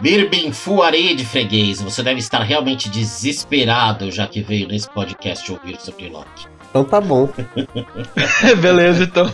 Birbin 0.00 0.52
Fu 0.52 0.82
Areia 0.82 1.16
de 1.16 1.24
Freguês, 1.24 1.80
você 1.80 2.02
deve 2.02 2.20
estar 2.20 2.42
realmente 2.42 2.90
desesperado 2.90 4.10
já 4.10 4.26
que 4.26 4.42
veio 4.42 4.68
nesse 4.68 4.90
podcast 4.90 5.50
ouvir 5.50 5.80
sobre 5.80 6.10
Loki. 6.10 6.46
Então 6.68 6.84
tá 6.84 7.00
bom. 7.00 7.30
Beleza, 8.60 9.04
então. 9.04 9.26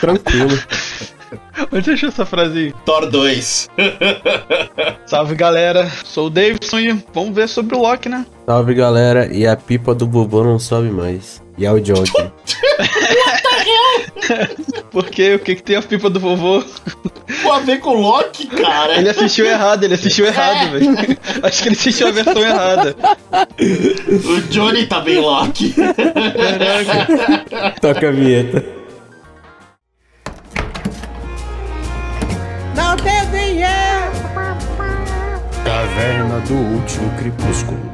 Tranquilo. 0.00 0.56
Onde 1.72 1.84
você 1.84 1.90
achou 1.92 2.08
essa 2.10 2.24
frase 2.24 2.72
Thor 2.84 3.10
2. 3.10 3.70
Salve 5.06 5.34
galera, 5.34 5.90
sou 6.04 6.28
o 6.28 6.30
Davidson 6.30 6.78
e 6.78 7.04
vamos 7.12 7.34
ver 7.34 7.48
sobre 7.48 7.74
o 7.74 7.80
Loki, 7.80 8.08
né? 8.08 8.24
Salve 8.46 8.74
galera, 8.74 9.26
e 9.34 9.44
a 9.44 9.56
pipa 9.56 9.92
do 9.92 10.06
Bobô 10.06 10.44
não 10.44 10.60
sobe 10.60 10.88
mais. 10.88 11.42
E 11.58 11.66
é 11.66 11.72
o 11.72 11.80
Johnny. 11.80 12.08
Porque 14.90 15.34
o 15.34 15.38
que, 15.38 15.56
que 15.56 15.62
tem 15.62 15.76
a 15.76 15.82
pipa 15.82 16.10
do 16.10 16.20
vovô? 16.20 16.62
Pô, 17.42 17.52
a 17.52 17.60
ver 17.60 17.80
com 17.80 17.90
o 17.90 18.00
Loki, 18.00 18.46
cara. 18.46 18.96
Ele 18.96 19.08
assistiu 19.08 19.46
errado, 19.46 19.84
ele 19.84 19.94
assistiu 19.94 20.26
errado, 20.26 20.72
velho. 20.72 20.96
Acho 21.42 21.62
que 21.62 21.68
ele 21.68 21.76
assistiu 21.76 22.08
a 22.08 22.10
versão 22.10 22.38
errada. 22.38 22.96
O 24.08 24.40
Johnny 24.48 24.86
tá 24.86 25.00
bem 25.00 25.20
Loki. 25.20 25.74
Caraca. 25.74 27.80
Toca 27.80 28.08
a 28.08 28.12
vinheta. 28.12 28.64
Não 32.76 32.96
devem 32.96 33.62
é. 33.62 34.10
Caverna 35.64 36.40
do 36.40 36.54
último 36.54 37.10
crepúsculo. 37.18 37.91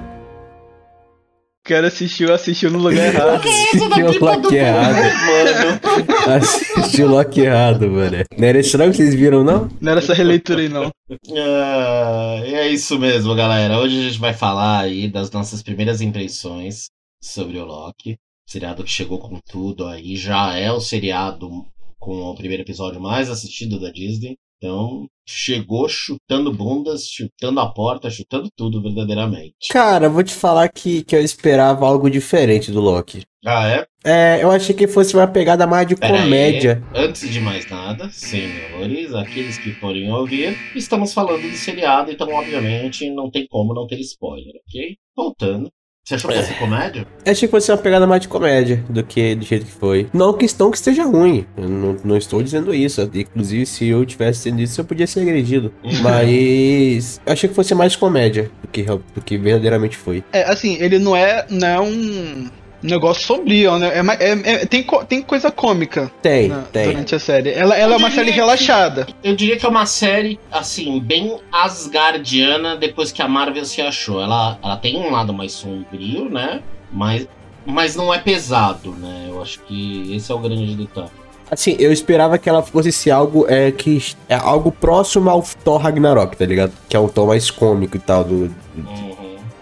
O 1.69 1.75
cara 1.79 1.89
assistiu, 1.89 2.33
assistiu 2.33 2.71
no 2.71 2.79
lugar 2.79 3.15
errado. 3.15 3.43
Assistiu 3.47 4.23
o 4.23 4.25
Loki 4.25 4.57
errado. 4.57 4.97
Mano. 5.27 6.35
Assistiu 6.35 7.07
o 7.07 7.11
Loki 7.11 7.41
errado, 7.43 7.91
mano. 7.91 8.25
Não 8.39 8.49
era 8.49 8.59
estranho 8.59 8.91
que 8.91 8.97
vocês 8.97 9.15
viram, 9.15 9.45
não? 9.45 9.69
Não 9.79 9.93
era 9.93 10.01
essa 10.01 10.15
releitura 10.15 10.63
aí, 10.63 10.71
não. 10.71 10.91
Ah, 11.37 12.41
é 12.43 12.69
isso 12.69 12.99
mesmo, 12.99 13.35
galera. 13.35 13.79
Hoje 13.79 13.99
a 13.99 14.03
gente 14.09 14.19
vai 14.19 14.33
falar 14.33 14.81
aí 14.81 15.11
das 15.11 15.31
nossas 15.31 15.63
primeiras 15.63 16.01
impressões 16.01 16.87
sobre 17.23 17.59
o 17.59 17.67
Loki. 17.67 18.17
Seriado 18.49 18.83
que 18.83 18.91
chegou 18.91 19.19
com 19.19 19.39
tudo 19.47 19.87
aí. 19.87 20.17
Já 20.17 20.57
é 20.57 20.73
o 20.73 20.81
seriado 20.81 21.51
com 21.99 22.31
o 22.31 22.35
primeiro 22.35 22.63
episódio 22.63 22.99
mais 22.99 23.29
assistido 23.29 23.79
da 23.79 23.91
Disney. 23.91 24.39
Então, 24.59 25.07
chegou 25.25 25.89
chutando 25.89 26.53
bundas, 26.53 27.07
chutando 27.09 27.61
a 27.61 27.73
porta, 27.73 28.11
chutando 28.11 28.51
tudo 28.57 28.83
verdadeiramente. 28.83 29.69
Cara, 29.71 30.09
vou 30.09 30.25
te 30.25 30.35
falar 30.35 30.69
que, 30.69 31.05
que 31.05 31.15
eu 31.15 31.23
esperava 31.23 31.87
algo 31.87 32.11
diferente 32.11 32.73
do 32.73 32.81
Loki. 32.81 33.23
Ah, 33.47 33.69
é? 33.69 33.87
É, 34.05 34.43
eu 34.43 34.51
achei 34.51 34.75
que 34.75 34.89
fosse 34.89 35.15
uma 35.15 35.29
pegada 35.29 35.65
mais 35.65 35.87
de 35.87 35.95
Pera 35.95 36.17
aí. 36.17 36.23
comédia. 36.23 36.83
Antes 36.93 37.31
de 37.31 37.41
mais 37.41 37.71
nada, 37.71 38.11
senhores, 38.11 39.15
aqueles 39.15 39.59
que 39.59 39.71
forem 39.75 40.11
ouvir, 40.11 40.57
estamos 40.75 41.15
falando 41.15 41.43
do 41.43 41.57
seriado, 41.57 42.11
então 42.11 42.29
obviamente 42.33 43.09
não 43.11 43.31
tem 43.31 43.47
como 43.47 43.73
não 43.73 43.87
ter 43.87 44.01
spoiler, 44.01 44.55
ok? 44.67 44.97
Voltando. 45.17 45.71
Você 46.09 46.15
achou 46.15 46.31
que 46.31 46.39
ia 46.39 46.43
ser 46.43 46.55
comédia? 46.55 47.07
Eu 47.23 47.33
achei 47.33 47.47
que 47.47 47.51
fosse 47.51 47.71
uma 47.71 47.77
pegada 47.77 48.07
mais 48.07 48.23
de 48.23 48.29
comédia 48.29 48.83
do 48.89 49.05
que 49.05 49.35
do 49.35 49.45
jeito 49.45 49.67
que 49.67 49.73
foi. 49.73 50.09
Não 50.11 50.33
questão 50.33 50.71
que 50.71 50.79
esteja 50.79 51.05
ruim. 51.05 51.47
Eu 51.55 51.69
não, 51.69 51.97
não 52.03 52.17
estou 52.17 52.43
dizendo 52.43 52.75
isso. 52.75 53.03
Inclusive, 53.13 53.67
se 53.67 53.89
eu 53.89 54.07
tivesse 54.07 54.45
sendo 54.45 54.63
isso, 54.63 54.81
eu 54.81 54.87
podia 54.87 55.07
ser 55.07 55.21
agredido. 55.21 55.71
Mas 56.01 57.21
eu 57.27 57.33
achei 57.35 57.47
que 57.47 57.55
fosse 57.55 57.75
mais 57.75 57.95
comédia 57.95 58.51
do 58.63 58.69
que, 58.69 58.85
do 58.85 59.21
que 59.23 59.37
verdadeiramente 59.37 59.99
foi. 59.99 60.25
É, 60.33 60.45
assim, 60.45 60.79
ele 60.81 60.99
não 60.99 61.15
é, 61.15 61.45
não 61.51 61.69
é 61.69 61.79
um 61.79 62.49
negócio 62.83 63.27
sombrio, 63.27 63.77
né? 63.79 63.89
É, 63.89 64.01
é- 64.31 64.53
é- 64.63 64.67
tem, 64.67 64.83
co- 64.83 65.05
tem 65.05 65.21
coisa 65.23 65.51
cômica 65.51 66.11
Tem, 66.23 66.49
na- 66.49 66.63
tem. 66.63 66.87
durante 66.91 67.15
a 67.15 67.19
série. 67.19 67.51
Ela, 67.51 67.77
ela 67.77 67.95
é 67.95 67.97
uma 67.97 68.11
série 68.11 68.31
que- 68.31 68.37
relaxada. 68.37 69.07
Eu 69.23 69.35
diria 69.35 69.57
que 69.57 69.67
é 69.67 69.69
uma 69.69 69.87
série, 69.87 70.39
assim, 70.51 71.01
bem 71.01 71.37
asgardiana 71.53 72.77
depois 72.77 73.11
que 73.13 73.23
a 73.23 73.29
Marvel 73.29 73.65
se 73.65 73.81
achou. 73.81 74.21
Ela, 74.23 74.59
ela 74.63 74.77
tem 74.77 74.97
um 74.97 75.11
lado 75.11 75.33
mais 75.33 75.53
sombrio, 75.53 76.29
né? 76.29 76.61
Mas, 76.93 77.27
mas 77.67 77.97
não 77.97 78.13
é 78.13 78.19
pesado, 78.19 78.93
né? 78.93 79.27
Eu 79.29 79.43
acho 79.43 79.61
que 79.61 80.15
esse 80.15 80.31
é 80.31 80.35
o 80.35 80.39
grande 80.39 80.75
detalhe. 80.75 81.09
Assim, 81.51 81.77
eu 81.79 81.91
esperava 81.91 82.37
que 82.37 82.47
ela 82.49 82.63
fosse 82.63 82.93
ser 82.93 83.11
algo 83.11 83.47
é, 83.49 83.73
que 83.73 84.03
é 84.29 84.35
algo 84.35 84.71
próximo 84.71 85.31
ao 85.31 85.43
Thor 85.65 85.79
Ragnarok, 85.81 86.37
tá 86.37 86.45
ligado? 86.45 86.73
Que 86.89 86.95
é 86.95 87.01
um 87.01 87.09
tom 87.09 87.27
mais 87.27 87.51
cômico 87.51 87.97
e 87.97 88.01
tal. 88.01 88.23
Do... 88.23 88.55
Uhum. 88.77 89.17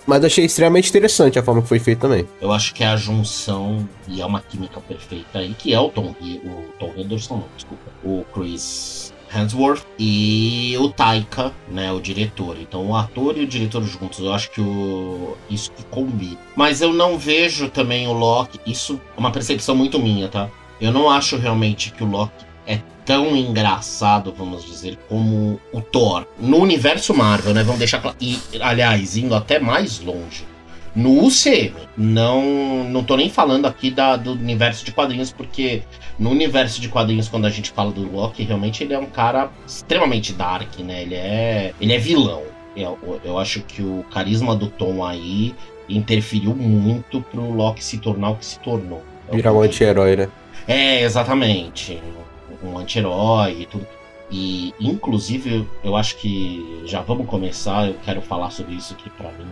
Mas 0.06 0.24
achei 0.24 0.44
extremamente 0.44 0.88
interessante 0.88 1.38
a 1.38 1.42
forma 1.42 1.62
que 1.62 1.68
foi 1.68 1.78
feito 1.80 2.00
também. 2.00 2.26
Eu 2.40 2.52
acho 2.52 2.72
que 2.72 2.84
é 2.84 2.86
a 2.86 2.96
junção 2.96 3.88
e 4.06 4.20
é 4.20 4.26
uma 4.26 4.40
química 4.40 4.80
perfeita 4.80 5.40
aí, 5.40 5.52
que 5.54 5.74
é 5.74 5.80
o 5.80 5.88
Tom, 5.88 6.14
o 6.20 6.64
Tom 6.78 6.92
Hiddleston, 6.96 7.36
não, 7.38 7.44
desculpa, 7.56 7.90
o 8.04 8.24
Chris 8.32 9.12
Hemsworth 9.34 9.82
e 9.98 10.76
o 10.78 10.88
Taika, 10.88 11.52
né, 11.68 11.92
o 11.92 12.00
diretor. 12.00 12.56
Então 12.60 12.86
o 12.86 12.96
ator 12.96 13.36
e 13.36 13.42
o 13.42 13.46
diretor 13.46 13.82
juntos, 13.82 14.20
eu 14.20 14.32
acho 14.32 14.50
que 14.52 14.60
o, 14.60 15.36
isso 15.50 15.72
que 15.72 15.84
combina. 15.86 16.38
Mas 16.54 16.80
eu 16.80 16.92
não 16.92 17.18
vejo 17.18 17.68
também 17.68 18.06
o 18.06 18.12
Loki, 18.12 18.60
isso 18.66 19.00
é 19.16 19.20
uma 19.20 19.32
percepção 19.32 19.74
muito 19.74 19.98
minha, 19.98 20.28
tá? 20.28 20.48
Eu 20.80 20.92
não 20.92 21.10
acho 21.10 21.36
realmente 21.36 21.90
que 21.90 22.04
o 22.04 22.06
Loki 22.06 22.45
é 22.66 22.80
tão 23.04 23.36
engraçado, 23.36 24.34
vamos 24.36 24.64
dizer, 24.64 24.98
como 25.08 25.60
o 25.72 25.80
Thor. 25.80 26.26
No 26.38 26.58
universo 26.58 27.14
Marvel, 27.14 27.54
né? 27.54 27.62
Vamos 27.62 27.78
deixar 27.78 28.00
claro. 28.00 28.16
E, 28.20 28.38
aliás, 28.60 29.16
indo 29.16 29.34
até 29.34 29.58
mais 29.58 30.00
longe. 30.00 30.44
No 30.94 31.26
UCM, 31.26 31.74
não, 31.94 32.82
não 32.84 33.04
tô 33.04 33.18
nem 33.18 33.28
falando 33.28 33.66
aqui 33.66 33.90
da, 33.90 34.16
do 34.16 34.32
universo 34.32 34.82
de 34.82 34.92
quadrinhos, 34.92 35.30
porque 35.30 35.82
no 36.18 36.30
universo 36.30 36.80
de 36.80 36.88
quadrinhos, 36.88 37.28
quando 37.28 37.44
a 37.44 37.50
gente 37.50 37.70
fala 37.70 37.92
do 37.92 38.10
Loki, 38.10 38.42
realmente 38.42 38.82
ele 38.82 38.94
é 38.94 38.98
um 38.98 39.06
cara 39.06 39.50
extremamente 39.66 40.32
dark, 40.32 40.78
né? 40.78 41.02
Ele 41.02 41.14
é, 41.14 41.74
ele 41.78 41.92
é 41.92 41.98
vilão. 41.98 42.44
Eu, 42.74 43.20
eu 43.22 43.38
acho 43.38 43.60
que 43.60 43.82
o 43.82 44.06
carisma 44.10 44.56
do 44.56 44.68
Tom 44.68 45.04
aí 45.04 45.54
interferiu 45.86 46.54
muito 46.54 47.20
pro 47.20 47.50
Loki 47.52 47.84
se 47.84 47.98
tornar 47.98 48.30
o 48.30 48.36
que 48.36 48.46
se 48.46 48.58
tornou. 48.60 49.04
Virar 49.30 49.52
um 49.52 49.60
anti-herói, 49.60 50.16
né? 50.16 50.28
É, 50.66 51.02
exatamente. 51.02 52.00
Um 52.66 52.78
anti-herói 52.78 53.60
e 53.62 53.66
tudo. 53.66 53.86
E, 54.30 54.74
inclusive, 54.80 55.66
eu 55.84 55.94
acho 55.96 56.16
que 56.16 56.82
já 56.86 57.00
vamos 57.00 57.26
começar. 57.26 57.86
Eu 57.88 57.94
quero 58.04 58.20
falar 58.20 58.50
sobre 58.50 58.74
isso 58.74 58.94
que 58.96 59.08
pra 59.10 59.30
mim 59.32 59.46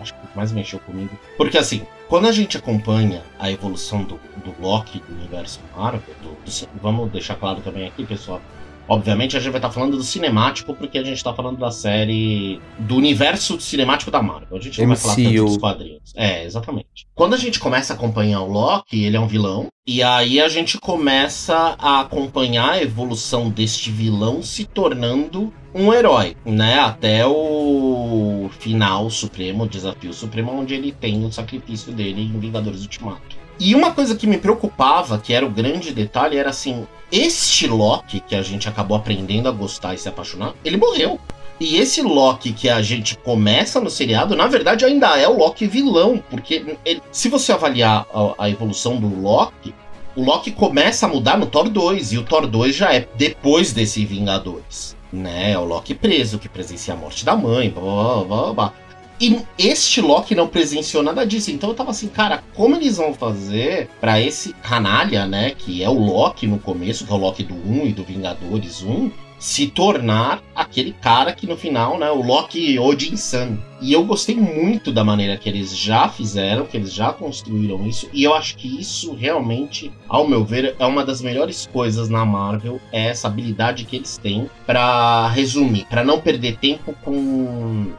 acho 0.00 0.12
que 0.12 0.20
mais 0.36 0.52
mexeu 0.52 0.78
comigo. 0.80 1.18
Porque 1.38 1.56
assim, 1.56 1.86
quando 2.08 2.26
a 2.28 2.32
gente 2.32 2.56
acompanha 2.58 3.22
a 3.38 3.50
evolução 3.50 4.02
do, 4.04 4.20
do 4.44 4.54
Loki 4.60 4.98
do 5.08 5.14
universo 5.14 5.60
Marvel, 5.74 6.02
do- 6.22 6.30
do 6.44 6.68
vamos 6.82 7.10
deixar 7.10 7.36
claro 7.36 7.60
também 7.62 7.86
aqui, 7.86 8.04
pessoal. 8.04 8.42
Obviamente 8.88 9.36
a 9.36 9.40
gente 9.40 9.50
vai 9.50 9.58
estar 9.58 9.70
falando 9.70 9.96
do 9.96 10.02
cinemático, 10.02 10.74
porque 10.74 10.98
a 10.98 11.04
gente 11.04 11.16
está 11.16 11.32
falando 11.32 11.58
da 11.58 11.70
série. 11.70 12.60
do 12.78 12.96
universo 12.96 13.58
cinemático 13.60 14.10
da 14.10 14.22
Marvel. 14.22 14.56
A 14.56 14.60
gente 14.60 14.80
não 14.80 14.88
vai 14.88 14.96
falar 14.96 15.14
tanto 15.14 15.30
MCU. 15.30 15.44
dos 15.44 15.56
quadrinhos. 15.56 16.12
É, 16.14 16.44
exatamente. 16.44 17.06
Quando 17.14 17.34
a 17.34 17.38
gente 17.38 17.58
começa 17.58 17.92
a 17.92 17.96
acompanhar 17.96 18.42
o 18.42 18.50
Loki, 18.50 19.04
ele 19.04 19.16
é 19.16 19.20
um 19.20 19.26
vilão. 19.26 19.68
E 19.86 20.02
aí 20.02 20.40
a 20.40 20.48
gente 20.48 20.78
começa 20.78 21.76
a 21.78 22.00
acompanhar 22.00 22.70
a 22.72 22.82
evolução 22.82 23.50
deste 23.50 23.90
vilão 23.90 24.42
se 24.42 24.64
tornando 24.64 25.52
um 25.74 25.92
herói, 25.92 26.36
né? 26.44 26.78
Até 26.78 27.26
o 27.26 28.48
final 28.58 29.10
supremo, 29.10 29.64
o 29.64 29.68
desafio 29.68 30.12
supremo, 30.12 30.52
onde 30.52 30.74
ele 30.74 30.92
tem 30.92 31.24
o 31.24 31.32
sacrifício 31.32 31.92
dele 31.92 32.22
em 32.22 32.38
Vingadores 32.38 32.82
Ultimato. 32.82 33.33
E 33.58 33.74
uma 33.74 33.92
coisa 33.92 34.14
que 34.16 34.26
me 34.26 34.36
preocupava, 34.38 35.18
que 35.18 35.32
era 35.32 35.46
o 35.46 35.50
grande 35.50 35.92
detalhe, 35.92 36.36
era 36.36 36.50
assim: 36.50 36.86
este 37.10 37.66
Loki 37.66 38.20
que 38.20 38.34
a 38.34 38.42
gente 38.42 38.68
acabou 38.68 38.96
aprendendo 38.96 39.48
a 39.48 39.52
gostar 39.52 39.94
e 39.94 39.98
se 39.98 40.08
apaixonar, 40.08 40.54
ele 40.64 40.76
morreu. 40.76 41.18
E 41.60 41.76
esse 41.76 42.02
Loki 42.02 42.52
que 42.52 42.68
a 42.68 42.82
gente 42.82 43.16
começa 43.18 43.80
no 43.80 43.88
seriado, 43.88 44.34
na 44.34 44.48
verdade, 44.48 44.84
ainda 44.84 45.16
é 45.16 45.28
o 45.28 45.38
Loki 45.38 45.66
vilão, 45.66 46.22
porque 46.28 46.76
ele- 46.84 47.00
se 47.12 47.28
você 47.28 47.52
avaliar 47.52 48.04
a, 48.12 48.44
a 48.44 48.50
evolução 48.50 48.96
do 48.96 49.20
Loki, 49.20 49.72
o 50.16 50.24
Loki 50.24 50.50
começa 50.50 51.06
a 51.06 51.08
mudar 51.08 51.38
no 51.38 51.46
Thor 51.46 51.68
2, 51.68 52.12
e 52.12 52.18
o 52.18 52.24
Thor 52.24 52.46
2 52.48 52.74
já 52.74 52.92
é 52.92 53.06
depois 53.16 53.72
desse 53.72 54.04
Vingadores. 54.04 54.96
Né? 55.12 55.52
É 55.52 55.58
o 55.58 55.64
Loki 55.64 55.94
preso, 55.94 56.40
que 56.40 56.48
presencia 56.48 56.92
a 56.92 56.96
morte 56.96 57.24
da 57.24 57.36
mãe, 57.36 57.70
blá 57.70 57.82
blá 57.82 58.24
blá 58.24 58.52
blá. 58.52 58.72
E 59.20 59.40
este 59.58 60.00
Loki 60.00 60.34
não 60.34 60.48
presenciou 60.48 61.02
nada 61.02 61.24
disso. 61.26 61.50
Então 61.50 61.70
eu 61.70 61.74
tava 61.74 61.90
assim, 61.90 62.08
cara, 62.08 62.42
como 62.54 62.76
eles 62.76 62.96
vão 62.96 63.14
fazer 63.14 63.88
pra 64.00 64.20
esse 64.20 64.52
canalha, 64.54 65.26
né? 65.26 65.50
Que 65.50 65.82
é 65.82 65.88
o 65.88 65.98
Loki 65.98 66.46
no 66.46 66.58
começo, 66.58 67.06
que 67.06 67.12
é 67.12 67.14
o 67.14 67.18
Loki 67.18 67.42
do 67.42 67.54
1 67.54 67.86
e 67.86 67.92
do 67.92 68.04
Vingadores 68.04 68.82
1, 68.82 69.10
se 69.38 69.66
tornar 69.66 70.42
aquele 70.54 70.92
cara 70.92 71.32
que 71.32 71.46
no 71.46 71.56
final, 71.56 71.98
né? 71.98 72.10
O 72.10 72.22
Loki 72.22 72.78
Odin-san. 72.78 73.58
E 73.80 73.92
eu 73.92 74.02
gostei 74.04 74.34
muito 74.34 74.90
da 74.90 75.04
maneira 75.04 75.36
que 75.36 75.48
eles 75.48 75.76
já 75.76 76.08
fizeram, 76.08 76.64
que 76.64 76.76
eles 76.76 76.92
já 76.92 77.12
construíram 77.12 77.86
isso. 77.86 78.08
E 78.12 78.24
eu 78.24 78.34
acho 78.34 78.56
que 78.56 78.80
isso 78.80 79.14
realmente, 79.14 79.92
ao 80.08 80.26
meu 80.26 80.44
ver, 80.44 80.74
é 80.78 80.86
uma 80.86 81.04
das 81.04 81.20
melhores 81.20 81.68
coisas 81.70 82.08
na 82.08 82.24
Marvel. 82.24 82.80
É 82.90 83.08
essa 83.08 83.28
habilidade 83.28 83.84
que 83.84 83.96
eles 83.96 84.16
têm 84.16 84.48
pra 84.66 85.28
resumir, 85.28 85.86
pra 85.90 86.02
não 86.02 86.20
perder 86.20 86.56
tempo 86.56 86.94
com 87.04 87.92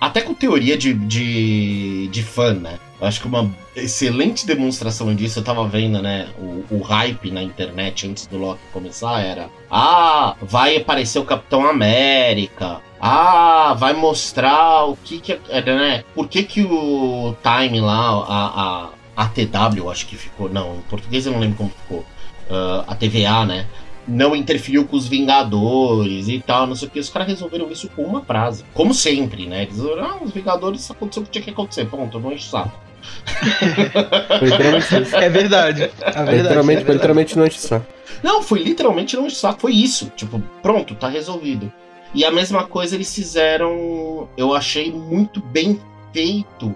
até 0.00 0.20
com 0.20 0.34
teoria 0.34 0.76
de, 0.76 0.92
de, 0.92 2.08
de 2.08 2.22
fã, 2.22 2.54
né? 2.54 2.78
Eu 3.00 3.06
acho 3.06 3.20
que 3.20 3.26
uma 3.26 3.50
excelente 3.74 4.46
demonstração 4.46 5.14
disso, 5.14 5.38
eu 5.38 5.44
tava 5.44 5.66
vendo, 5.68 6.00
né? 6.00 6.28
O, 6.38 6.64
o, 6.70 6.82
hype 6.82 7.30
na 7.30 7.42
internet 7.42 8.08
antes 8.08 8.26
do 8.26 8.38
Loki 8.38 8.60
começar 8.72 9.20
era: 9.20 9.50
Ah, 9.70 10.34
vai 10.40 10.76
aparecer 10.76 11.18
o 11.18 11.24
Capitão 11.24 11.66
América. 11.66 12.80
Ah, 12.98 13.74
vai 13.78 13.92
mostrar 13.92 14.84
o 14.86 14.96
que 14.96 15.20
que 15.20 15.38
é, 15.50 15.62
né? 15.62 16.04
Por 16.14 16.26
que 16.28 16.42
que 16.42 16.62
o 16.62 17.36
Time 17.42 17.80
lá, 17.80 18.24
a, 18.26 18.90
a, 19.16 19.24
a 19.24 19.28
TW, 19.28 19.90
acho 19.90 20.06
que 20.06 20.16
ficou. 20.16 20.48
Não, 20.48 20.76
em 20.76 20.82
português 20.82 21.26
eu 21.26 21.32
não 21.32 21.40
lembro 21.40 21.58
como 21.58 21.70
ficou. 21.70 22.04
Uh, 22.48 22.84
a 22.86 22.94
TVA, 22.94 23.44
né? 23.44 23.66
Não 24.06 24.36
interferiu 24.36 24.86
com 24.86 24.96
os 24.96 25.08
Vingadores 25.08 26.28
e 26.28 26.40
tal, 26.40 26.66
não 26.66 26.74
sei 26.74 26.88
o 26.88 26.90
que. 26.90 27.00
Os 27.00 27.08
caras 27.08 27.28
resolveram 27.28 27.70
isso 27.70 27.88
com 27.90 28.02
uma 28.02 28.22
frase. 28.22 28.64
Como 28.72 28.94
sempre, 28.94 29.46
né? 29.46 29.62
Eles 29.62 29.80
ah, 29.80 30.18
os 30.22 30.32
Vingadores 30.32 30.90
aconteceu 30.90 31.22
o 31.22 31.26
que 31.26 31.32
tinha 31.32 31.44
que 31.44 31.50
acontecer. 31.50 31.86
Ponto, 31.86 32.20
não 32.20 32.32
enche 32.32 32.46
o 32.46 32.50
saco. 32.50 32.86
é 35.12 35.28
verdade. 35.28 35.28
É 35.28 35.28
verdade 35.28 35.90
literalmente, 36.02 36.42
é 36.42 36.44
verdade. 36.44 36.92
literalmente 36.92 37.38
não 37.38 37.46
enche 37.46 37.58
o 37.58 37.60
saco. 37.60 37.86
Não, 38.22 38.42
foi 38.42 38.62
literalmente 38.62 39.16
não 39.16 39.26
enche 39.26 39.36
o 39.36 39.38
saco. 39.38 39.60
Foi 39.60 39.72
isso. 39.72 40.10
Tipo, 40.16 40.40
pronto, 40.62 40.94
tá 40.94 41.08
resolvido. 41.08 41.72
E 42.14 42.24
a 42.24 42.30
mesma 42.30 42.64
coisa 42.64 42.94
eles 42.94 43.14
fizeram, 43.14 44.28
eu 44.36 44.54
achei 44.54 44.90
muito 44.90 45.40
bem 45.40 45.78
feito 46.12 46.74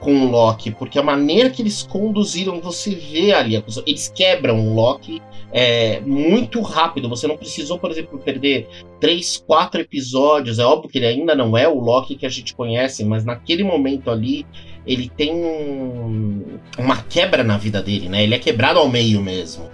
com 0.00 0.26
o 0.26 0.30
Loki, 0.30 0.70
porque 0.70 0.98
a 0.98 1.02
maneira 1.02 1.50
que 1.50 1.60
eles 1.60 1.82
conduziram, 1.82 2.60
você 2.60 2.94
vê 2.94 3.32
ali, 3.32 3.62
eles 3.86 4.08
quebram 4.08 4.60
o 4.60 4.74
Loki 4.74 5.20
é, 5.52 6.00
muito 6.00 6.60
rápido. 6.60 7.08
Você 7.08 7.26
não 7.26 7.36
precisou, 7.36 7.78
por 7.78 7.90
exemplo, 7.90 8.18
perder 8.18 8.68
três, 9.00 9.36
quatro 9.36 9.80
episódios. 9.80 10.58
É 10.58 10.64
óbvio 10.64 10.90
que 10.90 10.98
ele 10.98 11.06
ainda 11.06 11.34
não 11.34 11.56
é 11.56 11.66
o 11.68 11.78
Loki 11.78 12.16
que 12.16 12.26
a 12.26 12.30
gente 12.30 12.54
conhece, 12.54 13.04
mas 13.04 13.24
naquele 13.24 13.64
momento 13.64 14.10
ali 14.10 14.46
ele 14.86 15.10
tem 15.14 15.34
um, 15.34 16.58
uma 16.78 16.96
quebra 17.02 17.44
na 17.44 17.58
vida 17.58 17.82
dele, 17.82 18.08
né? 18.08 18.22
Ele 18.22 18.34
é 18.34 18.38
quebrado 18.38 18.78
ao 18.78 18.88
meio 18.88 19.22
mesmo. 19.22 19.68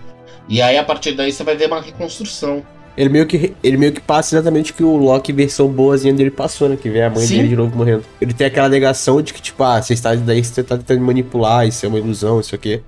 E 0.49 0.61
aí 0.61 0.77
a 0.77 0.85
partir 0.85 1.13
daí 1.13 1.33
você 1.33 1.45
vai 1.45 1.57
ver 1.57 1.69
uma 1.69 1.81
reconstrução. 1.81 2.63
Ele 2.97 3.09
meio 3.09 3.27
que, 3.27 3.55
ele 3.63 3.77
meio 3.77 3.93
que 3.93 4.01
passa 4.01 4.37
exatamente 4.37 4.71
o 4.71 4.75
que 4.75 4.85
o 4.85 4.97
Loki 4.97 5.33
versão 5.33 5.69
boazinha 5.69 6.15
dele 6.15 6.31
passou, 6.31 6.69
né? 6.69 6.77
Que 6.77 6.89
vê 6.89 7.03
a 7.03 7.11
mãe 7.11 7.27
Sim. 7.27 7.37
dele 7.37 7.49
de 7.49 7.57
novo 7.57 7.77
morrendo. 7.77 8.05
Ele 8.21 8.33
tem 8.33 8.47
aquela 8.47 8.69
negação 8.69 9.21
de 9.21 9.35
que, 9.35 9.43
tipo, 9.43 9.63
ah, 9.65 9.83
você 9.83 9.95
está 9.95 10.15
daí, 10.15 10.45
você 10.45 10.63
tá 10.63 10.77
tentando 10.77 11.01
manipular, 11.01 11.67
isso 11.67 11.85
é 11.85 11.89
uma 11.89 11.99
ilusão, 11.99 12.39
isso 12.39 12.55
aqui. 12.55 12.83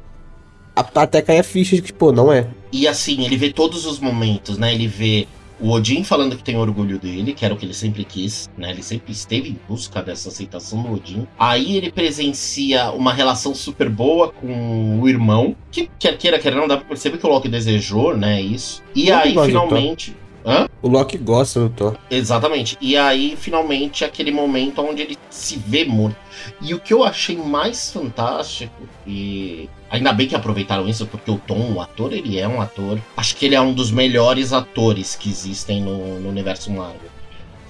Até 0.94 1.23
cair 1.23 1.41
a 1.41 1.43
ficha 1.43 1.75
de 1.75 1.82
que, 1.82 1.93
pô, 1.93 2.12
não 2.12 2.32
é. 2.32 2.47
E 2.76 2.87
assim, 2.87 3.25
ele 3.25 3.38
vê 3.38 3.50
todos 3.50 3.87
os 3.87 3.99
momentos, 3.99 4.58
né? 4.58 4.75
Ele 4.75 4.87
vê 4.87 5.26
o 5.58 5.70
Odin 5.70 6.05
falando 6.05 6.37
que 6.37 6.44
tem 6.44 6.58
orgulho 6.58 6.99
dele, 6.99 7.32
que 7.32 7.43
era 7.43 7.55
o 7.55 7.56
que 7.56 7.64
ele 7.64 7.73
sempre 7.73 8.05
quis, 8.05 8.50
né? 8.55 8.70
Ele 8.70 8.82
sempre 8.82 9.12
esteve 9.12 9.49
em 9.49 9.58
busca 9.67 10.02
dessa 10.02 10.28
aceitação 10.28 10.82
do 10.82 10.93
Odin. 10.93 11.26
Aí 11.38 11.75
ele 11.75 11.90
presencia 11.90 12.90
uma 12.90 13.14
relação 13.14 13.55
super 13.55 13.88
boa 13.88 14.28
com 14.31 15.00
o 15.00 15.08
irmão, 15.08 15.56
que 15.70 15.88
quer 15.99 16.19
queira, 16.19 16.38
quer 16.38 16.55
não, 16.55 16.69
dá 16.69 16.76
pra 16.76 16.87
perceber 16.87 17.17
que 17.17 17.26
o 17.26 17.31
Loki 17.31 17.49
desejou, 17.49 18.14
né? 18.14 18.43
Isso. 18.43 18.82
E 18.94 19.11
aí, 19.11 19.34
finalmente. 19.46 20.14
Hã? 20.46 20.69
O 20.81 20.88
Loki 20.88 21.19
gosta 21.19 21.58
do 21.58 21.70
Thor. 21.70 21.98
Exatamente. 22.08 22.78
E 22.81 22.96
aí, 22.96 23.37
finalmente, 23.37 24.04
aquele 24.04 24.31
momento 24.31 24.81
onde 24.81 25.02
ele 25.02 25.19
se 25.28 25.58
vê 25.58 25.84
morto. 25.84 26.16
E 26.62 26.72
o 26.72 26.78
que 26.78 26.94
eu 26.94 27.02
achei 27.02 27.37
mais 27.37 27.90
fantástico, 27.90 28.88
e 29.04 29.69
ainda 29.90 30.12
bem 30.12 30.28
que 30.28 30.37
aproveitaram 30.37 30.88
isso, 30.88 31.04
porque 31.06 31.31
o 31.31 31.38
Tom, 31.38 31.72
o 31.72 31.81
ator, 31.81 32.12
ele 32.12 32.38
é 32.38 32.46
um 32.46 32.60
ator. 32.60 33.00
Acho 33.16 33.34
que 33.34 33.44
ele 33.44 33.56
é 33.56 33.60
um 33.60 33.72
dos 33.72 33.90
melhores 33.90 34.52
atores 34.52 35.16
que 35.16 35.28
existem 35.28 35.82
no, 35.82 36.20
no 36.20 36.28
universo 36.28 36.70
Marvel. 36.70 37.10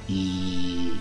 E 0.07 0.93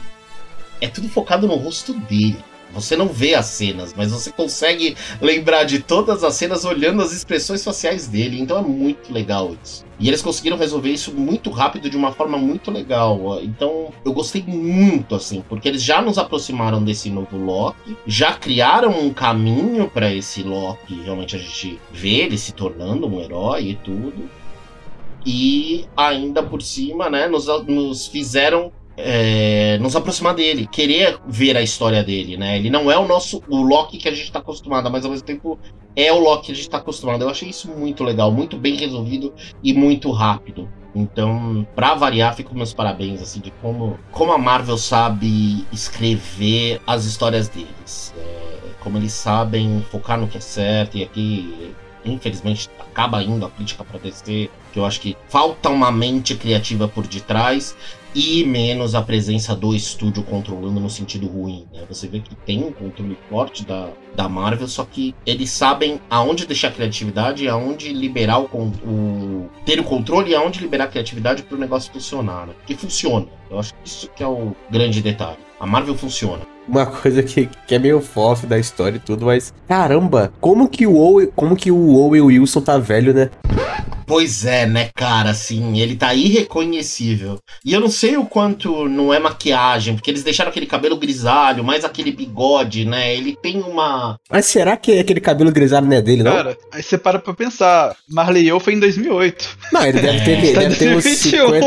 é 0.80 0.88
tudo 0.88 1.10
focado 1.10 1.46
no 1.46 1.56
rosto 1.56 1.94
dele. 1.94 2.38
Você 2.74 2.96
não 2.96 3.08
vê 3.08 3.36
as 3.36 3.46
cenas, 3.46 3.94
mas 3.96 4.12
você 4.12 4.32
consegue 4.32 4.96
lembrar 5.22 5.64
de 5.64 5.80
todas 5.80 6.24
as 6.24 6.34
cenas 6.36 6.66
olhando 6.66 7.02
as 7.02 7.14
expressões 7.14 7.64
faciais 7.64 8.08
dele. 8.08 8.40
Então 8.40 8.58
é 8.58 8.62
muito 8.62 9.14
legal 9.14 9.56
isso. 9.64 9.86
E 9.98 10.10
eles 10.10 10.22
conseguiram 10.22 10.58
resolver 10.58 10.90
isso 10.90 11.14
muito 11.14 11.50
rápido, 11.50 11.90
de 11.90 11.96
uma 11.96 12.12
forma 12.12 12.38
muito 12.38 12.70
legal. 12.70 13.40
Então 13.42 13.94
eu 14.04 14.12
gostei 14.12 14.44
muito, 14.46 15.16
assim, 15.16 15.44
porque 15.48 15.70
eles 15.70 15.82
já 15.82 16.02
nos 16.02 16.18
aproximaram 16.18 16.84
desse 16.84 17.10
novo 17.10 17.38
Loki, 17.38 17.96
já 18.06 18.34
criaram 18.34 18.92
um 18.92 19.14
caminho 19.14 19.90
para 19.90 20.14
esse 20.14 20.44
Loki 20.44 21.02
realmente 21.02 21.36
a 21.36 21.40
gente 21.40 21.80
ver 21.92 22.26
ele 22.26 22.38
se 22.38 22.52
tornando 22.52 23.08
um 23.08 23.22
herói 23.22 23.70
e 23.70 23.76
tudo. 23.76 24.30
E 25.26 25.86
ainda 25.98 26.44
por 26.44 26.62
cima, 26.62 27.10
né, 27.10 27.28
nos, 27.28 27.48
nos 27.66 28.06
fizeram 28.08 28.72
é, 28.98 29.78
nos 29.80 29.96
aproximar 29.96 30.34
dele, 30.34 30.68
querer 30.68 31.20
ver 31.28 31.58
a 31.58 31.62
história 31.62 32.04
dele, 32.04 32.38
né? 32.38 32.58
Ele 32.58 32.70
não 32.70 32.92
é 32.92 32.98
o 32.98 33.08
nosso 33.08 33.44
o 33.48 33.62
Loki 33.62 33.98
que 33.98 34.08
a 34.08 34.12
gente 34.12 34.32
tá 34.32 34.40
acostumado, 34.40 34.90
mas 34.90 35.04
ao 35.04 35.12
mesmo 35.12 35.26
tempo 35.26 35.60
é 35.96 36.12
o 36.12 36.20
Loki 36.20 36.48
que 36.48 36.52
a 36.52 36.56
gente 36.56 36.70
tá 36.70 36.78
acostumado. 36.78 37.22
Eu 37.24 37.30
achei 37.30 37.50
isso 37.50 37.70
muito 37.70 38.04
legal, 38.04 38.32
muito 38.32 38.58
bem 38.58 38.76
resolvido 38.76 39.34
e 39.64 39.74
muito 39.74 40.12
rápido. 40.12 40.70
Então, 40.96 41.68
para 41.76 41.94
variar, 41.94 42.34
fico 42.36 42.56
meus 42.56 42.74
parabéns 42.74 43.22
assim 43.22 43.42
de 43.42 43.52
como, 43.62 44.00
como 44.12 44.32
a 44.32 44.38
Marvel 44.38 44.78
sabe 44.78 45.66
escrever 45.72 46.80
as 46.88 47.04
histórias 47.04 47.50
deles. 47.50 48.14
É, 48.18 48.56
como 48.80 48.98
eles 48.98 49.12
sabem 49.12 49.84
focar 49.92 50.18
no 50.18 50.28
que 50.28 50.38
é 50.38 50.42
certo 50.42 50.98
e 50.98 51.04
aqui 51.04 51.74
infelizmente 52.06 52.70
acaba 52.80 53.22
indo 53.24 53.46
a 53.46 53.50
crítica 53.50 53.84
para 53.84 54.00
DC, 54.00 54.50
que 54.72 54.80
eu 54.80 54.86
acho 54.86 55.02
que 55.02 55.18
falta 55.28 55.70
uma 55.70 55.92
mente 55.92 56.36
criativa 56.36 56.88
por 56.88 57.08
detrás 57.08 57.76
e 58.16 58.46
menos 58.46 58.96
a 58.96 59.02
presença 59.02 59.54
do 59.54 59.76
estúdio 59.76 60.24
controlando 60.24 60.80
no 60.80 60.90
sentido 60.90 61.28
ruim. 61.28 61.68
Né? 61.74 61.84
Você 61.90 62.08
vê 62.08 62.22
que 62.22 62.34
tem 62.34 62.64
um 62.64 62.72
controle 62.72 63.18
forte 63.30 63.66
da, 63.66 63.90
da 64.16 64.30
Marvel, 64.30 64.70
só 64.70 64.86
que 64.86 65.14
eles 65.26 65.50
sabem 65.50 66.00
aonde 66.10 66.48
deixar 66.48 66.70
a 66.70 66.72
criatividade, 66.72 67.50
aonde 67.50 67.92
liberar 67.92 68.40
o, 68.40 68.46
o 68.46 69.50
ter 69.66 69.82
o 69.82 69.84
controle 69.84 70.32
e 70.32 70.36
aonde 70.36 70.62
liberar 70.62 70.86
a 70.86 70.88
criatividade 70.88 71.44
para 71.44 71.58
o 71.58 71.60
negócio 71.60 71.92
funcionar. 71.92 72.48
Né? 72.48 72.54
Que 72.66 72.76
funciona. 72.76 73.28
Eu 73.52 73.60
acho 73.60 73.74
que 73.74 73.80
isso 73.86 74.10
que 74.16 74.24
é 74.24 74.28
o 74.28 74.56
grande 74.72 75.02
detalhe. 75.02 75.38
A 75.60 75.66
Marvel 75.66 75.96
funciona. 75.96 76.42
Uma 76.68 76.86
coisa 76.86 77.22
que, 77.22 77.50
que 77.68 77.76
é 77.76 77.80
meio 77.80 78.02
fofo 78.02 78.48
da 78.48 78.58
história 78.58 78.98
e 78.98 79.00
tudo, 79.00 79.26
mas 79.26 79.54
caramba, 79.68 80.34
como 80.40 80.68
que 80.68 80.88
o 80.88 80.96
Owen, 80.96 81.30
como 81.36 81.56
que 81.56 81.72
o 81.72 81.96
Owen 81.96 82.22
Wilson 82.22 82.62
tá 82.62 82.78
velho, 82.78 83.14
né? 83.14 83.30
Pois 84.06 84.46
é, 84.46 84.66
né, 84.66 84.90
cara, 84.96 85.32
assim, 85.32 85.80
ele 85.80 85.96
tá 85.96 86.14
irreconhecível. 86.14 87.40
E 87.66 87.74
eu 87.74 87.80
não 87.80 87.90
sei 87.90 88.18
o 88.18 88.26
quanto 88.26 88.88
não 88.88 89.14
é 89.14 89.20
maquiagem, 89.20 89.96
porque 89.96 90.12
eles 90.12 90.24
deixaram 90.24 90.50
aquele 90.50 90.66
cabelo 90.66 90.98
grisalho, 90.98 91.64
mais 91.64 91.84
aquele 91.84 92.12
bigode, 92.12 92.86
né? 92.86 93.16
Ele 93.16 93.36
tem 93.36 93.62
uma. 93.62 94.18
Mas 94.30 94.46
será 94.46 94.78
que 94.78 95.00
aquele 95.00 95.20
cabelo 95.20 95.52
grisalho 95.52 95.88
não 95.88 95.98
é 95.98 96.02
dele, 96.02 96.24
não? 96.24 96.32
Cara, 96.32 96.58
aí 96.72 96.84
você 96.84 96.98
para 96.98 97.20
pra 97.20 97.34
pensar. 97.34 97.96
Marley 98.10 98.48
eu 98.48 98.60
foi 98.60 98.74
em 98.74 98.80
2008. 98.80 99.58
Não, 99.72 99.86
ele 99.86 100.00
deve 100.00 100.24
ter, 100.24 100.46
é. 100.46 100.54
deve 100.54 100.76
ter 100.76 100.96
uns 100.96 101.04
50. 101.04 101.66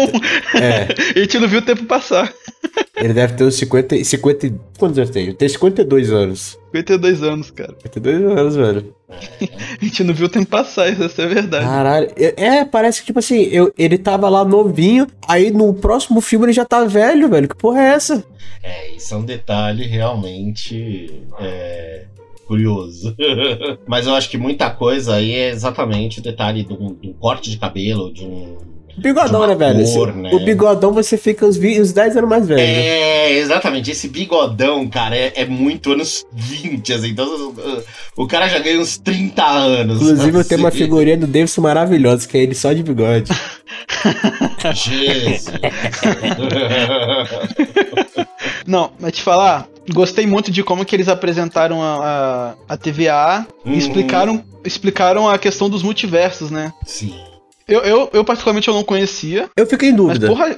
É. 0.54 0.88
a 1.16 1.18
gente 1.20 1.38
não 1.38 1.48
viu 1.48 1.58
o 1.58 1.62
tempo 1.62 1.84
passar. 1.84 2.32
Ele 2.96 3.12
deve 3.12 3.34
ter 3.34 3.44
uns 3.44 3.54
50. 3.54 4.04
50 4.04 4.54
quantos 4.78 4.98
anos 4.98 5.10
tem? 5.10 5.24
Ele 5.24 5.34
tem 5.34 5.48
52 5.48 6.12
anos. 6.12 6.58
52 6.72 7.22
anos, 7.22 7.50
cara. 7.50 7.74
52 7.82 8.38
anos, 8.38 8.56
velho. 8.56 8.94
a 9.08 9.84
gente 9.84 10.04
não 10.04 10.14
viu 10.14 10.26
o 10.26 10.30
tempo 10.30 10.46
passar, 10.46 10.88
isso 10.88 11.20
é 11.20 11.26
verdade. 11.26 11.64
Caralho. 11.64 12.10
É, 12.16 12.64
parece 12.64 13.00
que, 13.00 13.06
tipo 13.06 13.18
assim, 13.18 13.42
eu, 13.44 13.72
ele 13.78 13.96
tava 13.96 14.28
lá 14.28 14.44
novinho, 14.44 15.06
aí 15.26 15.50
no 15.50 15.72
próximo 15.74 16.20
filme 16.20 16.46
ele 16.46 16.52
já 16.52 16.64
tá 16.64 16.84
velho, 16.84 17.28
velho. 17.28 17.48
Que 17.48 17.56
porra 17.56 17.80
é 17.80 17.94
essa? 17.94 18.24
É, 18.62 18.90
isso 18.94 19.14
é 19.14 19.16
um 19.16 19.24
detalhe 19.24 19.86
realmente. 19.86 21.22
É 21.40 22.04
curioso. 22.48 23.14
Mas 23.86 24.06
eu 24.06 24.14
acho 24.14 24.30
que 24.30 24.38
muita 24.38 24.70
coisa 24.70 25.16
aí 25.16 25.32
é 25.32 25.50
exatamente 25.50 26.18
o 26.18 26.22
detalhe 26.22 26.64
do, 26.64 26.94
do 26.94 27.12
corte 27.14 27.50
de 27.50 27.58
cabelo, 27.58 28.10
de 28.10 28.24
um 28.24 28.56
Bigodão, 28.96 29.46
né, 29.46 29.54
velho? 29.54 29.84
Cor, 29.92 30.14
né? 30.14 30.30
O 30.32 30.44
bigodão 30.44 30.92
você 30.92 31.16
fica 31.16 31.46
uns, 31.46 31.56
uns 31.56 31.92
10 31.92 32.16
anos 32.16 32.28
mais 32.28 32.46
velho. 32.46 32.60
É, 32.60 33.32
exatamente. 33.32 33.90
Esse 33.90 34.08
bigodão, 34.08 34.88
cara, 34.88 35.16
é, 35.16 35.32
é 35.36 35.44
muito 35.44 35.92
anos 35.92 36.26
20, 36.32 36.92
assim. 36.92 37.08
Então 37.08 37.54
o, 38.16 38.26
cara 38.26 38.48
já 38.48 38.58
ganha 38.58 38.80
uns 38.80 38.98
30 38.98 39.44
anos. 39.44 39.96
Inclusive, 39.96 40.28
assim. 40.30 40.38
eu 40.38 40.44
tenho 40.44 40.60
uma 40.60 40.70
figurinha 40.70 41.16
do 41.16 41.26
Davidson 41.26 41.60
maravilhosa, 41.60 42.26
que 42.26 42.36
é 42.36 42.42
ele 42.42 42.54
só 42.54 42.72
de 42.72 42.82
bigode. 42.82 43.30
Jesus. 44.74 45.46
Não, 48.66 48.92
mas 48.98 49.12
te 49.12 49.22
falar, 49.22 49.68
gostei 49.92 50.26
muito 50.26 50.50
de 50.50 50.62
como 50.62 50.84
que 50.84 50.94
eles 50.94 51.08
apresentaram 51.08 51.82
a, 51.82 52.54
a, 52.68 52.74
a 52.74 52.76
TVA 52.76 53.46
uhum. 53.64 53.72
e 53.72 53.78
explicaram, 53.78 54.44
explicaram 54.64 55.28
a 55.28 55.38
questão 55.38 55.70
dos 55.70 55.82
multiversos, 55.82 56.50
né? 56.50 56.72
Sim. 56.84 57.14
Eu, 57.68 57.80
eu, 57.80 58.10
eu, 58.14 58.24
particularmente, 58.24 58.66
eu 58.66 58.74
não 58.74 58.82
conhecia. 58.82 59.50
Eu 59.54 59.66
fiquei 59.66 59.90
em 59.90 59.94
dúvida. 59.94 60.26
Mas, 60.26 60.36
porra, 60.36 60.56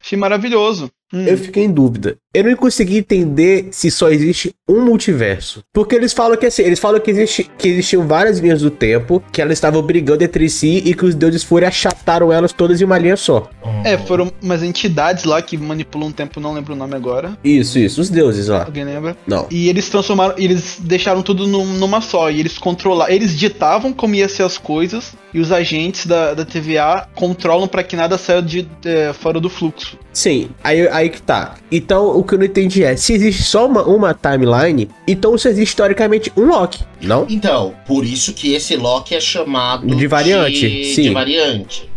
achei 0.00 0.16
maravilhoso. 0.16 0.90
Hum. 1.12 1.24
eu 1.26 1.36
fiquei 1.36 1.64
em 1.64 1.70
dúvida. 1.70 2.16
Eu 2.34 2.44
não 2.44 2.56
consegui 2.56 2.96
entender 2.96 3.68
se 3.72 3.90
só 3.90 4.08
existe 4.08 4.54
um 4.66 4.82
multiverso. 4.82 5.62
Porque 5.72 5.94
eles 5.94 6.14
falam 6.14 6.36
que 6.36 6.46
assim, 6.46 6.62
eles 6.62 6.80
falam 6.80 6.98
que, 6.98 7.10
existe, 7.10 7.50
que 7.58 7.68
existiam 7.68 8.06
várias 8.06 8.38
linhas 8.38 8.62
do 8.62 8.70
tempo, 8.70 9.22
que 9.30 9.42
elas 9.42 9.54
estavam 9.54 9.82
brigando 9.82 10.24
entre 10.24 10.48
si 10.48 10.82
e 10.84 10.94
que 10.94 11.04
os 11.04 11.14
deuses 11.14 11.42
foram 11.42 11.68
achataram 11.68 12.32
elas 12.32 12.52
todas 12.52 12.80
em 12.80 12.84
uma 12.84 12.96
linha 12.96 13.16
só. 13.16 13.50
É, 13.84 13.98
foram 13.98 14.32
umas 14.42 14.62
entidades 14.62 15.24
lá 15.24 15.42
que 15.42 15.58
manipulam 15.58 16.08
o 16.08 16.12
tempo, 16.12 16.40
não 16.40 16.54
lembro 16.54 16.72
o 16.72 16.76
nome 16.76 16.94
agora. 16.94 17.36
Isso, 17.44 17.78
isso, 17.78 18.00
os 18.00 18.08
deuses 18.08 18.48
lá. 18.48 18.64
Alguém 18.64 18.84
lembra? 18.84 19.16
Não. 19.26 19.46
E 19.50 19.68
eles 19.68 19.88
transformaram, 19.88 20.34
eles 20.38 20.78
deixaram 20.80 21.22
tudo 21.22 21.46
num, 21.46 21.66
numa 21.66 22.00
só, 22.00 22.30
e 22.30 22.40
eles 22.40 22.56
controlaram, 22.56 23.12
eles 23.12 23.38
ditavam 23.38 23.92
como 23.92 24.14
ia 24.14 24.28
ser 24.28 24.42
as 24.42 24.56
coisas, 24.56 25.12
e 25.34 25.40
os 25.40 25.52
agentes 25.52 26.06
da, 26.06 26.34
da 26.34 26.44
TVA 26.44 27.08
controlam 27.14 27.68
para 27.68 27.82
que 27.82 27.96
nada 27.96 28.18
saia 28.18 28.42
de, 28.42 28.66
é, 28.84 29.12
fora 29.12 29.40
do 29.40 29.48
fluxo. 29.48 29.98
Sim, 30.12 30.50
aí, 30.62 30.86
aí 30.88 31.01
que 31.08 31.20
tá. 31.20 31.56
Então, 31.70 32.16
o 32.16 32.22
que 32.22 32.34
eu 32.34 32.38
não 32.38 32.46
entendi 32.46 32.84
é, 32.84 32.96
se 32.96 33.12
existe 33.12 33.42
só 33.42 33.66
uma, 33.66 33.82
uma 33.82 34.14
timeline, 34.14 34.88
então 35.06 35.36
se 35.36 35.48
existe 35.48 35.70
historicamente 35.70 36.32
um 36.36 36.46
Loki, 36.46 36.84
não? 37.00 37.26
Então, 37.28 37.74
por 37.86 38.04
isso 38.04 38.32
que 38.34 38.54
esse 38.54 38.76
Loki 38.76 39.14
é 39.14 39.20
chamado 39.20 39.86
de 39.86 40.06
variante, 40.06 40.68
de, 40.68 40.84
sim. 40.86 41.02
De 41.02 41.10
variante. 41.10 41.90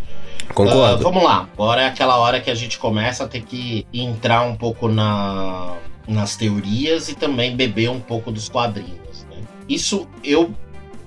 Concordo. 0.53 1.01
Uh, 1.01 1.03
vamos 1.03 1.23
lá, 1.23 1.49
agora 1.53 1.81
é 1.81 1.87
aquela 1.87 2.17
hora 2.17 2.39
que 2.39 2.49
a 2.49 2.55
gente 2.55 2.77
começa 2.77 3.23
a 3.23 3.27
ter 3.27 3.41
que 3.41 3.85
entrar 3.93 4.43
um 4.43 4.55
pouco 4.55 4.87
na, 4.87 5.73
nas 6.07 6.35
teorias 6.35 7.09
e 7.09 7.15
também 7.15 7.55
beber 7.55 7.89
um 7.89 7.99
pouco 7.99 8.31
dos 8.31 8.47
quadrinhos. 8.47 9.25
Né? 9.29 9.37
Isso 9.67 10.07
eu 10.23 10.53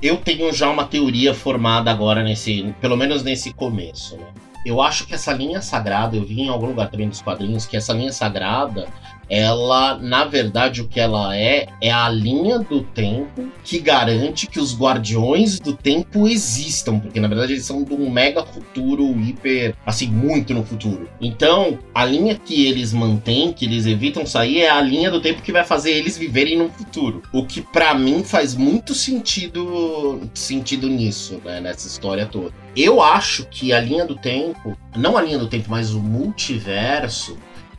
eu 0.01 0.17
tenho 0.17 0.53
já 0.53 0.71
uma 0.71 0.85
teoria 0.85 1.35
formada 1.35 1.91
agora 1.91 2.23
nesse, 2.23 2.73
pelo 2.81 2.97
menos 2.97 3.23
nesse 3.23 3.53
começo. 3.53 4.17
Né? 4.17 4.27
Eu 4.65 4.83
acho 4.83 5.07
que 5.07 5.15
essa 5.15 5.33
linha 5.33 5.63
sagrada, 5.63 6.17
eu 6.17 6.25
vi 6.25 6.43
em 6.43 6.49
algum 6.49 6.67
lugar 6.67 6.91
também 6.91 7.09
dos 7.09 7.23
quadrinhos 7.23 7.67
que 7.67 7.77
essa 7.77 7.93
linha 7.93 8.13
sagrada 8.13 8.89
ela, 9.29 9.99
na 9.99 10.25
verdade, 10.25 10.81
o 10.81 10.89
que 10.89 10.99
ela 10.99 11.37
é, 11.37 11.67
é 11.81 11.91
a 11.91 12.09
linha 12.09 12.59
do 12.59 12.83
tempo 12.83 13.49
que 13.63 13.79
garante 13.79 14.47
que 14.47 14.59
os 14.59 14.77
guardiões 14.77 15.61
do 15.61 15.75
tempo 15.75 16.27
existam, 16.27 16.99
porque 16.99 17.21
na 17.21 17.29
verdade 17.29 17.53
eles 17.53 17.65
são 17.65 17.83
de 17.83 17.93
um 17.93 18.11
mega 18.11 18.45
futuro 18.45 19.05
hiper, 19.21 19.75
assim, 19.85 20.09
muito 20.09 20.55
no 20.55 20.65
futuro. 20.65 21.09
Então, 21.21 21.79
a 21.95 22.05
linha 22.05 22.35
que 22.37 22.67
eles 22.67 22.93
mantêm, 22.93 23.53
que 23.53 23.65
eles 23.65 23.87
evitam 23.87 24.25
sair, 24.25 24.61
é 24.61 24.71
a 24.71 24.81
linha 24.81 25.11
do 25.11 25.21
tempo 25.21 25.43
que 25.43 25.53
vai 25.53 25.65
fazer 25.65 25.91
eles 25.91 26.17
viverem 26.17 26.57
no 26.57 26.71
futuro. 26.71 27.23
O 27.33 27.45
que 27.45 27.61
para 27.61 27.95
mim 27.95 28.25
faz 28.25 28.55
muito 28.55 28.95
sentido 28.95 30.21
sentido 30.35 30.89
nisso, 30.89 31.41
né, 31.45 31.61
nessa 31.61 31.87
história 31.87 32.27
toda. 32.27 32.53
Eu 32.77 33.03
acho 33.03 33.45
que 33.47 33.73
a 33.73 33.81
linha 33.81 34.05
do 34.05 34.17
tempo, 34.17 34.77
não 34.97 35.17
a 35.17 35.23
linha 35.23 35.39
do 35.39 35.49
tempo, 35.49 35.67
mas 35.69 35.93
o 35.93 36.01
multiverso, 36.01 37.37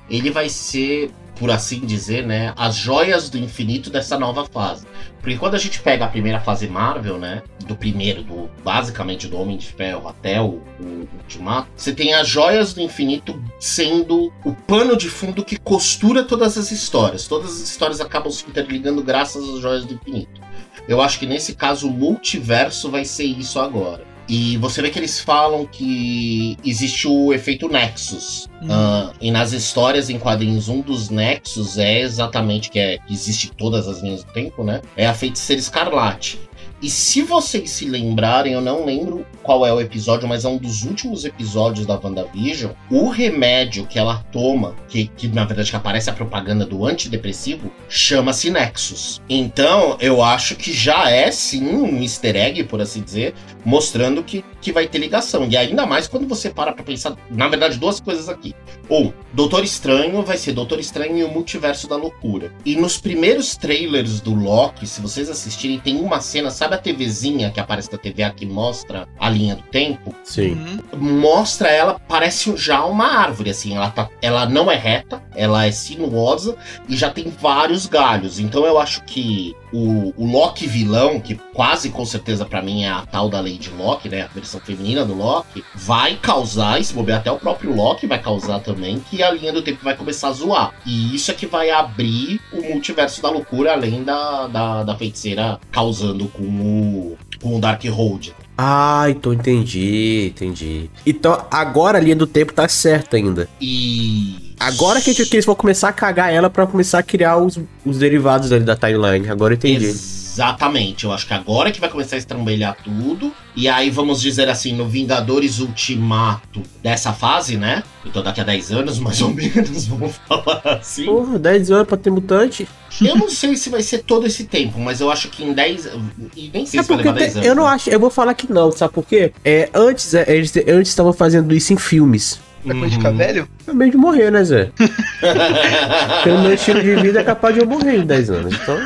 ele 0.10 0.30
vai 0.30 0.50
ser 0.50 1.12
por 1.40 1.50
assim 1.50 1.80
dizer, 1.80 2.28
né, 2.28 2.54
as 2.58 2.76
joias 2.76 3.30
do 3.30 3.38
infinito 3.38 3.90
dessa 3.90 4.20
nova 4.20 4.46
fase. 4.46 4.86
Porque 5.22 5.38
quando 5.38 5.56
a 5.56 5.58
gente 5.58 5.80
pega 5.82 6.04
a 6.04 6.10
primeira 6.10 6.42
fase 6.42 6.68
Marvel, 6.68 7.18
né, 7.18 7.42
do 7.66 7.76
primeiro, 7.76 8.22
do 8.22 8.50
basicamente 8.62 9.28
do 9.28 9.40
Homem 9.40 9.58
de 9.58 9.68
Ferro 9.68 10.10
até 10.10 10.42
o, 10.42 10.62
o 10.80 11.08
Ultimato, 11.18 11.70
você 11.76 11.94
tem 11.94 12.14
as 12.14 12.28
joias 12.28 12.74
do 12.74 12.82
infinito 12.82 13.42
sendo 13.58 14.34
o 14.44 14.54
pano 14.54 14.98
de 14.98 15.10
fundo 15.10 15.44
que 15.44 15.58
costura 15.58 16.24
todas 16.24 16.58
as 16.58 16.72
histórias. 16.72 17.26
Todas 17.26 17.52
as 17.52 17.70
histórias 17.70 18.02
acabam 18.02 18.32
se 18.32 18.46
interligando 18.46 19.02
graças 19.02 19.42
às 19.42 19.62
joias 19.62 19.86
do 19.86 19.94
infinito. 19.94 20.42
Eu 20.90 21.02
acho 21.02 21.20
que 21.20 21.26
nesse 21.26 21.56
caso 21.56 21.88
o 21.88 21.92
multiverso 21.92 22.92
vai 22.92 23.06
ser 23.06 23.24
isso 23.24 23.60
agora. 23.60 24.09
E 24.30 24.58
você 24.58 24.80
vê 24.80 24.92
que 24.92 25.00
eles 25.00 25.20
falam 25.20 25.66
que 25.66 26.56
existe 26.64 27.08
o 27.08 27.34
efeito 27.34 27.68
Nexus. 27.68 28.48
Uhum. 28.62 28.68
Uh, 28.68 29.14
e 29.20 29.32
nas 29.32 29.54
histórias 29.54 30.08
em 30.08 30.20
quadrinhos, 30.20 30.70
um 30.70 30.82
dos 30.82 31.10
Nexus 31.10 31.80
é 31.80 32.02
exatamente 32.02 32.70
que, 32.70 32.78
é, 32.78 33.00
que 33.00 33.12
existe 33.12 33.52
todas 33.52 33.88
as 33.88 34.02
linhas 34.02 34.24
do 34.24 34.32
tempo, 34.32 34.64
né? 34.64 34.82
É 34.96 35.08
a 35.08 35.16
feiticeira 35.16 35.60
escarlate. 35.60 36.40
E 36.82 36.90
se 36.90 37.22
vocês 37.22 37.70
se 37.72 37.86
lembrarem, 37.86 38.54
eu 38.54 38.62
não 38.62 38.86
lembro 38.86 39.26
qual 39.44 39.66
é 39.66 39.74
o 39.74 39.82
episódio, 39.82 40.30
mas 40.30 40.46
é 40.46 40.48
um 40.48 40.58
dos 40.58 40.84
últimos 40.84 41.26
episódios 41.26 41.86
da 41.86 42.00
WandaVision. 42.00 42.72
O 42.90 43.10
remédio 43.10 43.86
que 43.86 44.00
ela 44.00 44.24
toma, 44.32 44.76
que, 44.88 45.08
que 45.08 45.28
na 45.28 45.44
verdade 45.44 45.70
que 45.70 45.76
aparece 45.76 46.10
a 46.10 46.14
propaganda 46.14 46.66
do 46.66 46.86
antidepressivo, 46.86 47.70
chama-se 47.90 48.50
Nexus. 48.50 49.22
Então, 49.30 49.98
eu 50.00 50.24
acho 50.24 50.56
que 50.56 50.72
já 50.72 51.10
é 51.10 51.30
sim 51.32 51.66
um 51.66 52.02
easter 52.02 52.36
egg, 52.36 52.64
por 52.64 52.82
assim 52.82 53.02
dizer, 53.02 53.34
mostrando 53.66 54.24
que, 54.24 54.44
que 54.62 54.72
vai 54.72 54.88
ter 54.88 54.98
ligação. 54.98 55.48
E 55.50 55.58
ainda 55.58 55.86
mais 55.86 56.08
quando 56.08 56.28
você 56.28 56.50
para 56.50 56.72
pra 56.72 56.84
pensar, 56.84 57.16
na 57.30 57.48
verdade, 57.48 57.78
duas 57.78 58.00
coisas 58.00 58.30
aqui. 58.30 58.54
Um, 58.90 59.12
Doutor 59.34 59.64
Estranho 59.64 60.22
vai 60.24 60.38
ser 60.38 60.54
Doutor 60.54 60.80
Estranho 60.80 61.18
e 61.18 61.24
o 61.24 61.30
Multiverso 61.30 61.88
da 61.88 61.96
Loucura. 61.96 62.52
E 62.66 62.76
nos 62.76 62.98
primeiros 62.98 63.56
trailers 63.56 64.22
do 64.22 64.34
Loki, 64.34 64.88
se 64.88 65.02
vocês 65.02 65.30
assistirem, 65.30 65.80
tem 65.80 65.98
uma 65.98 66.20
cena, 66.20 66.50
sabe 66.50 66.76
a 66.76 66.78
TVzinha 66.78 67.52
que 67.52 67.60
aparece 67.60 67.92
da 67.92 67.98
TVA 67.98 68.32
que 68.32 68.46
mostra 68.46 69.08
a 69.20 69.30
linha 69.30 69.56
do 69.56 69.64
tempo? 69.64 70.14
Sim. 70.24 70.54
Uhum. 70.94 71.20
Mostra 71.20 71.70
ela, 71.70 72.00
parece 72.08 72.56
já 72.58 72.84
uma 72.86 73.06
árvore, 73.06 73.52
assim. 73.52 73.76
Ela, 73.76 73.92
tá, 73.92 74.10
ela 74.22 74.48
não 74.48 74.72
é 74.72 74.76
reta, 74.76 75.22
ela 75.36 75.66
é 75.66 75.72
sinuosa 75.72 76.58
e 76.88 76.98
já 76.98 77.10
tem 77.10 77.30
vários 77.30 77.86
galhos. 77.86 78.40
Então 78.40 78.66
eu 78.66 78.80
acho 78.80 79.04
que 79.04 79.56
o, 79.72 80.14
o 80.18 80.26
Loki 80.26 80.68
vilão, 80.68 81.20
que 81.20 81.36
quase 81.54 81.90
com 81.90 82.06
certeza 82.06 82.46
para 82.46 82.62
mim 82.62 82.84
é 82.84 82.90
a 82.90 83.06
tal 83.06 83.30
da 83.30 83.40
Lady 83.40 83.70
Loki, 83.70 84.10
né? 84.10 84.24
A 84.24 84.28
versão 84.28 84.60
feminina 84.60 85.06
do 85.06 85.16
Loki, 85.16 85.64
vai 85.76 86.16
causar, 86.16 86.80
e 86.80 86.84
se 86.84 86.94
bobear 86.94 87.20
até 87.20 87.32
o 87.32 87.38
próprio 87.38 87.76
Loki 87.76 88.08
vai 88.08 88.20
causar 88.20 88.60
também, 88.60 89.00
que 89.00 89.22
a 89.22 89.32
linha 89.32 89.54
do 89.54 89.62
tempo 89.62 89.84
vai 89.84 89.96
começar 89.96 90.30
a 90.30 90.34
zoar. 90.34 90.74
E 90.86 91.16
isso 91.16 91.32
é 91.32 91.34
que 91.34 91.46
vai 91.46 91.70
abrir 91.70 92.40
o 92.52 92.62
multiverso 92.62 93.22
da 93.22 93.30
loucura, 93.30 93.74
além 93.74 94.04
da, 94.04 94.48
da, 94.48 94.84
da 94.84 94.96
feiticeira 94.96 95.60
causando 95.72 96.28
com 96.28 96.44
o, 96.44 97.18
com 97.42 97.58
o 97.58 97.60
Darkhold. 97.60 98.34
Ah, 98.62 99.06
então 99.10 99.32
entendi, 99.32 100.34
entendi. 100.36 100.90
Então 101.06 101.46
agora 101.50 101.98
a 101.98 102.02
linha 102.02 102.16
do 102.16 102.28
tempo 102.28 102.52
tá 102.52 102.68
certa 102.68 103.16
ainda. 103.16 103.48
E 103.62 104.54
Agora 104.60 105.00
que, 105.00 105.16
que 105.16 105.36
eles 105.36 105.46
vão 105.46 105.56
começar 105.56 105.88
a 105.88 105.94
cagar 105.94 106.34
ela 106.34 106.50
para 106.50 106.68
começar 106.68 107.00
a 107.00 107.04
criar 107.04 107.38
os, 107.38 107.58
os 107.86 108.00
derivados 108.00 108.52
ali 108.52 108.66
da 108.66 108.76
timeline. 108.76 109.30
Agora 109.30 109.54
eu 109.54 109.56
entendi. 109.56 109.96
Exatamente. 110.40 111.04
Eu 111.04 111.12
acho 111.12 111.28
que 111.28 111.34
agora 111.34 111.70
que 111.70 111.82
vai 111.82 111.90
começar 111.90 112.16
a 112.16 112.20
estrambelhar 112.20 112.78
tudo. 112.82 113.34
E 113.56 113.68
aí, 113.68 113.90
vamos 113.90 114.22
dizer 114.22 114.48
assim, 114.48 114.74
no 114.74 114.88
Vingadores 114.88 115.60
Ultimato 115.60 116.64
dessa 116.82 117.12
fase, 117.12 117.58
né? 117.58 117.84
Então 118.06 118.24
daqui 118.24 118.40
a 118.40 118.46
10 118.46 118.72
anos, 118.72 119.00
mais 119.00 119.22
ou 119.22 119.34
menos, 119.34 119.86
vamos 119.88 120.16
falar 120.26 120.80
assim. 120.80 121.06
Porra, 121.06 121.38
10 121.38 121.72
anos 121.72 121.88
pra 121.88 121.98
ter 121.98 122.10
mutante? 122.10 122.66
Eu 123.02 123.18
não 123.18 123.30
sei 123.30 123.58
se 123.58 123.70
vai 123.70 123.84
ser 123.84 124.00
todo 124.00 124.26
esse 124.26 124.46
tempo, 124.46 124.80
mas 124.80 125.02
eu 125.02 125.12
acho 125.12 125.28
que 125.28 125.44
em 125.44 125.52
10. 125.52 125.90
E 126.38 126.50
nem 126.54 126.66
sei 126.66 126.80
é 126.80 126.84
se 126.84 126.90
vai 126.90 126.98
levar 126.98 127.12
10 127.14 127.36
anos. 127.36 127.48
Eu 127.48 127.56
não 127.56 127.64
né? 127.66 127.72
acho, 127.72 127.90
eu 127.90 128.00
vou 128.00 128.10
falar 128.10 128.34
que 128.34 128.52
não, 128.52 128.72
sabe 128.72 128.94
por 128.94 129.06
quê? 129.06 129.34
É, 129.44 129.70
antes, 129.74 130.14
é, 130.14 130.26
eles 130.34 130.56
antes 130.56 130.90
estavam 130.90 131.12
fazendo 131.12 131.54
isso 131.54 131.74
em 131.74 131.78
filmes. 131.78 132.40
É 132.66 132.74
coisa 132.74 132.90
de 132.90 132.96
ficar 132.96 133.12
uhum. 133.12 133.18
velho? 133.18 133.48
É 133.68 133.74
meio 133.74 133.92
de 133.92 133.98
morrer, 133.98 134.32
né, 134.32 134.44
Zé? 134.44 134.72
Pelo 136.24 136.40
meu 136.40 136.54
estilo 136.54 136.82
de 136.82 136.96
vida 136.96 137.22
é 137.22 137.24
capaz 137.24 137.56
de 137.56 137.62
eu 137.62 137.68
morrer 137.68 137.98
em 137.98 138.06
10 138.06 138.30
anos. 138.30 138.54
Então. 138.54 138.78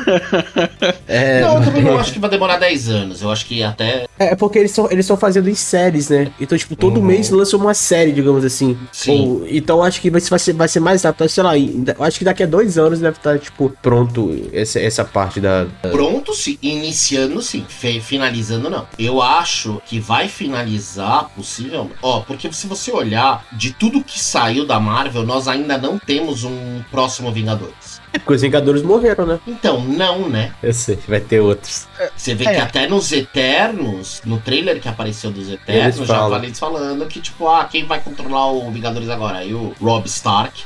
É... 1.08 1.40
Não, 1.40 1.58
eu 1.58 1.64
também 1.64 1.82
não 1.82 1.98
acho 1.98 2.12
que 2.12 2.18
vai 2.18 2.30
demorar 2.30 2.58
10 2.58 2.88
anos. 2.88 3.22
Eu 3.22 3.30
acho 3.30 3.46
que 3.46 3.62
até. 3.62 4.04
É, 4.18 4.32
é 4.32 4.36
porque 4.36 4.58
eles 4.58 4.70
estão 4.70 4.88
eles 4.90 5.08
fazendo 5.18 5.48
em 5.48 5.54
séries, 5.54 6.08
né? 6.08 6.30
Então, 6.40 6.56
tipo, 6.56 6.76
todo 6.76 6.98
uhum. 6.98 7.06
mês 7.06 7.30
lança 7.30 7.56
uma 7.56 7.74
série, 7.74 8.12
digamos 8.12 8.44
assim. 8.44 8.76
Sim. 8.92 9.20
Ou, 9.20 9.46
então 9.48 9.82
acho 9.82 10.00
que 10.00 10.10
vai, 10.10 10.20
vai, 10.20 10.38
ser, 10.38 10.52
vai 10.52 10.68
ser 10.68 10.80
mais 10.80 11.02
rápido. 11.02 11.28
Sei 11.28 11.42
lá, 11.42 11.52
acho 12.00 12.18
que 12.18 12.24
daqui 12.24 12.42
a 12.42 12.46
dois 12.46 12.78
anos 12.78 13.00
deve 13.00 13.16
estar, 13.16 13.38
tipo, 13.38 13.72
pronto 13.82 14.34
essa, 14.52 14.80
essa 14.80 15.04
parte 15.04 15.40
da. 15.40 15.66
Pronto, 15.82 16.34
sim. 16.34 16.58
Iniciando, 16.62 17.40
sim. 17.42 17.64
Finalizando, 17.68 18.70
não. 18.70 18.86
Eu 18.98 19.20
acho 19.20 19.80
que 19.86 19.98
vai 19.98 20.28
finalizar, 20.28 21.30
possivelmente. 21.34 21.96
Ó, 22.02 22.20
porque 22.20 22.52
se 22.52 22.66
você 22.66 22.92
olhar 22.92 23.44
de 23.52 23.63
tudo 23.72 24.02
que 24.02 24.18
saiu 24.18 24.66
da 24.66 24.78
Marvel, 24.78 25.24
nós 25.24 25.48
ainda 25.48 25.78
não 25.78 25.98
temos 25.98 26.44
um 26.44 26.82
próximo 26.90 27.32
Vingadores. 27.32 28.00
É 28.12 28.18
porque 28.18 28.34
os 28.34 28.42
Vingadores 28.42 28.82
morreram, 28.82 29.26
né? 29.26 29.40
Então, 29.46 29.80
não, 29.80 30.28
né? 30.28 30.52
Eu 30.62 30.72
sei, 30.72 30.98
vai 31.08 31.20
ter 31.20 31.40
outros. 31.40 31.88
Você 32.16 32.34
vê 32.34 32.44
é. 32.46 32.54
que 32.54 32.60
até 32.60 32.86
nos 32.86 33.10
Eternos, 33.10 34.22
no 34.24 34.38
trailer 34.38 34.80
que 34.80 34.88
apareceu 34.88 35.30
dos 35.30 35.50
Eternos, 35.50 35.96
eles 35.96 36.08
já 36.08 36.14
falam. 36.14 36.44
eles 36.44 36.58
falando 36.58 37.06
que, 37.06 37.20
tipo, 37.20 37.48
ah, 37.48 37.64
quem 37.64 37.84
vai 37.84 38.00
controlar 38.00 38.52
o 38.52 38.70
Vingadores 38.70 39.08
agora? 39.08 39.38
Aí 39.38 39.52
o 39.52 39.74
Rob 39.80 40.06
Stark. 40.06 40.62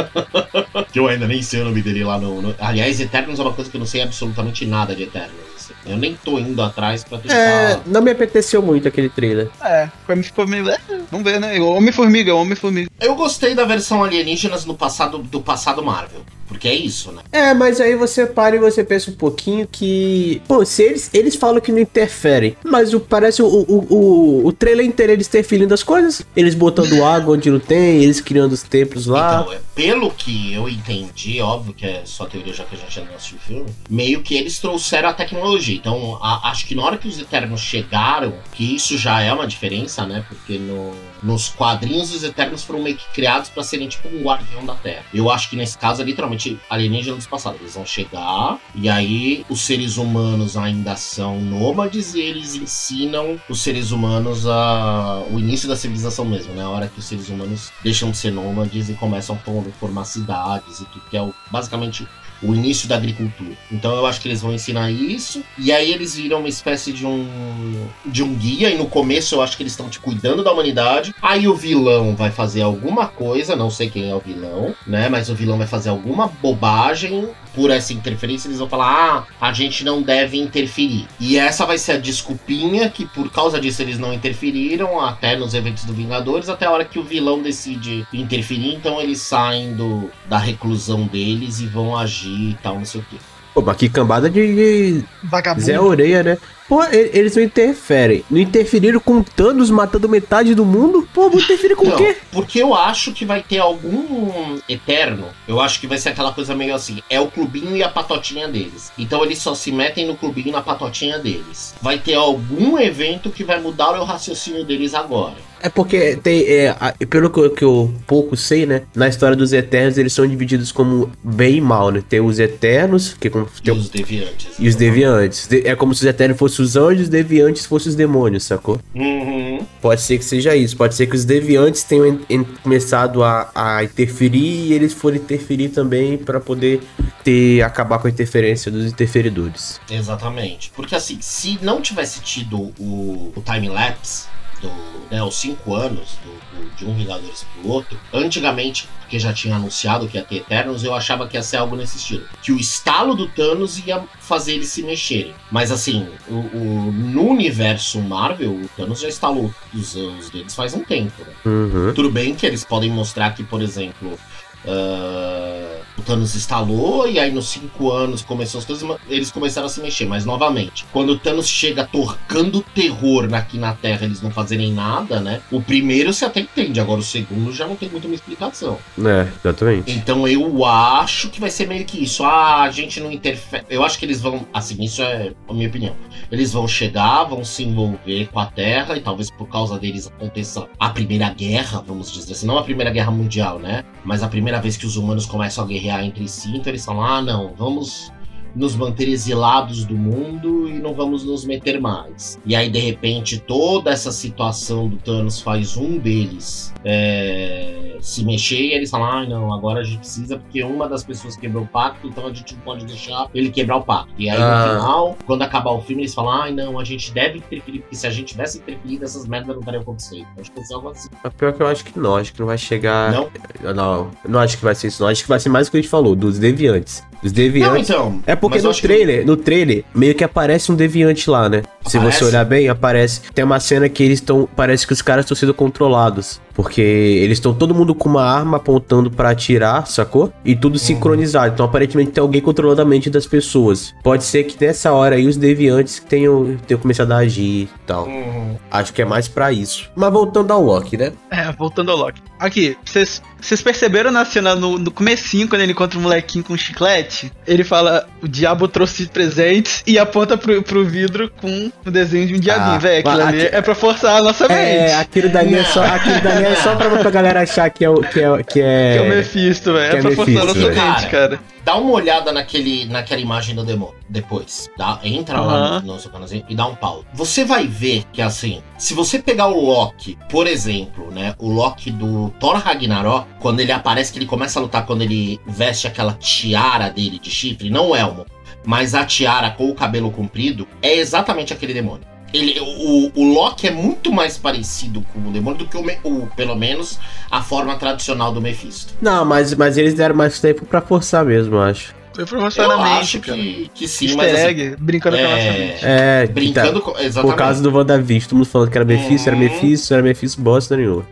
que 0.90 0.98
eu 0.98 1.08
ainda 1.08 1.26
nem 1.26 1.42
sei 1.42 1.60
o 1.60 1.64
nome 1.64 1.82
dele 1.82 2.04
lá 2.04 2.18
no, 2.18 2.40
no. 2.40 2.54
Aliás, 2.58 3.00
Eternos 3.00 3.38
é 3.38 3.42
uma 3.42 3.52
coisa 3.52 3.70
que 3.70 3.76
eu 3.76 3.80
não 3.80 3.86
sei 3.86 4.02
absolutamente 4.02 4.64
nada 4.64 4.94
de 4.94 5.02
Eternos. 5.02 5.50
Eu 5.86 5.96
nem 5.96 6.14
tô 6.14 6.38
indo 6.38 6.60
atrás 6.62 7.04
pra 7.04 7.18
tentar. 7.18 7.34
É, 7.34 7.80
não 7.86 8.02
me 8.02 8.10
apeteceu 8.10 8.62
muito 8.62 8.88
aquele 8.88 9.08
trailer. 9.08 9.48
É, 9.62 9.88
pra 10.06 10.16
mim 10.16 10.22
ficou 10.22 10.46
meio. 10.46 10.64
É, 11.10 11.16
vamos 11.16 11.30
ver, 11.30 11.40
né? 11.40 11.60
Homem-Formiga, 11.60 12.34
Homem-Formiga. 12.34 12.90
Eu 13.00 13.14
gostei 13.14 13.54
da 13.54 13.64
versão 13.64 14.02
alienígenas 14.04 14.64
no 14.64 14.74
passado 14.74 15.18
do 15.18 15.40
passado 15.40 15.82
Marvel. 15.82 16.20
Porque 16.46 16.66
é 16.66 16.74
isso, 16.74 17.12
né? 17.12 17.22
É, 17.30 17.54
mas 17.54 17.80
aí 17.80 17.94
você 17.94 18.26
para 18.26 18.56
e 18.56 18.58
você 18.58 18.82
pensa 18.82 19.08
um 19.08 19.14
pouquinho 19.14 19.68
que. 19.70 20.42
Pô, 20.48 20.64
se 20.64 20.82
eles, 20.82 21.08
eles 21.14 21.36
falam 21.36 21.60
que 21.60 21.70
não 21.70 21.78
interferem, 21.78 22.56
mas 22.64 22.92
o, 22.92 22.98
parece 22.98 23.40
o, 23.40 23.46
o, 23.46 23.86
o, 23.88 24.46
o 24.48 24.52
trailer 24.52 24.84
inteiro 24.84 25.12
eles 25.12 25.28
interferindo 25.28 25.72
as 25.72 25.84
coisas. 25.84 26.26
Eles 26.34 26.56
botando 26.56 26.92
água 27.06 27.36
onde 27.36 27.48
não 27.48 27.60
tem, 27.60 28.02
eles 28.02 28.20
criando 28.20 28.50
os 28.52 28.64
templos 28.64 29.06
lá. 29.06 29.42
Então, 29.42 29.52
é, 29.52 29.60
pelo 29.76 30.10
que 30.10 30.52
eu 30.52 30.68
entendi, 30.68 31.40
óbvio 31.40 31.72
que 31.72 31.86
é 31.86 32.02
só 32.04 32.26
teoria 32.26 32.52
já 32.52 32.64
que 32.64 32.74
a 32.74 32.78
gente 32.78 32.98
ainda 32.98 33.10
não 33.12 33.16
assistiu 33.16 33.38
o 33.38 33.46
filme, 33.46 33.66
meio 33.88 34.20
que 34.20 34.34
eles 34.34 34.58
trouxeram 34.58 35.08
a 35.10 35.12
tecnologia. 35.14 35.76
Então, 35.76 36.18
a- 36.20 36.50
acho 36.50 36.66
que 36.66 36.74
na 36.74 36.82
hora 36.82 36.98
que 36.98 37.06
os 37.06 37.16
Eternos 37.20 37.60
chegaram, 37.60 38.34
que 38.52 38.74
isso 38.74 38.98
já 38.98 39.20
é 39.20 39.32
uma 39.32 39.46
diferença, 39.46 40.04
né? 40.04 40.24
Porque 40.28 40.58
no, 40.58 40.90
nos 41.22 41.48
quadrinhos 41.48 42.12
os 42.14 42.22
Eternos 42.22 42.62
foram 42.62 42.82
meio 42.82 42.96
que 42.96 43.04
criados 43.12 43.50
pra 43.50 43.62
serem 43.62 43.88
tipo 43.88 44.08
um 44.08 44.22
guardião 44.22 44.64
da 44.64 44.74
Terra. 44.74 45.04
Eu 45.12 45.30
acho 45.30 45.50
que 45.50 45.56
nesse 45.56 45.76
caso 45.76 46.00
é 46.00 46.04
literalmente 46.04 46.58
alienígenas 46.68 47.26
passados. 47.26 47.60
Eles 47.60 47.74
vão 47.74 47.84
chegar 47.84 48.58
e 48.74 48.88
aí 48.88 49.44
os 49.48 49.60
seres 49.60 49.96
humanos 49.96 50.56
ainda 50.56 50.96
são 50.96 51.40
nômades 51.40 52.14
e 52.14 52.20
eles 52.20 52.54
ensinam 52.54 53.38
os 53.48 53.60
seres 53.60 53.90
humanos 53.90 54.46
a 54.46 55.22
o 55.30 55.38
início 55.38 55.68
da 55.68 55.76
civilização 55.76 56.24
mesmo, 56.24 56.54
né? 56.54 56.62
A 56.62 56.68
hora 56.68 56.88
que 56.88 56.98
os 56.98 57.04
seres 57.04 57.28
humanos 57.28 57.70
deixam 57.82 58.10
de 58.10 58.16
ser 58.16 58.30
nômades 58.32 58.88
e 58.88 58.94
começam 58.94 59.36
a 59.36 59.38
for- 59.38 59.64
formar 59.78 60.04
cidades 60.04 60.80
e 60.80 60.84
tudo 60.86 61.04
que 61.10 61.16
é 61.16 61.22
o, 61.22 61.34
basicamente 61.50 62.06
o 62.42 62.54
início 62.54 62.88
da 62.88 62.96
agricultura. 62.96 63.52
Então 63.70 63.94
eu 63.94 64.06
acho 64.06 64.20
que 64.20 64.28
eles 64.28 64.40
vão 64.40 64.52
ensinar 64.52 64.90
isso. 64.90 65.42
E 65.58 65.72
aí 65.72 65.92
eles 65.92 66.14
viram 66.14 66.38
uma 66.38 66.48
espécie 66.48 66.92
de 66.92 67.06
um 67.06 67.88
de 68.06 68.22
um 68.22 68.34
guia. 68.34 68.70
E 68.70 68.76
no 68.76 68.86
começo 68.86 69.34
eu 69.34 69.42
acho 69.42 69.56
que 69.56 69.62
eles 69.62 69.72
estão 69.72 69.88
tipo, 69.88 70.04
cuidando 70.04 70.42
da 70.42 70.52
humanidade. 70.52 71.14
Aí 71.20 71.46
o 71.46 71.54
vilão 71.54 72.16
vai 72.16 72.30
fazer 72.30 72.62
alguma 72.62 73.06
coisa, 73.06 73.54
não 73.54 73.70
sei 73.70 73.90
quem 73.90 74.10
é 74.10 74.14
o 74.14 74.20
vilão, 74.20 74.74
né? 74.86 75.08
Mas 75.08 75.28
o 75.28 75.34
vilão 75.34 75.58
vai 75.58 75.66
fazer 75.66 75.90
alguma 75.90 76.26
bobagem. 76.26 77.28
Por 77.52 77.68
essa 77.68 77.92
interferência, 77.92 78.46
eles 78.46 78.60
vão 78.60 78.68
falar: 78.68 79.26
ah, 79.40 79.48
a 79.48 79.52
gente 79.52 79.84
não 79.84 80.02
deve 80.02 80.38
interferir. 80.38 81.08
E 81.18 81.36
essa 81.36 81.66
vai 81.66 81.78
ser 81.78 81.92
a 81.92 81.98
desculpinha 81.98 82.88
que, 82.88 83.04
por 83.06 83.30
causa 83.30 83.60
disso, 83.60 83.82
eles 83.82 83.98
não 83.98 84.12
interferiram 84.12 85.00
até 85.00 85.36
nos 85.36 85.52
eventos 85.52 85.84
do 85.84 85.92
Vingadores, 85.92 86.48
até 86.48 86.66
a 86.66 86.70
hora 86.70 86.84
que 86.84 86.98
o 86.98 87.02
vilão 87.02 87.42
decide 87.42 88.06
interferir. 88.12 88.74
Então 88.74 89.00
eles 89.00 89.20
saem 89.20 89.74
do, 89.74 90.08
da 90.28 90.38
reclusão 90.38 91.06
deles 91.06 91.58
e 91.58 91.66
vão 91.66 91.98
agir 91.98 92.29
e 92.30 92.58
tal, 92.62 92.76
não 92.76 92.84
sei 92.84 93.00
o 93.00 93.04
quê. 93.10 93.16
Pô, 93.54 93.60
mas 93.62 93.76
que 93.76 93.88
cambada 93.88 94.30
de, 94.30 94.54
de 94.54 95.04
Vagabundo. 95.24 95.64
Zé 95.64 95.80
Orelha, 95.80 96.22
né? 96.22 96.38
Pô, 96.70 96.84
eles 96.84 97.34
não 97.34 97.42
interferem. 97.42 98.24
Não 98.30 98.38
interferiram 98.38 99.00
com 99.00 99.22
Thanos 99.24 99.70
matando 99.70 100.08
metade 100.08 100.54
do 100.54 100.64
mundo? 100.64 101.06
Pô, 101.12 101.28
vou 101.28 101.40
interferir 101.40 101.74
com 101.74 101.88
o 101.88 101.96
quê? 101.96 102.16
porque 102.30 102.62
eu 102.62 102.72
acho 102.74 103.12
que 103.12 103.24
vai 103.24 103.42
ter 103.42 103.58
algum 103.58 104.56
eterno. 104.68 105.26
Eu 105.48 105.60
acho 105.60 105.80
que 105.80 105.88
vai 105.88 105.98
ser 105.98 106.10
aquela 106.10 106.32
coisa 106.32 106.54
meio 106.54 106.72
assim: 106.74 107.02
é 107.10 107.20
o 107.20 107.26
clubinho 107.26 107.76
e 107.76 107.82
a 107.82 107.88
patotinha 107.88 108.46
deles. 108.46 108.92
Então 108.96 109.24
eles 109.24 109.38
só 109.38 109.52
se 109.54 109.72
metem 109.72 110.06
no 110.06 110.16
clubinho 110.16 110.48
e 110.48 110.52
na 110.52 110.62
patotinha 110.62 111.18
deles. 111.18 111.74
Vai 111.82 111.98
ter 111.98 112.14
algum 112.14 112.78
evento 112.78 113.30
que 113.30 113.42
vai 113.42 113.60
mudar 113.60 113.90
o 114.00 114.04
raciocínio 114.04 114.64
deles 114.64 114.94
agora. 114.94 115.34
É 115.62 115.68
porque 115.68 116.16
tem, 116.22 116.40
é, 116.48 116.74
pelo 117.10 117.28
que 117.28 117.38
eu, 117.38 117.50
que 117.50 117.62
eu 117.64 117.92
pouco 118.06 118.34
sei, 118.34 118.64
né? 118.64 118.84
Na 118.94 119.08
história 119.08 119.36
dos 119.36 119.52
Eternos, 119.52 119.98
eles 119.98 120.10
são 120.14 120.26
divididos 120.26 120.72
como 120.72 121.12
bem 121.22 121.56
e 121.56 121.60
mal, 121.60 121.90
né? 121.90 122.02
Tem 122.08 122.18
os 122.18 122.38
Eternos, 122.38 123.14
que 123.20 123.28
é 123.28 123.30
como, 123.30 123.46
E 123.58 123.62
tem, 123.62 123.74
os 123.74 123.90
deviantes. 123.90 124.46
e 124.58 124.66
os 124.68 124.74
Deviantes. 124.74 125.46
De- 125.46 125.66
É 125.68 125.76
como 125.76 125.94
se 125.94 126.00
os 126.00 126.06
Eternos 126.08 126.38
fossem 126.38 126.59
os 126.60 126.76
anjos, 126.76 127.02
os 127.04 127.08
Deviantes 127.08 127.64
fossem 127.66 127.90
os 127.90 127.94
demônios, 127.96 128.44
sacou? 128.44 128.78
Uhum. 128.94 129.64
Pode 129.80 130.00
ser 130.02 130.18
que 130.18 130.24
seja 130.24 130.54
isso. 130.54 130.76
Pode 130.76 130.94
ser 130.94 131.06
que 131.06 131.16
os 131.16 131.24
Deviantes 131.24 131.82
tenham 131.82 132.06
en- 132.06 132.20
en- 132.28 132.44
começado 132.62 133.22
a, 133.24 133.50
a 133.54 133.82
interferir 133.84 134.68
e 134.68 134.72
eles 134.72 134.92
foram 134.92 135.16
interferir 135.16 135.70
também 135.70 136.18
pra 136.18 136.38
poder 136.40 136.80
ter 137.24 137.62
acabar 137.62 137.98
com 137.98 138.06
a 138.06 138.10
interferência 138.10 138.70
dos 138.70 138.86
interferidores. 138.86 139.80
Exatamente. 139.90 140.70
Porque 140.74 140.94
assim, 140.94 141.18
se 141.20 141.58
não 141.62 141.80
tivesse 141.80 142.20
tido 142.20 142.72
o, 142.78 143.32
o 143.34 143.42
time-lapse, 143.44 144.24
do, 144.60 144.70
né, 145.10 145.22
os 145.22 145.34
cinco 145.36 145.74
anos 145.74 146.18
do, 146.24 146.30
do- 146.30 146.70
de 146.76 146.84
um 146.86 146.94
Vingadores 146.94 147.44
pro 147.54 147.70
outro, 147.70 147.98
antigamente, 148.12 148.88
porque 149.00 149.18
já 149.18 149.32
tinha 149.32 149.56
anunciado 149.56 150.06
que 150.08 150.16
ia 150.16 150.22
ter 150.24 150.36
Eternos, 150.36 150.84
eu 150.84 150.94
achava 150.94 151.26
que 151.26 151.36
ia 151.36 151.42
ser 151.42 151.56
algo 151.56 151.74
nesse 151.76 151.96
estilo. 151.98 152.24
Que 152.42 152.52
o 152.52 152.58
estalo 152.60 153.14
do 153.14 153.26
Thanos 153.28 153.78
ia 153.86 154.02
fazer 154.20 154.54
eles 154.54 154.68
se 154.68 154.82
mexerem. 154.82 155.34
Mas 155.50 155.70
assim, 155.72 156.06
o, 156.28 156.34
o- 156.34 156.92
no 156.92 157.28
universo 157.28 158.00
Marvel, 158.00 158.52
o 158.52 158.68
Thanos 158.76 159.00
já 159.00 159.08
instalou 159.08 159.52
os 159.74 159.96
anos 159.96 160.30
deles 160.30 160.54
faz 160.54 160.74
um 160.74 160.84
tempo, 160.84 161.22
né? 161.24 161.32
Uhum. 161.44 161.92
Tudo 161.94 162.10
bem 162.10 162.34
que 162.34 162.46
eles 162.46 162.64
podem 162.64 162.90
mostrar 162.90 163.34
que, 163.34 163.42
por 163.42 163.60
exemplo, 163.62 164.18
ah, 164.66 165.79
o 166.00 166.02
Thanos 166.02 166.34
instalou 166.34 167.06
e 167.08 167.18
aí 167.18 167.30
nos 167.30 167.48
cinco 167.48 167.92
anos 167.92 168.22
começou 168.22 168.58
as 168.58 168.64
coisas, 168.64 168.88
eles 169.08 169.30
começaram 169.30 169.66
a 169.66 169.70
se 169.70 169.80
mexer. 169.80 170.06
Mas 170.06 170.24
novamente, 170.24 170.84
quando 170.92 171.10
o 171.10 171.18
Thanos 171.18 171.48
chega 171.48 171.84
torcando 171.84 172.64
terror 172.74 173.28
aqui 173.34 173.58
na 173.58 173.74
Terra, 173.74 174.06
eles 174.06 174.22
não 174.22 174.30
fazerem 174.30 174.72
nada, 174.72 175.20
né? 175.20 175.40
O 175.50 175.60
primeiro 175.60 176.12
você 176.12 176.24
até 176.24 176.40
entende, 176.40 176.80
agora 176.80 177.00
o 177.00 177.02
segundo 177.02 177.52
já 177.52 177.66
não 177.66 177.76
tem 177.76 177.88
muito 177.88 178.06
uma 178.06 178.14
explicação. 178.14 178.78
É, 178.98 179.28
exatamente. 179.44 179.92
Então 179.92 180.26
eu 180.26 180.64
acho 180.64 181.28
que 181.28 181.40
vai 181.40 181.50
ser 181.50 181.66
meio 181.66 181.84
que 181.84 182.02
isso. 182.02 182.24
Ah, 182.24 182.62
a 182.62 182.70
gente 182.70 183.00
não 183.00 183.12
interfere. 183.12 183.64
Eu 183.68 183.84
acho 183.84 183.98
que 183.98 184.04
eles 184.04 184.20
vão. 184.20 184.46
Assim, 184.52 184.82
isso 184.82 185.02
é 185.02 185.32
a 185.48 185.52
minha 185.52 185.68
opinião. 185.68 185.94
Eles 186.30 186.52
vão 186.52 186.66
chegar, 186.66 187.24
vão 187.24 187.44
se 187.44 187.64
envolver 187.64 188.28
com 188.32 188.38
a 188.38 188.46
Terra 188.46 188.96
e 188.96 189.00
talvez 189.00 189.30
por 189.30 189.48
causa 189.48 189.78
deles 189.78 190.06
aconteça 190.06 190.66
a 190.78 190.90
primeira 190.90 191.28
guerra, 191.30 191.82
vamos 191.86 192.12
dizer 192.12 192.32
assim. 192.32 192.46
Não 192.46 192.58
a 192.58 192.62
primeira 192.62 192.90
guerra 192.90 193.10
mundial, 193.10 193.58
né? 193.58 193.84
Mas 194.04 194.22
a 194.22 194.28
primeira 194.28 194.60
vez 194.60 194.76
que 194.76 194.86
os 194.86 194.96
humanos 194.96 195.26
começam 195.26 195.64
a 195.64 195.66
guerrear 195.66 195.89
entre 195.90 196.28
si. 196.28 196.56
Então 196.56 196.70
eles 196.70 196.84
falam: 196.84 197.04
ah, 197.04 197.22
não, 197.22 197.54
vamos 197.56 198.12
nos 198.54 198.74
manter 198.74 199.08
exilados 199.08 199.84
do 199.84 199.94
mundo 199.94 200.68
e 200.68 200.72
não 200.72 200.92
vamos 200.94 201.24
nos 201.24 201.44
meter 201.44 201.80
mais. 201.80 202.38
E 202.44 202.54
aí, 202.56 202.68
de 202.68 202.78
repente, 202.78 203.38
toda 203.38 203.90
essa 203.90 204.10
situação 204.10 204.88
do 204.88 204.96
Thanos 204.96 205.40
faz 205.40 205.76
um 205.76 205.98
deles 205.98 206.72
é, 206.84 207.96
se 208.00 208.24
mexer 208.24 208.56
e 208.60 208.72
eles 208.72 208.90
falam: 208.90 209.06
ah, 209.10 209.26
não, 209.26 209.52
agora 209.52 209.80
a 209.80 209.84
gente 209.84 209.98
precisa 209.98 210.38
porque 210.38 210.62
uma 210.62 210.88
das 210.88 211.04
pessoas 211.04 211.36
quebrou 211.36 211.64
o 211.64 211.66
pacto, 211.66 212.06
então 212.06 212.26
a 212.26 212.32
gente 212.32 212.54
não 212.54 212.60
pode 212.62 212.84
deixar 212.86 213.28
ele 213.34 213.50
quebrar 213.50 213.76
o 213.76 213.82
pacto. 213.82 214.12
E 214.18 214.28
aí, 214.30 214.40
Ah. 214.40 214.66
no 214.74 214.80
final, 214.80 215.16
quando 215.26 215.42
acabar 215.42 215.70
o 215.72 215.80
filme, 215.82 216.02
eles 216.02 216.14
falam: 216.14 216.30
ah, 216.42 216.50
não, 216.50 216.78
a 216.78 216.84
gente 216.84 217.12
deve 217.12 217.38
interferir, 217.38 217.80
porque 217.80 217.96
se 217.96 218.06
a 218.06 218.10
gente 218.10 218.28
tivesse 218.28 218.58
interferido, 218.58 219.04
essas 219.04 219.26
merdas 219.26 219.54
não 219.56 219.62
teriam 219.62 219.82
acontecido. 219.82 220.26
Acho 220.38 220.50
que 220.50 220.56
vai 220.56 220.64
ser 220.64 220.74
algo 220.74 220.88
assim. 220.90 221.08
Mas 221.22 221.32
pior 221.34 221.52
que 221.52 221.62
eu 221.62 221.66
acho 221.66 221.84
que 221.84 221.98
não, 221.98 222.16
acho 222.16 222.32
que 222.32 222.40
não 222.40 222.46
vai 222.46 222.58
chegar. 222.58 223.12
Não? 223.12 223.28
Eu 223.62 223.74
Não, 223.74 224.10
eu 224.24 224.30
não 224.30 224.40
acho 224.40 224.56
que 224.56 224.64
vai 224.64 224.74
ser 224.74 224.88
isso, 224.88 225.02
não. 225.02 225.10
Acho 225.10 225.22
que 225.22 225.28
vai 225.28 225.38
ser 225.40 225.48
mais 225.48 225.68
o 225.68 225.70
que 225.70 225.76
a 225.76 225.80
gente 225.80 225.90
falou, 225.90 226.14
dos 226.16 226.38
deviantes. 226.38 227.02
Os 227.22 227.32
Não, 227.32 227.36
deviantes. 227.36 227.90
então. 227.90 228.22
É 228.26 228.34
porque 228.34 228.58
no 228.62 228.70
acho 228.70 228.80
que- 228.80 228.86
trailer, 228.88 229.26
no 229.26 229.36
trailer, 229.36 229.84
meio 229.94 230.14
que 230.14 230.24
aparece 230.24 230.72
um 230.72 230.74
deviante 230.74 231.28
lá, 231.28 231.50
né? 231.50 231.62
Se 231.86 231.98
Aparece? 231.98 232.18
você 232.20 232.24
olhar 232.24 232.44
bem, 232.46 232.68
aparece. 232.68 233.20
Tem 233.34 233.44
uma 233.44 233.60
cena 233.60 233.88
que 233.90 234.02
eles 234.02 234.20
estão. 234.20 234.48
Parece 234.56 234.86
que 234.86 234.92
os 234.94 235.02
caras 235.02 235.24
estão 235.26 235.36
sendo 235.36 235.52
controlados. 235.52 236.40
Porque 236.60 236.82
eles 236.82 237.38
estão 237.38 237.54
todo 237.54 237.74
mundo 237.74 237.94
com 237.94 238.06
uma 238.06 238.22
arma 238.22 238.58
apontando 238.58 239.10
pra 239.10 239.30
atirar, 239.30 239.86
sacou? 239.86 240.30
E 240.44 240.54
tudo 240.54 240.78
sincronizado. 240.78 241.54
Então 241.54 241.64
aparentemente 241.64 242.10
tem 242.10 242.20
alguém 242.20 242.42
controlando 242.42 242.82
a 242.82 242.84
mente 242.84 243.08
das 243.08 243.26
pessoas. 243.26 243.94
Pode 244.02 244.24
ser 244.24 244.44
que 244.44 244.62
nessa 244.62 244.92
hora 244.92 245.16
aí 245.16 245.26
os 245.26 245.38
deviantes 245.38 246.00
tenham, 246.06 246.58
tenham 246.66 246.78
começado 246.78 247.12
a 247.12 247.16
agir 247.16 247.62
e 247.62 247.68
tal. 247.86 248.04
Uhum. 248.04 248.56
Acho 248.70 248.92
que 248.92 249.00
é 249.00 249.06
mais 249.06 249.26
pra 249.26 249.50
isso. 249.50 249.90
Mas 249.96 250.12
voltando 250.12 250.52
ao 250.52 250.62
Loki, 250.62 250.98
né? 250.98 251.14
É, 251.30 251.50
voltando 251.50 251.92
ao 251.92 251.96
Loki. 251.96 252.20
Aqui, 252.40 252.76
vocês 252.84 253.22
vocês 253.40 253.62
perceberam 253.62 254.10
na 254.10 254.22
cena 254.26 254.54
no, 254.54 254.78
no 254.78 254.90
comecinho, 254.90 255.48
quando 255.48 255.62
ele 255.62 255.72
encontra 255.72 255.98
o 255.98 256.02
molequinho 256.02 256.44
com 256.44 256.52
um 256.52 256.58
chiclete? 256.58 257.32
Ele 257.46 257.64
fala, 257.64 258.06
o 258.22 258.28
diabo 258.28 258.68
trouxe 258.68 259.06
presentes 259.06 259.82
e 259.86 259.98
aponta 259.98 260.36
pro, 260.36 260.62
pro 260.62 260.84
vidro 260.84 261.30
com 261.40 261.72
o 261.86 261.90
desenho 261.90 262.26
de 262.26 262.34
um 262.34 262.38
diabinho, 262.38 262.74
Ah, 262.74 262.78
velho. 262.78 262.98
Aquilo 263.08 263.22
ali 263.26 263.42
aqui- 263.46 263.56
é 263.56 263.62
pra 263.62 263.74
forçar 263.74 264.18
a 264.20 264.22
nossa 264.22 264.44
É, 264.46 264.82
mente. 264.82 264.92
aquilo 264.92 265.28
dali 265.30 265.54
é 265.54 265.64
só, 265.64 265.82
aquilo 265.84 266.20
dali 266.20 266.44
é 266.44 266.54
só 266.56 266.76
pra, 266.76 266.90
pra 266.98 267.10
galera 267.10 267.40
achar 267.42 267.70
que 267.70 267.82
é 267.84 267.88
o 267.88 268.02
que 268.02 268.20
é, 268.20 268.42
que 268.42 268.60
é... 268.60 268.92
Que 268.92 268.98
é 268.98 269.02
o 269.02 269.08
Mephisto, 269.08 269.72
velho. 269.72 269.90
que 269.90 269.96
É, 269.96 269.98
é 269.98 270.02
pra 270.02 270.10
forçar 270.12 270.42
a 270.42 270.44
Mephisto, 270.44 270.60
nossa 270.60 270.74
velho. 270.74 270.92
mente, 270.92 271.06
cara. 271.10 271.40
Dá 271.64 271.76
uma 271.76 271.92
olhada 271.92 272.32
naquele, 272.32 272.86
naquela 272.86 273.20
imagem 273.20 273.54
do 273.54 273.64
demônio 273.64 273.94
depois. 274.08 274.68
Dá, 274.78 274.98
entra 275.04 275.40
lá 275.40 275.52
Aham. 275.54 275.80
no, 275.82 275.94
no 275.94 276.00
seu 276.00 276.10
canalzinho 276.10 276.44
e 276.48 276.54
dá 276.54 276.66
um 276.66 276.74
pau. 276.74 277.04
Você 277.14 277.44
vai 277.44 277.66
ver 277.66 278.04
que 278.12 278.20
assim, 278.20 278.62
se 278.78 278.92
você 278.94 279.18
pegar 279.18 279.46
o 279.48 279.60
Loki, 279.64 280.18
por 280.30 280.46
exemplo, 280.46 281.10
né? 281.10 281.34
O 281.38 281.48
Loki 281.50 281.90
do 281.90 282.29
Thor 282.30 282.56
Ragnarok, 282.56 283.26
quando 283.38 283.60
ele 283.60 283.72
aparece, 283.72 284.12
que 284.12 284.18
ele 284.18 284.26
começa 284.26 284.58
a 284.58 284.62
lutar, 284.62 284.86
quando 284.86 285.02
ele 285.02 285.40
veste 285.46 285.86
aquela 285.86 286.12
tiara 286.14 286.88
dele 286.88 287.18
de 287.18 287.30
chifre, 287.30 287.70
não 287.70 287.94
é 287.94 288.00
elmo, 288.00 288.26
mas 288.64 288.94
a 288.94 289.04
tiara 289.04 289.50
com 289.50 289.68
o 289.70 289.74
cabelo 289.74 290.10
comprido, 290.10 290.66
é 290.82 290.96
exatamente 290.96 291.52
aquele 291.52 291.72
demônio. 291.74 292.08
Ele, 292.32 292.60
o, 292.60 293.10
o 293.14 293.32
Loki 293.34 293.66
é 293.66 293.72
muito 293.72 294.12
mais 294.12 294.38
parecido 294.38 295.04
com 295.12 295.28
o 295.28 295.32
demônio 295.32 295.58
do 295.58 295.66
que 295.66 295.76
o, 295.76 295.84
o 296.04 296.26
pelo 296.36 296.54
menos 296.54 296.98
a 297.28 297.42
forma 297.42 297.74
tradicional 297.76 298.32
do 298.32 298.40
Mephisto. 298.40 298.94
Não, 299.02 299.24
mas, 299.24 299.52
mas 299.54 299.76
eles 299.76 299.94
deram 299.94 300.14
mais 300.14 300.40
tempo 300.40 300.64
pra 300.64 300.80
forçar 300.80 301.24
mesmo, 301.24 301.56
eu 301.56 301.62
acho. 301.62 301.92
Foi 302.14 302.24
pra 302.26 302.40
forçar 302.40 302.64
Eu 302.66 302.76
na 302.76 302.84
mente, 302.84 303.00
acho 303.00 303.20
cara. 303.20 303.36
que, 303.36 303.70
que 303.74 303.88
sim, 303.88 304.06
Easter 304.06 304.16
mas 304.16 304.34
assim, 304.34 304.44
egg, 304.46 304.76
brincando 304.78 305.16
com 305.16 305.24
a 305.24 305.28
nossa 305.28 305.42
é, 305.42 305.58
mente. 305.58 305.80
É, 305.82 306.26
brincando 306.26 306.80
tá, 306.80 306.80
com. 306.80 306.98
Exatamente. 306.98 307.32
por 307.32 307.36
causa 307.36 307.62
do 307.62 307.72
WandaVision, 307.76 308.28
todo 308.28 308.36
mundo 308.38 308.46
falando 308.48 308.70
que 308.70 308.78
era 308.78 308.84
Mephisto, 308.84 309.28
era 309.28 309.36
Uhum. 309.36 309.42
Mephisto, 309.42 309.94
era 309.94 310.02
Mephisto, 310.02 310.40
bosta 310.40 310.76
nenhuma. 310.76 311.06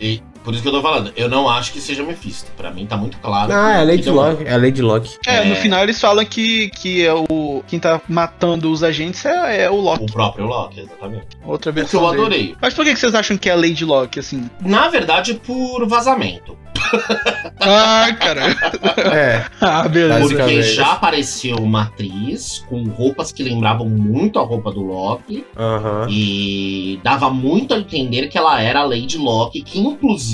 E, 0.00 0.20
Por 0.44 0.52
isso 0.52 0.62
que 0.62 0.68
eu 0.68 0.72
tô 0.72 0.82
falando. 0.82 1.10
Eu 1.16 1.28
não 1.28 1.48
acho 1.48 1.72
que 1.72 1.80
seja 1.80 2.02
Mephisto. 2.02 2.50
Pra 2.56 2.70
mim 2.70 2.84
tá 2.86 2.96
muito 2.96 3.16
claro. 3.18 3.50
Ah, 3.52 3.72
que- 3.72 3.72
é 3.72 3.80
a 3.80 3.82
Lady. 3.84 4.10
Locke. 4.10 4.44
É 4.44 4.52
a 4.52 4.56
Lady 4.58 4.82
Locke. 4.82 5.16
É, 5.26 5.44
no 5.44 5.52
É. 5.54 5.56
final 5.56 5.82
eles 5.82 5.98
falam 6.00 6.24
que, 6.24 6.68
que 6.68 7.04
é 7.04 7.12
o. 7.14 7.62
Quem 7.66 7.78
tá 7.80 8.00
matando 8.08 8.70
os 8.70 8.82
agentes 8.82 9.24
é, 9.24 9.62
é 9.62 9.70
o 9.70 9.76
Loki. 9.80 10.04
O 10.04 10.12
próprio 10.12 10.46
Loki, 10.46 10.80
exatamente. 10.80 11.26
Outra 11.44 11.70
O 11.70 11.74
que 11.74 11.80
eu 11.80 11.86
dele. 11.86 12.06
adorei. 12.20 12.56
Mas 12.60 12.74
por 12.74 12.84
que 12.84 12.94
vocês 12.94 13.14
acham 13.14 13.36
que 13.38 13.48
é 13.48 13.52
a 13.52 13.56
Lady 13.56 13.84
Locke, 13.84 14.20
assim? 14.20 14.48
Na 14.60 14.88
verdade, 14.88 15.34
por 15.34 15.86
vazamento. 15.88 16.56
Ah, 17.66 18.08
cara. 18.18 18.42
É. 19.14 19.44
ah, 19.60 19.88
beleza. 19.88 20.28
Porque 20.36 20.62
já 20.62 20.92
apareceu 20.92 21.56
uma 21.56 21.82
atriz 21.84 22.64
com 22.68 22.84
roupas 22.84 23.32
que 23.32 23.42
lembravam 23.42 23.88
muito 23.88 24.38
a 24.38 24.42
roupa 24.42 24.70
do 24.70 24.82
Loki. 24.82 25.44
Aham. 25.56 26.06
E 26.10 27.00
dava 27.02 27.30
muito 27.30 27.72
a 27.72 27.78
entender 27.78 28.28
que 28.28 28.36
ela 28.36 28.60
era 28.60 28.80
a 28.80 28.84
Lady 28.84 29.16
Locke, 29.16 29.62
que 29.62 29.78
inclusive 29.78 30.33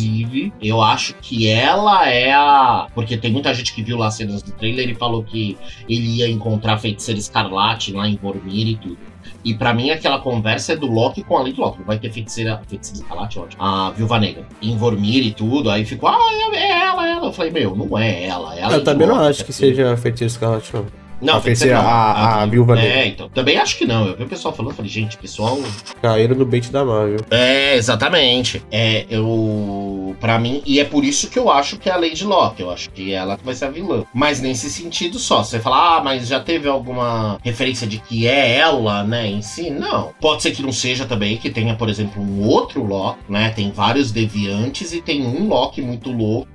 eu 0.63 0.81
acho 0.83 1.15
que 1.21 1.49
ela 1.49 2.09
é 2.09 2.33
a. 2.33 2.87
Porque 2.95 3.17
tem 3.17 3.33
muita 3.33 3.53
gente 3.55 3.75
que 3.75 3.83
viu 3.83 3.97
lá 3.97 4.09
as 4.09 4.15
cenas 4.15 4.43
do 4.43 4.53
trailer 4.53 4.89
e 4.89 4.95
falou 4.95 5.23
que 5.23 5.57
ele 5.89 6.19
ia 6.19 6.29
encontrar 6.29 6.75
a 6.75 6.79
feiticeira 6.79 7.19
escarlate 7.19 7.93
lá 7.93 8.09
em 8.09 8.17
Vormir 8.17 8.69
e 8.69 8.77
tudo. 8.77 8.99
E 9.45 9.55
pra 9.55 9.73
mim 9.73 9.91
aquela 9.91 10.19
conversa 10.19 10.75
é 10.75 10.77
do 10.77 10.87
Loki 10.87 11.23
com 11.23 11.39
a 11.39 11.43
Lady. 11.43 11.59
Não 11.59 11.75
vai 11.87 11.99
ter 11.99 12.11
feiticeira. 12.11 12.61
Feiticeira 12.69 13.03
escarlate, 13.03 13.39
ótimo. 13.39 13.63
A 13.63 13.91
Viúva 13.91 14.19
Negra. 14.19 14.47
Em 14.61 14.77
Vormir 14.77 15.25
e 15.25 15.33
tudo. 15.33 15.71
Aí 15.71 15.85
ficou, 15.85 16.09
ah, 16.09 16.19
é 16.53 16.57
é 16.57 16.71
ela, 16.83 17.09
é 17.09 17.13
ela. 17.13 17.27
Eu 17.27 17.33
falei, 17.33 17.51
meu, 17.51 17.75
não 17.75 17.97
é 17.97 18.27
ela. 18.27 18.55
É 18.55 18.65
a 18.65 18.71
Eu 18.71 18.85
também 18.85 19.07
não 19.07 19.17
Locke, 19.17 19.31
acho 19.31 19.45
que 19.45 19.51
assim. 19.51 19.61
seja 19.61 19.97
feiticeiro 19.97 20.31
escarlate, 20.31 20.75
não. 20.75 21.00
Não, 21.21 21.37
a 21.37 21.41
feiticeira, 21.41 21.81
não. 21.83 21.89
a- 21.89 22.43
a 22.43 22.47
Viúva 22.47 22.75
Negra. 22.75 22.91
É, 22.91 23.07
então. 23.07 23.29
Também 23.29 23.57
acho 23.59 23.77
que 23.77 23.85
não. 23.85 24.07
Eu 24.07 24.17
vi 24.17 24.25
o 24.25 24.29
pessoal 24.29 24.55
falando, 24.55 24.75
falei, 24.75 24.91
gente, 24.91 25.17
pessoal 25.19 25.59
Caíram 26.01 26.35
no 26.37 26.45
bait 26.47 26.71
da 26.71 26.85
Marvel. 26.85 27.19
É, 27.31 27.77
exatamente. 27.77 28.63
É, 28.71 29.05
eu. 29.11 30.17
Pra 30.21 30.39
mim, 30.39 30.63
e 30.67 30.79
é 30.81 30.85
por 30.85 31.05
isso 31.05 31.31
que 31.31 31.39
eu 31.39 31.51
acho 31.51 31.79
que 31.79 31.89
é 31.89 31.93
a 31.93 31.97
Lady 31.97 32.25
Locke. 32.25 32.61
Eu 32.63 32.71
acho 32.71 32.91
que 32.91 33.13
ela 33.13 33.37
que 33.37 33.45
vai 33.45 33.55
ser 33.55 33.67
a 33.67 33.71
vilã. 33.71 34.05
Mas 34.15 34.41
nesse 34.41 34.69
sentido 34.71 35.19
só. 35.19 35.43
Você 35.43 35.59
fala, 35.59 35.99
ah, 35.99 36.01
mas 36.03 36.27
já 36.29 36.41
teve 36.41 36.69
alguma 36.69 37.39
referência 37.43 37.87
de 37.87 37.99
que 37.99 38.27
é 38.27 38.57
ela, 38.57 39.03
né, 39.05 39.27
em 39.29 39.41
si? 39.43 39.71
Não. 39.71 40.11
Pode 40.21 40.43
ser 40.43 40.51
que 40.51 40.63
não 40.63 40.73
seja 40.73 41.07
também, 41.07 41.37
que 41.37 41.49
tenha, 41.51 41.75
por 41.75 41.89
exemplo, 41.89 42.23
um 42.23 42.45
outro 42.47 42.85
Loki, 42.85 43.19
né? 43.29 43.51
Tem 43.51 43.71
vários 43.71 44.11
deviantes 44.13 44.93
e 44.93 45.01
tem 45.01 45.23
um 45.27 45.49
Loki 45.49 45.81
muito 45.81 46.11
louco. 46.13 46.49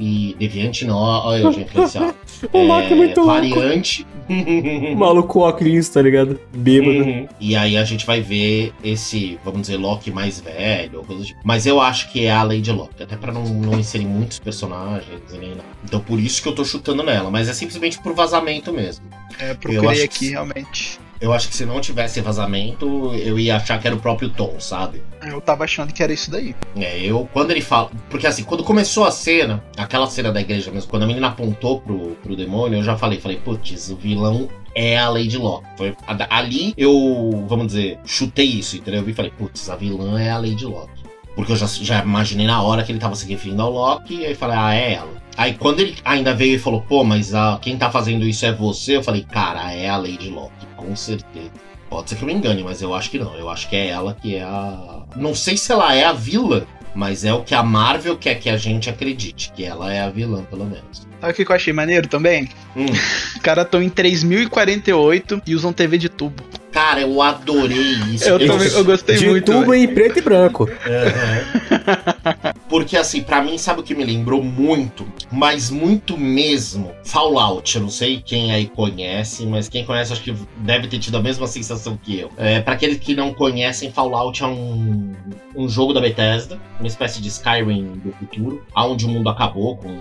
E 0.00 0.34
deviante 0.38 0.84
não, 0.84 0.96
olha 0.96 1.42
eu 1.42 1.52
já 1.52 1.60
influenciado. 1.60 2.14
O 2.52 2.62
Loki 2.62 2.92
é 2.92 2.96
muito 2.96 3.20
louco. 3.20 3.32
Variante. 3.32 4.06
Maluco 4.96 5.40
óculos, 5.40 5.88
tá 5.88 6.00
ligado? 6.02 6.38
Bêbado. 6.54 6.98
Uhum. 7.04 7.28
E 7.40 7.56
aí 7.56 7.76
a 7.76 7.84
gente 7.84 8.06
vai 8.06 8.20
ver 8.20 8.72
esse, 8.82 9.38
vamos 9.44 9.62
dizer, 9.62 9.76
Loki 9.76 10.10
mais 10.10 10.40
velho, 10.40 10.98
ou 10.98 11.04
coisa 11.04 11.24
tipo. 11.24 11.40
Mas 11.44 11.66
eu 11.66 11.80
acho 11.80 12.10
que 12.12 12.24
é 12.26 12.30
a 12.30 12.42
Lady 12.42 12.70
Loki, 12.72 13.02
até 13.02 13.16
pra 13.16 13.32
não, 13.32 13.44
não 13.44 13.78
inserir 13.78 14.06
muitos 14.06 14.38
personagens 14.38 15.20
e 15.32 15.38
nem 15.38 15.50
nada. 15.50 15.64
Então 15.84 16.00
por 16.00 16.18
isso 16.20 16.42
que 16.42 16.48
eu 16.48 16.54
tô 16.54 16.64
chutando 16.64 17.02
nela, 17.02 17.30
mas 17.30 17.48
é 17.48 17.52
simplesmente 17.54 17.98
por 18.00 18.14
vazamento 18.14 18.72
mesmo. 18.72 19.04
É, 19.38 19.52
Eu 19.52 19.56
procurei 19.56 19.90
acho 19.90 20.04
aqui, 20.04 20.18
que- 20.18 20.30
realmente. 20.30 21.00
Eu 21.22 21.32
acho 21.32 21.48
que 21.48 21.54
se 21.54 21.64
não 21.64 21.80
tivesse 21.80 22.20
vazamento, 22.20 23.14
eu 23.14 23.38
ia 23.38 23.54
achar 23.54 23.78
que 23.78 23.86
era 23.86 23.94
o 23.94 24.00
próprio 24.00 24.28
Tom, 24.28 24.58
sabe? 24.58 25.04
Eu 25.24 25.40
tava 25.40 25.62
achando 25.62 25.92
que 25.92 26.02
era 26.02 26.12
isso 26.12 26.28
daí. 26.28 26.52
É, 26.74 26.98
eu, 26.98 27.28
quando 27.32 27.52
ele 27.52 27.60
fala. 27.60 27.92
Porque 28.10 28.26
assim, 28.26 28.42
quando 28.42 28.64
começou 28.64 29.04
a 29.04 29.12
cena, 29.12 29.62
aquela 29.76 30.08
cena 30.08 30.32
da 30.32 30.40
igreja 30.40 30.72
mesmo, 30.72 30.90
quando 30.90 31.04
a 31.04 31.06
menina 31.06 31.28
apontou 31.28 31.80
pro, 31.80 32.16
pro 32.16 32.34
demônio, 32.34 32.80
eu 32.80 32.82
já 32.82 32.98
falei, 32.98 33.20
falei, 33.20 33.36
putz, 33.38 33.88
o 33.90 33.96
vilão 33.96 34.48
é 34.74 34.98
a 34.98 35.08
Lady 35.08 35.38
Locke. 35.38 35.68
Foi, 35.76 35.94
ali 36.28 36.74
eu, 36.76 37.44
vamos 37.48 37.68
dizer, 37.68 38.00
chutei 38.04 38.46
isso, 38.46 38.76
entendeu? 38.76 39.00
Eu 39.00 39.04
vi 39.04 39.12
e 39.12 39.14
falei, 39.14 39.30
putz, 39.30 39.70
a 39.70 39.76
vilã 39.76 40.20
é 40.20 40.30
a 40.30 40.38
Lady 40.38 40.66
Locke. 40.66 41.04
Porque 41.36 41.52
eu 41.52 41.56
já, 41.56 41.66
já 41.66 42.02
imaginei 42.02 42.48
na 42.48 42.60
hora 42.62 42.82
que 42.82 42.90
ele 42.90 42.98
tava 42.98 43.14
se 43.14 43.28
referindo 43.28 43.62
ao 43.62 43.70
Loki, 43.70 44.16
e 44.16 44.26
aí 44.26 44.34
falei, 44.34 44.56
ah, 44.58 44.74
é 44.74 44.94
ela. 44.94 45.21
Aí 45.36 45.54
quando 45.54 45.80
ele 45.80 45.96
ainda 46.04 46.34
veio 46.34 46.56
e 46.56 46.58
falou, 46.58 46.82
pô, 46.82 47.04
mas 47.04 47.34
ah, 47.34 47.58
quem 47.60 47.76
tá 47.76 47.90
fazendo 47.90 48.26
isso 48.26 48.44
é 48.44 48.52
você, 48.52 48.96
eu 48.96 49.02
falei, 49.02 49.24
cara, 49.30 49.72
é 49.72 49.88
a 49.88 49.96
Lady 49.96 50.28
Locke, 50.28 50.66
com 50.76 50.94
certeza. 50.94 51.50
Pode 51.88 52.10
ser 52.10 52.16
que 52.16 52.22
eu 52.22 52.26
me 52.26 52.34
engane, 52.34 52.62
mas 52.62 52.80
eu 52.80 52.94
acho 52.94 53.10
que 53.10 53.18
não. 53.18 53.34
Eu 53.34 53.50
acho 53.50 53.68
que 53.68 53.76
é 53.76 53.88
ela 53.88 54.16
que 54.20 54.36
é 54.36 54.42
a. 54.42 55.02
Não 55.14 55.34
sei 55.34 55.58
se 55.58 55.70
ela 55.70 55.94
é 55.94 56.04
a 56.04 56.12
vilã, 56.12 56.62
mas 56.94 57.24
é 57.24 57.34
o 57.34 57.42
que 57.42 57.54
a 57.54 57.62
Marvel 57.62 58.16
quer 58.16 58.36
que 58.36 58.48
a 58.48 58.56
gente 58.56 58.88
acredite, 58.88 59.52
que 59.54 59.62
ela 59.62 59.92
é 59.92 60.00
a 60.00 60.08
vilã, 60.08 60.42
pelo 60.44 60.64
menos. 60.64 61.06
Sabe 61.20 61.32
o 61.32 61.36
que 61.36 61.42
eu 61.50 61.54
achei 61.54 61.72
maneiro 61.72 62.08
também? 62.08 62.48
Hum. 62.74 62.86
Os 62.86 63.42
caras 63.42 63.66
estão 63.66 63.82
em 63.82 63.88
3048 63.88 65.42
e 65.46 65.54
usam 65.54 65.72
TV 65.72 65.98
de 65.98 66.08
tubo. 66.08 66.42
Cara, 66.72 67.02
eu 67.02 67.20
adorei 67.20 67.92
isso. 68.14 68.26
Eu, 68.28 68.38
também, 68.38 68.68
eu 68.68 68.84
gostei 68.84 69.16
De 69.16 69.28
muito. 69.28 69.52
tubo 69.52 69.74
em 69.74 69.86
preto 69.86 70.18
e 70.18 70.22
branco. 70.22 70.68
Porque 72.72 72.96
assim, 72.96 73.22
pra 73.22 73.42
mim, 73.42 73.58
sabe 73.58 73.80
o 73.80 73.82
que 73.82 73.94
me 73.94 74.02
lembrou 74.02 74.42
muito? 74.42 75.06
Mas 75.30 75.68
muito 75.68 76.16
mesmo. 76.16 76.90
Fallout. 77.04 77.76
Eu 77.76 77.82
não 77.82 77.90
sei 77.90 78.22
quem 78.22 78.50
aí 78.50 78.66
conhece, 78.66 79.44
mas 79.44 79.68
quem 79.68 79.84
conhece 79.84 80.14
acho 80.14 80.22
que 80.22 80.34
deve 80.56 80.88
ter 80.88 80.98
tido 80.98 81.18
a 81.18 81.22
mesma 81.22 81.46
sensação 81.46 81.98
que 82.02 82.20
eu. 82.20 82.30
É, 82.38 82.62
para 82.62 82.72
aqueles 82.72 82.96
que 82.96 83.14
não 83.14 83.34
conhecem, 83.34 83.92
Fallout 83.92 84.42
é 84.42 84.46
um, 84.46 85.12
um 85.54 85.68
jogo 85.68 85.92
da 85.92 86.00
Bethesda, 86.00 86.58
uma 86.80 86.88
espécie 86.88 87.20
de 87.20 87.28
Skyrim 87.28 88.00
do 88.02 88.10
futuro, 88.12 88.64
onde 88.74 89.04
o 89.04 89.08
mundo 89.10 89.28
acabou 89.28 89.76
com 89.76 89.94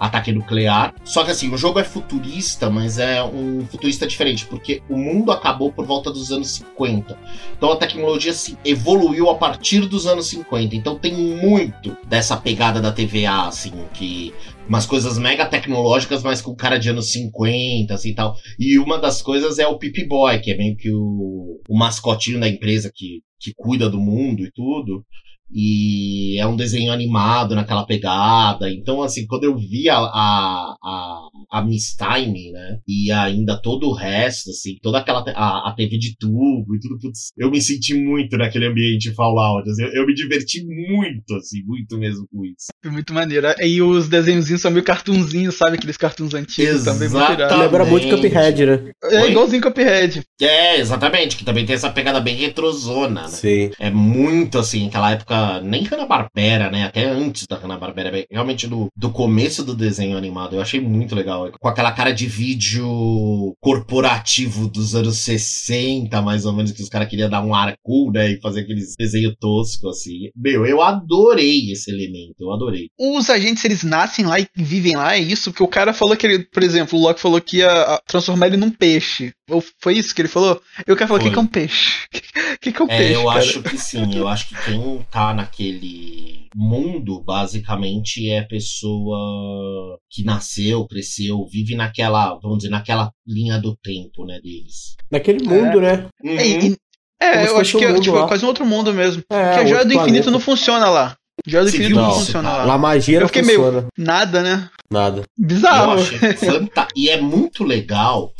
ataque 0.00 0.32
nuclear. 0.32 0.94
Só 1.04 1.22
que 1.22 1.30
assim, 1.30 1.52
o 1.52 1.58
jogo 1.58 1.78
é 1.78 1.84
futurista, 1.84 2.70
mas 2.70 2.98
é 2.98 3.22
um 3.22 3.66
futurista 3.66 4.06
diferente, 4.06 4.46
porque 4.46 4.82
o 4.88 4.96
mundo 4.96 5.30
acabou 5.30 5.70
por 5.70 5.84
volta 5.84 6.10
dos 6.10 6.32
anos 6.32 6.48
50. 6.52 7.18
Então 7.54 7.70
a 7.70 7.76
tecnologia 7.76 8.32
se 8.32 8.56
evoluiu 8.64 9.28
a 9.28 9.34
partir 9.34 9.80
dos 9.80 10.06
anos 10.06 10.26
50. 10.28 10.74
Então 10.74 10.98
tem 10.98 11.12
muito 11.14 11.94
dessa 12.08 12.34
pegada 12.36 12.80
da 12.80 12.90
TVA, 12.90 13.46
assim, 13.46 13.72
que 13.92 14.32
umas 14.66 14.86
coisas 14.86 15.18
mega 15.18 15.44
tecnológicas, 15.44 16.22
mas 16.22 16.40
com 16.40 16.54
cara 16.54 16.78
de 16.78 16.88
anos 16.88 17.12
50, 17.12 17.92
assim 17.92 18.14
tal. 18.14 18.34
E 18.58 18.78
uma 18.78 18.98
das 18.98 19.20
coisas 19.20 19.58
é 19.58 19.66
o 19.66 19.76
Pip 19.76 20.06
Boy, 20.06 20.38
que 20.38 20.50
é 20.50 20.56
meio 20.56 20.76
que 20.76 20.90
o, 20.90 21.60
o 21.68 21.76
mascotinho 21.76 22.40
da 22.40 22.48
empresa 22.48 22.90
que, 22.94 23.20
que 23.38 23.52
cuida 23.54 23.90
do 23.90 24.00
mundo 24.00 24.42
e 24.44 24.50
tudo. 24.50 25.04
E 25.52 26.38
é 26.38 26.46
um 26.46 26.56
desenho 26.56 26.92
animado 26.92 27.54
naquela 27.54 27.84
pegada. 27.84 28.70
Então, 28.70 29.02
assim, 29.02 29.26
quando 29.26 29.44
eu 29.44 29.56
vi 29.56 29.88
a, 29.88 29.98
a, 29.98 30.76
a, 30.82 31.28
a 31.50 31.64
Miss 31.64 31.96
Time, 31.96 32.52
né? 32.52 32.78
E 32.86 33.10
ainda 33.10 33.60
todo 33.60 33.88
o 33.88 33.92
resto, 33.92 34.50
assim, 34.50 34.76
toda 34.82 34.98
aquela. 34.98 35.20
A, 35.34 35.70
a 35.70 35.74
TV 35.74 35.98
de 35.98 36.16
tubo 36.16 36.74
e 36.74 36.80
tudo, 36.80 36.98
putz, 36.98 37.30
eu 37.36 37.50
me 37.50 37.60
senti 37.60 37.94
muito 37.94 38.36
naquele 38.36 38.66
ambiente 38.66 39.12
Fallout. 39.14 39.68
assim, 39.68 39.82
eu, 39.82 39.92
eu 39.92 40.06
me 40.06 40.14
diverti 40.14 40.64
muito, 40.64 41.34
assim, 41.34 41.62
muito 41.64 41.98
mesmo 41.98 42.26
com 42.28 42.44
isso. 42.44 42.68
Foi 42.82 42.90
muito 42.90 43.12
maneiro. 43.12 43.46
E 43.60 43.82
os 43.82 44.08
desenhozinhos 44.08 44.62
são 44.62 44.70
meio 44.70 44.84
cartunzinhos, 44.84 45.54
sabe? 45.56 45.76
Aqueles 45.76 45.98
cartuns 45.98 46.32
antigos 46.32 46.82
também 46.84 47.08
muito 47.08 47.16
Exatamente. 47.16 47.40
irado. 47.40 47.62
Lembra 47.62 47.84
muito 47.84 48.08
Cuphead, 48.08 48.66
né? 48.66 48.92
É 49.04 49.22
Oi? 49.22 49.30
igualzinho 49.30 49.62
Cuphead. 49.62 50.22
É, 50.40 50.80
exatamente, 50.80 51.36
que 51.36 51.44
também 51.44 51.66
tem 51.66 51.76
essa 51.76 51.90
pegada 51.90 52.20
bem 52.20 52.34
retrosona, 52.36 53.22
né? 53.22 53.28
Sim. 53.28 53.70
É 53.78 53.90
muito 53.90 54.58
assim, 54.58 54.88
aquela 54.88 55.10
época, 55.10 55.60
nem 55.60 55.84
Hanna-Barbera, 55.84 56.70
né? 56.70 56.84
Até 56.84 57.04
antes 57.04 57.46
da 57.46 57.56
Hanna-Barbera, 57.56 58.24
realmente 58.30 58.66
do, 58.66 58.88
do 58.96 59.10
começo 59.10 59.62
do 59.62 59.74
desenho 59.74 60.16
animado. 60.16 60.56
Eu 60.56 60.62
achei 60.62 60.80
muito 60.80 61.14
legal. 61.14 61.50
Com 61.60 61.68
aquela 61.68 61.92
cara 61.92 62.12
de 62.12 62.26
vídeo 62.26 63.54
corporativo 63.60 64.68
dos 64.68 64.94
anos 64.94 65.18
60, 65.18 66.22
mais 66.22 66.46
ou 66.46 66.54
menos, 66.54 66.72
que 66.72 66.82
os 66.82 66.88
caras 66.88 67.08
queriam 67.08 67.28
dar 67.28 67.44
um 67.44 67.54
ar 67.54 67.74
cool, 67.82 68.10
né? 68.10 68.32
E 68.32 68.40
fazer 68.40 68.60
aqueles 68.60 68.94
desenho 68.98 69.36
tosco, 69.38 69.88
assim. 69.88 70.30
Meu, 70.34 70.64
eu 70.64 70.80
adorei 70.80 71.70
esse 71.72 71.90
elemento, 71.90 72.36
eu 72.40 72.50
adorei. 72.50 72.69
Os 72.98 73.30
agentes, 73.30 73.64
eles 73.64 73.82
nascem 73.82 74.24
lá 74.24 74.38
e 74.40 74.46
vivem 74.54 74.96
lá, 74.96 75.14
é 75.14 75.18
isso? 75.18 75.50
Porque 75.50 75.62
o 75.62 75.68
cara 75.68 75.92
falou 75.92 76.16
que 76.16 76.26
ele, 76.26 76.38
por 76.44 76.62
exemplo, 76.62 76.98
o 76.98 77.02
Loki 77.02 77.20
falou 77.20 77.40
que 77.40 77.58
ia 77.58 77.70
a, 77.70 77.98
transformar 78.06 78.46
ele 78.48 78.56
num 78.56 78.70
peixe. 78.70 79.32
Ou 79.48 79.62
foi 79.80 79.94
isso 79.98 80.14
que 80.14 80.22
ele 80.22 80.28
falou? 80.28 80.60
E 80.86 80.92
o 80.92 80.96
cara 80.96 81.08
falou, 81.08 81.20
o 81.20 81.24
que, 81.24 81.30
que 81.32 81.38
é 81.38 81.42
um 81.42 81.46
peixe? 81.46 81.90
O 82.50 82.58
que, 82.60 82.72
que 82.72 82.82
é 82.82 82.84
um 82.84 82.88
É, 82.90 82.98
peixe, 82.98 83.14
eu 83.14 83.24
cara? 83.24 83.38
acho 83.38 83.62
que 83.62 83.78
sim. 83.78 84.14
Eu 84.18 84.28
acho 84.28 84.48
que 84.48 84.54
quem 84.64 85.06
tá 85.10 85.32
naquele 85.32 86.46
mundo, 86.54 87.22
basicamente, 87.22 88.28
é 88.28 88.42
pessoa 88.42 89.98
que 90.10 90.22
nasceu, 90.24 90.86
cresceu, 90.86 91.46
vive 91.50 91.74
naquela, 91.74 92.34
vamos 92.42 92.58
dizer, 92.58 92.70
naquela 92.70 93.10
linha 93.26 93.58
do 93.58 93.76
tempo, 93.76 94.24
né, 94.26 94.40
deles. 94.42 94.94
Naquele 95.10 95.42
mundo, 95.44 95.80
né? 95.80 96.06
Uhum. 96.22 96.36
É, 96.36 96.46
e- 96.66 96.76
é, 97.22 97.46
eu 97.48 97.58
acho 97.58 97.76
que 97.78 97.84
é 97.84 98.00
tipo, 98.00 98.16
lá. 98.16 98.26
quase 98.26 98.44
um 98.44 98.48
outro 98.48 98.64
mundo 98.64 98.92
mesmo. 98.94 99.22
É, 99.30 99.44
Porque 99.44 99.60
a 99.60 99.66
joia 99.66 99.84
do 99.84 99.92
infinito 99.92 100.04
planeta. 100.04 100.30
não 100.30 100.40
funciona 100.40 100.88
lá. 100.88 101.16
Viu 101.46 101.96
não 101.96 102.12
funciona 102.12 102.50
cara? 102.50 102.64
lá. 102.64 102.78
Magia 102.78 103.16
Eu 103.16 103.20
não 103.22 103.28
fiquei 103.28 103.42
meio- 103.42 103.62
funciona. 103.62 103.86
Nada, 103.96 104.42
né? 104.42 104.68
Nada. 104.90 105.22
Bizarro. 105.38 105.92
achei 106.00 106.32
fanta... 106.34 106.88
E 106.96 107.08
é 107.08 107.20
muito 107.20 107.64
legal, 107.64 108.32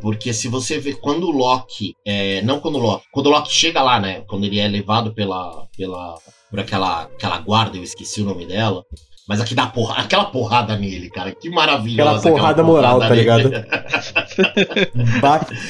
porque 0.00 0.32
se 0.32 0.48
você 0.48 0.78
vê 0.78 0.92
quando 0.94 1.24
o 1.28 1.30
Loki. 1.30 1.94
É, 2.06 2.40
não 2.42 2.60
quando 2.60 2.76
o 2.76 2.80
Loki. 2.80 3.04
Quando 3.12 3.26
o 3.26 3.30
Loki 3.30 3.52
chega 3.52 3.82
lá, 3.82 4.00
né? 4.00 4.22
Quando 4.28 4.44
ele 4.44 4.58
é 4.58 4.68
levado 4.68 5.14
pela. 5.14 5.66
pela 5.76 6.14
por 6.50 6.60
aquela, 6.60 7.04
aquela 7.04 7.38
guarda, 7.38 7.78
eu 7.78 7.82
esqueci 7.82 8.20
o 8.20 8.26
nome 8.26 8.44
dela. 8.44 8.82
Mas 9.26 9.40
aqui 9.40 9.54
dá 9.54 9.66
porra, 9.66 10.02
aquela 10.02 10.26
porrada 10.26 10.76
nele, 10.76 11.08
cara. 11.08 11.32
Que 11.32 11.48
maravilha. 11.48 12.04
Aquela 12.04 12.20
porrada 12.20 12.62
moral, 12.62 12.98
tá 12.98 13.08
ligado? 13.08 13.50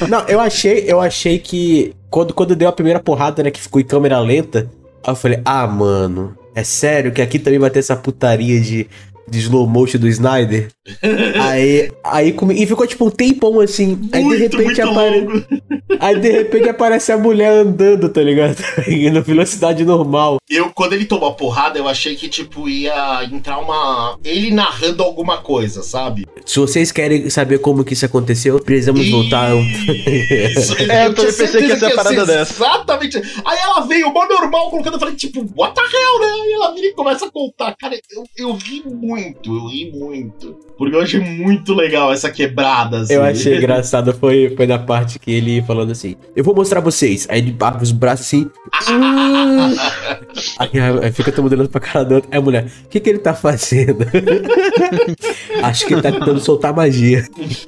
Não, 0.09 0.20
eu 0.27 0.40
achei, 0.40 0.85
eu 0.87 1.01
achei 1.01 1.38
que 1.38 1.94
quando, 2.11 2.35
quando 2.35 2.57
deu 2.57 2.68
a 2.68 2.72
primeira 2.72 2.98
porrada, 2.98 3.42
né, 3.42 3.51
que 3.51 3.61
ficou 3.61 3.81
em 3.81 3.85
câmera 3.85 4.18
lenta, 4.18 4.70
aí 5.05 5.12
eu 5.12 5.16
falei, 5.16 5.40
ah, 5.44 5.66
mano, 5.66 6.37
É 6.54 6.62
sério 6.64 7.12
que 7.12 7.22
aqui 7.22 7.38
também 7.38 7.58
vai 7.58 7.70
ter 7.70 7.78
essa 7.78 7.96
putaria 7.96 8.60
de, 8.60 8.88
de 9.28 9.38
slow 9.38 9.66
motion 9.66 9.98
do 9.98 10.08
Snyder? 10.08 10.68
aí, 11.40 11.90
aí 12.04 12.32
come- 12.32 12.54
e 12.61 12.66
ficou 12.66 12.87
tipo 12.87 13.06
um 13.06 13.11
tempão 13.11 13.61
assim. 13.61 13.98
Aí 14.12 14.28
de 14.28 14.37
repente 14.37 14.80
aparece. 14.82 15.46
Aí 16.00 16.18
de 16.18 16.30
repente 16.30 16.68
aparece 16.68 17.12
a 17.12 17.18
mulher 17.18 17.52
andando, 17.52 18.08
tá 18.08 18.20
ligado? 18.22 18.56
Indo 18.88 19.22
velocidade 19.22 19.85
normal. 19.85 20.38
Eu, 20.50 20.70
quando 20.70 20.94
ele 20.94 21.04
tomou 21.04 21.28
a 21.28 21.32
porrada, 21.35 21.78
eu 21.78 21.87
achei 21.87 22.16
que, 22.16 22.28
tipo, 22.28 22.68
ia 22.68 23.22
entrar 23.30 23.58
uma. 23.58 24.18
Ele 24.24 24.50
narrando 24.50 25.02
alguma 25.02 25.38
coisa, 25.38 25.82
sabe? 25.82 26.26
Se 26.46 26.58
vocês 26.58 26.90
querem 26.90 27.28
saber 27.30 27.58
como 27.58 27.85
que 27.85 27.92
isso 27.92 28.06
aconteceu, 28.06 28.58
precisamos 28.61 29.08
voltar. 29.11 29.54
um- 29.54 29.62
Isso, 29.62 30.74
É, 30.90 31.06
eu 31.06 31.14
tinha 31.14 31.26
pensei 31.26 31.46
que 31.48 31.66
ia 31.66 31.78
ser 31.78 31.94
parada 31.94 32.26
ser 32.26 32.26
dessa. 32.26 32.52
Exatamente. 32.54 33.18
Aí 33.44 33.58
ela 33.58 33.80
veio, 33.82 34.12
mó 34.12 34.26
normal, 34.26 34.70
colocando, 34.70 34.94
eu 34.94 35.00
falei, 35.00 35.14
tipo, 35.14 35.46
what 35.56 35.74
the 35.74 35.80
hell, 35.82 36.20
né? 36.20 36.32
Aí 36.42 36.52
ela 36.54 36.74
vira 36.74 36.87
e 36.88 36.92
começa 36.94 37.26
a 37.26 37.30
contar. 37.30 37.76
Cara, 37.78 37.94
eu, 38.11 38.24
eu 38.37 38.52
ri 38.54 38.82
muito, 38.87 39.21
eu 39.44 39.66
ri 39.66 39.92
muito. 39.92 40.56
Porque 40.76 40.96
eu 40.96 41.00
achei 41.00 41.20
muito 41.20 41.74
legal 41.74 42.12
essa 42.12 42.30
quebrada, 42.30 42.98
assim. 43.00 43.14
Eu 43.14 43.22
achei 43.22 43.56
engraçado, 43.58 44.12
foi, 44.12 44.52
foi 44.56 44.66
na 44.66 44.78
parte 44.78 45.18
que 45.18 45.30
ele 45.30 45.62
falando 45.62 45.92
assim: 45.92 46.16
Eu 46.35 46.42
vou 46.42 46.54
mostrar 46.54 46.80
vocês. 46.80 47.26
Aí 47.30 47.38
ele 47.38 47.56
abre 47.61 47.82
os 47.82 47.92
braços 47.92 48.26
assim. 48.26 48.50
aí, 50.58 50.70
aí 51.02 51.12
fica 51.12 51.30
todo 51.30 51.44
mundo 51.44 51.52
olhando 51.52 51.68
pra 51.68 51.80
cara 51.80 52.04
do 52.04 52.14
outro. 52.16 52.28
Aí 52.32 52.38
a 52.38 52.42
mulher, 52.42 52.66
o 52.85 52.88
que, 52.88 52.98
que 53.00 53.11
ele 53.11 53.18
tá 53.18 53.35
fazendo? 53.35 54.06
Acho 55.62 55.87
que 55.87 55.94
ele 55.94 56.02
tá 56.02 56.11
tentando 56.11 56.40
soltar 56.40 56.74
magia. 56.74 57.24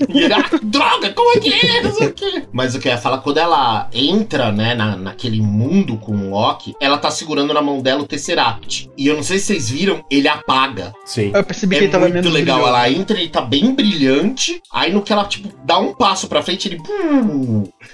E 0.09 0.23
ele, 0.23 0.33
ah, 0.33 0.45
droga, 0.62 1.12
como 1.12 1.37
é 1.37 1.40
que 1.40 1.53
é? 1.53 1.83
Não 1.83 1.93
sei 1.93 2.07
o 2.09 2.12
quê. 2.12 2.43
Mas 2.53 2.75
o 2.75 2.81
que 2.81 2.88
eu 2.88 2.93
ia 2.93 2.99
falar, 2.99 3.19
quando 3.19 3.38
ela 3.38 3.88
entra, 3.93 4.51
né, 4.51 4.75
na, 4.75 4.97
naquele 4.97 5.40
mundo 5.40 5.97
com 5.99 6.12
o 6.17 6.31
Loki, 6.31 6.75
ela 6.81 6.99
tá 6.99 7.11
segurando 7.11 7.55
na 7.55 7.62
mão 7.62 7.81
dela 7.81 8.03
o 8.03 8.07
Tesseract. 8.07 8.90
E 8.97 9.07
eu 9.07 9.14
não 9.14 9.23
sei 9.23 9.38
se 9.38 9.47
vocês 9.47 9.71
viram, 9.71 10.05
ele 10.11 10.27
apaga. 10.27 10.93
Sim. 11.05 11.31
Eu 11.35 11.44
percebi 11.44 11.75
que 11.77 11.81
É 11.83 11.85
ele 11.85 11.92
tava 11.92 12.09
muito 12.09 12.29
legal. 12.31 12.59
brilhoso. 12.59 12.68
Ela 12.77 12.90
entra, 12.90 13.18
ele 13.18 13.29
tá 13.29 13.40
bem 13.40 13.75
brilhante. 13.75 14.62
Aí 14.73 14.92
no 14.92 15.03
que 15.03 15.12
ela, 15.12 15.25
tipo, 15.25 15.49
dá 15.64 15.79
um 15.79 15.92
passo 15.94 16.29
pra 16.29 16.42
frente, 16.42 16.68
ele. 16.68 16.79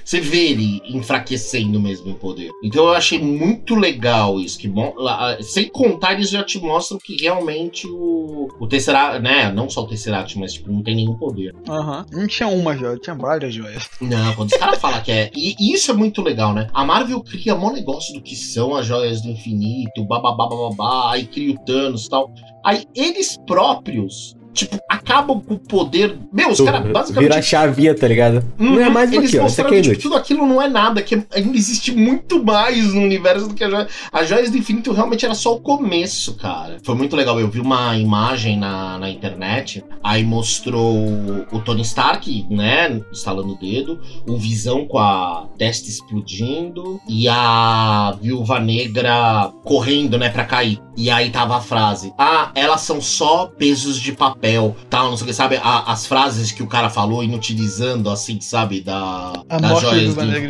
Você 0.05 0.21
vê 0.21 0.51
ele 0.51 0.81
enfraquecendo 0.87 1.81
mesmo 1.81 2.11
em 2.11 2.15
poder. 2.15 2.51
Então 2.63 2.85
eu 2.85 2.93
achei 2.93 3.19
muito 3.19 3.75
legal 3.75 4.39
isso. 4.41 4.59
Que 4.59 4.69
mo- 4.69 4.95
lá- 4.97 5.37
Sem 5.41 5.69
contar, 5.69 6.13
eles 6.15 6.31
já 6.31 6.43
te 6.45 6.59
mostram 6.61 6.99
que 7.03 7.17
realmente 7.17 7.87
o, 7.87 8.49
o 8.61 8.67
Tesseract, 8.67 9.21
né? 9.23 9.51
Não 9.53 9.69
só 9.69 9.83
o 9.83 9.87
Tesseract, 9.87 10.39
mas 10.39 10.53
tipo, 10.53 10.71
não 10.71 10.83
tem 10.83 10.95
nenhum 10.97 11.15
poder. 11.15 11.55
Aham. 11.69 12.05
Não 12.13 12.27
tinha 12.27 12.49
uma 12.49 12.77
joia, 12.77 12.99
tinha 12.99 13.15
várias 13.17 13.55
joias. 13.55 13.89
Não, 14.01 14.35
quando 14.35 14.51
os 14.53 14.59
caras 14.59 14.79
falam 14.79 15.01
que 15.03 15.11
é. 15.13 15.31
E 15.35 15.55
e 15.61 15.73
isso 15.75 15.91
é 15.91 15.95
muito 15.95 16.23
legal, 16.23 16.53
né? 16.55 16.69
A 16.73 16.85
Marvel 16.85 17.21
cria 17.23 17.55
mó 17.55 17.71
negócio 17.73 18.15
do 18.15 18.21
que 18.23 18.35
são 18.37 18.75
as 18.75 18.87
joias 18.87 19.21
do 19.23 19.29
infinito, 19.31 20.05
bababá, 20.05 20.47
bababá, 20.49 21.13
aí 21.13 21.25
cria 21.27 21.53
o 21.55 21.59
Thanos 21.65 22.07
e 22.07 22.11
tal. 22.11 22.33
Aí 22.65 22.85
eles 22.95 23.37
próprios, 23.47 24.37
tipo, 24.53 24.79
acabam 24.89 25.41
com 25.41 25.55
o 25.55 25.59
poder. 25.59 26.17
Meu, 26.33 26.51
os 26.51 26.61
caras 26.61 26.81
Vira 26.81 26.91
a 26.91 26.93
basicamente. 27.03 27.43
chavinha, 27.43 27.95
tá 27.95 28.07
ligado? 28.09 28.45
Não 28.59 28.81
é 28.81 28.87
Uhum, 28.87 28.93
mais 28.93 29.13
aqui, 29.13 29.39
ó. 29.39 29.47
Isso 29.47 29.61
aqui 29.63 29.75
é 29.77 29.81
que 29.83 29.89
tipo, 29.91 30.03
tudo 30.03 30.17
aquilo 30.17 30.47
não 30.47 30.61
é 30.61 30.69
nada, 30.69 31.03
que 31.03 31.15
ainda 31.15 31.57
existe 31.57 31.93
muito 31.93 32.43
mais 32.45 32.93
no 32.95 33.01
universo 33.03 33.49
do 33.49 33.55
que 33.55 33.65
a 33.65 33.71
joia. 33.71 33.89
As 34.13 34.29
joias 34.29 34.51
do 34.51 34.57
infinito 34.59 34.93
realmente 34.93 35.25
era 35.25 35.35
só 35.35 35.55
o 35.55 35.61
começo, 35.61 36.35
cara. 36.35 36.79
Foi 36.83 36.95
muito 36.95 37.15
legal. 37.17 37.39
Eu 37.41 37.49
vi 37.49 37.61
uma 37.61 37.97
imagem 37.97 38.57
na, 38.59 38.99
na 38.99 39.11
internet, 39.11 39.85
aí 40.03 40.25
mostrou 40.25 40.97
o 41.53 41.61
Tony 41.61 41.83
Stark, 41.83 42.47
né, 42.51 43.01
instalando 43.13 43.53
o 43.53 43.57
dedo, 43.59 44.01
o 44.27 44.37
Visão 44.37 44.85
com 44.87 44.99
a 44.99 45.47
testa 45.59 45.89
explodindo 45.89 47.01
e 47.09 47.29
a 47.29 48.17
Viúva 48.21 48.61
Negra 48.61 49.51
correndo, 49.65 50.19
né, 50.19 50.29
pra 50.29 50.45
cair. 50.45 50.81
E 50.97 51.11
aí 51.11 51.31
tava 51.31 51.57
a 51.57 51.61
frase: 51.61 52.13
Ah, 52.19 52.51
elas 52.55 52.83
são 52.83 53.01
só 53.01 53.47
pesos 53.47 53.99
de 54.01 54.13
papel, 54.13 54.40
tal, 54.89 55.11
não 55.11 55.17
sei 55.17 55.25
o 55.25 55.27
que, 55.29 55.35
sabe? 55.35 55.57
A- 55.63 55.93
as 55.93 56.07
frases 56.07 56.51
que 56.53 56.63
o 56.63 56.67
cara 56.67 56.89
falou, 56.89 57.23
inutilizando, 57.23 58.09
assim, 58.11 58.41
sabe? 58.41 58.81
Da, 58.81 59.33
A 59.49 59.59
das 59.59 59.71
morte 59.71 59.85
do 59.85 59.91
joias 59.91 60.03
Viúva 60.05 60.25
Negra 60.25 60.49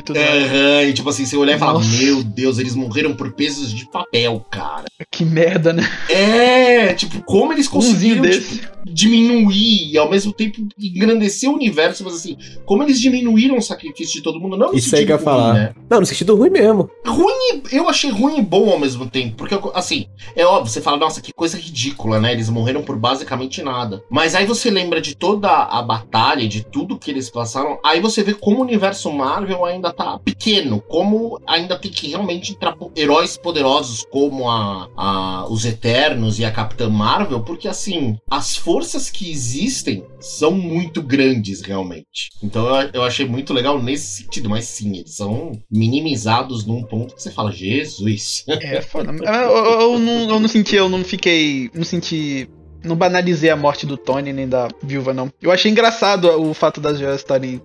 e 0.88 0.92
tipo 0.92 1.08
assim, 1.10 1.26
você 1.26 1.36
olhar 1.36 1.56
e 1.56 1.58
falar. 1.58 1.80
Meu 1.84 2.22
Deus, 2.22 2.58
eles 2.58 2.74
morreram 2.74 3.14
por 3.14 3.32
pesos 3.32 3.72
de 3.72 3.84
papel, 3.90 4.44
cara. 4.50 4.84
Que 5.10 5.24
merda, 5.24 5.72
né? 5.72 5.88
É, 6.08 6.94
tipo, 6.94 7.22
como 7.24 7.52
eles 7.52 7.66
conseguiram 7.68 8.22
Umzinho 8.22 8.40
tipo. 8.58 8.79
Diminuir 8.86 9.92
e 9.92 9.98
ao 9.98 10.10
mesmo 10.10 10.32
tempo 10.32 10.60
engrandecer 10.78 11.50
o 11.50 11.54
universo, 11.54 12.04
mas 12.04 12.14
assim, 12.14 12.36
como 12.64 12.82
eles 12.82 13.00
diminuíram 13.00 13.58
o 13.58 13.62
sacrifício 13.62 14.14
de 14.14 14.22
todo 14.22 14.40
mundo, 14.40 14.56
não 14.56 14.72
no 14.72 14.78
Isso 14.78 14.94
aí 14.94 15.02
sentido 15.02 15.06
que 15.06 15.12
eu 15.12 15.16
ruim, 15.16 15.24
falar. 15.24 15.54
né? 15.54 15.74
Não, 15.88 16.00
no 16.00 16.06
sentido 16.06 16.36
ruim 16.36 16.50
mesmo. 16.50 16.90
Ruim, 17.06 17.62
eu 17.72 17.88
achei 17.88 18.10
ruim 18.10 18.38
e 18.38 18.42
bom 18.42 18.70
ao 18.70 18.78
mesmo 18.78 19.06
tempo. 19.08 19.36
Porque, 19.36 19.58
assim, 19.74 20.06
é 20.36 20.44
óbvio, 20.44 20.70
você 20.72 20.80
fala, 20.80 20.96
nossa, 20.96 21.20
que 21.20 21.32
coisa 21.32 21.56
ridícula, 21.58 22.20
né? 22.20 22.32
Eles 22.32 22.48
morreram 22.48 22.82
por 22.82 22.96
basicamente 22.96 23.62
nada. 23.62 24.02
Mas 24.10 24.34
aí 24.34 24.46
você 24.46 24.70
lembra 24.70 25.00
de 25.00 25.14
toda 25.16 25.48
a 25.50 25.82
batalha, 25.82 26.46
de 26.48 26.62
tudo 26.64 26.98
que 26.98 27.10
eles 27.10 27.28
passaram. 27.30 27.78
Aí 27.84 28.00
você 28.00 28.22
vê 28.22 28.34
como 28.34 28.58
o 28.58 28.62
universo 28.62 29.10
Marvel 29.12 29.64
ainda 29.64 29.92
tá 29.92 30.18
pequeno. 30.18 30.80
Como 30.88 31.40
ainda 31.46 31.76
tem 31.78 31.90
que 31.90 32.08
realmente 32.08 32.52
entrar 32.52 32.76
heróis 32.96 33.36
poderosos 33.36 34.06
como 34.10 34.48
a, 34.48 34.88
a- 34.96 35.46
os 35.48 35.64
Eternos 35.64 36.38
e 36.38 36.44
a 36.44 36.50
Capitã 36.50 36.88
Marvel. 36.88 37.40
Porque, 37.40 37.66
assim, 37.68 38.16
as 38.30 38.56
forças 38.70 39.10
que 39.10 39.28
existem 39.30 40.04
são 40.20 40.52
muito 40.52 41.02
grandes, 41.02 41.60
realmente. 41.60 42.28
Então 42.40 42.66
eu, 42.80 42.90
eu 42.94 43.02
achei 43.02 43.26
muito 43.26 43.52
legal 43.52 43.82
nesse 43.82 44.22
sentido. 44.22 44.48
Mas 44.48 44.66
sim, 44.66 44.98
eles 44.98 45.16
são 45.16 45.50
minimizados 45.68 46.64
num 46.64 46.82
ponto 46.84 47.14
que 47.16 47.22
você 47.22 47.32
fala, 47.32 47.50
Jesus. 47.50 48.44
É, 48.46 48.80
foda. 48.80 49.10
Eu, 49.10 49.24
eu- 49.24 49.80
eu 49.94 49.98
não, 49.98 50.30
eu 50.30 50.40
não 50.40 50.48
senti, 50.48 50.76
eu 50.76 50.88
não 50.88 51.02
fiquei. 51.02 51.68
Não 51.74 51.84
senti. 51.84 52.48
Não 52.82 52.96
banalizei 52.96 53.50
a 53.50 53.56
morte 53.56 53.84
do 53.84 53.96
Tony 53.96 54.32
nem 54.32 54.48
da 54.48 54.68
viúva, 54.82 55.12
não. 55.12 55.30
Eu 55.40 55.50
achei 55.50 55.70
engraçado 55.70 56.26
o 56.40 56.54
fato 56.54 56.80
das 56.80 56.98
joias 56.98 57.16
estarem 57.16 57.60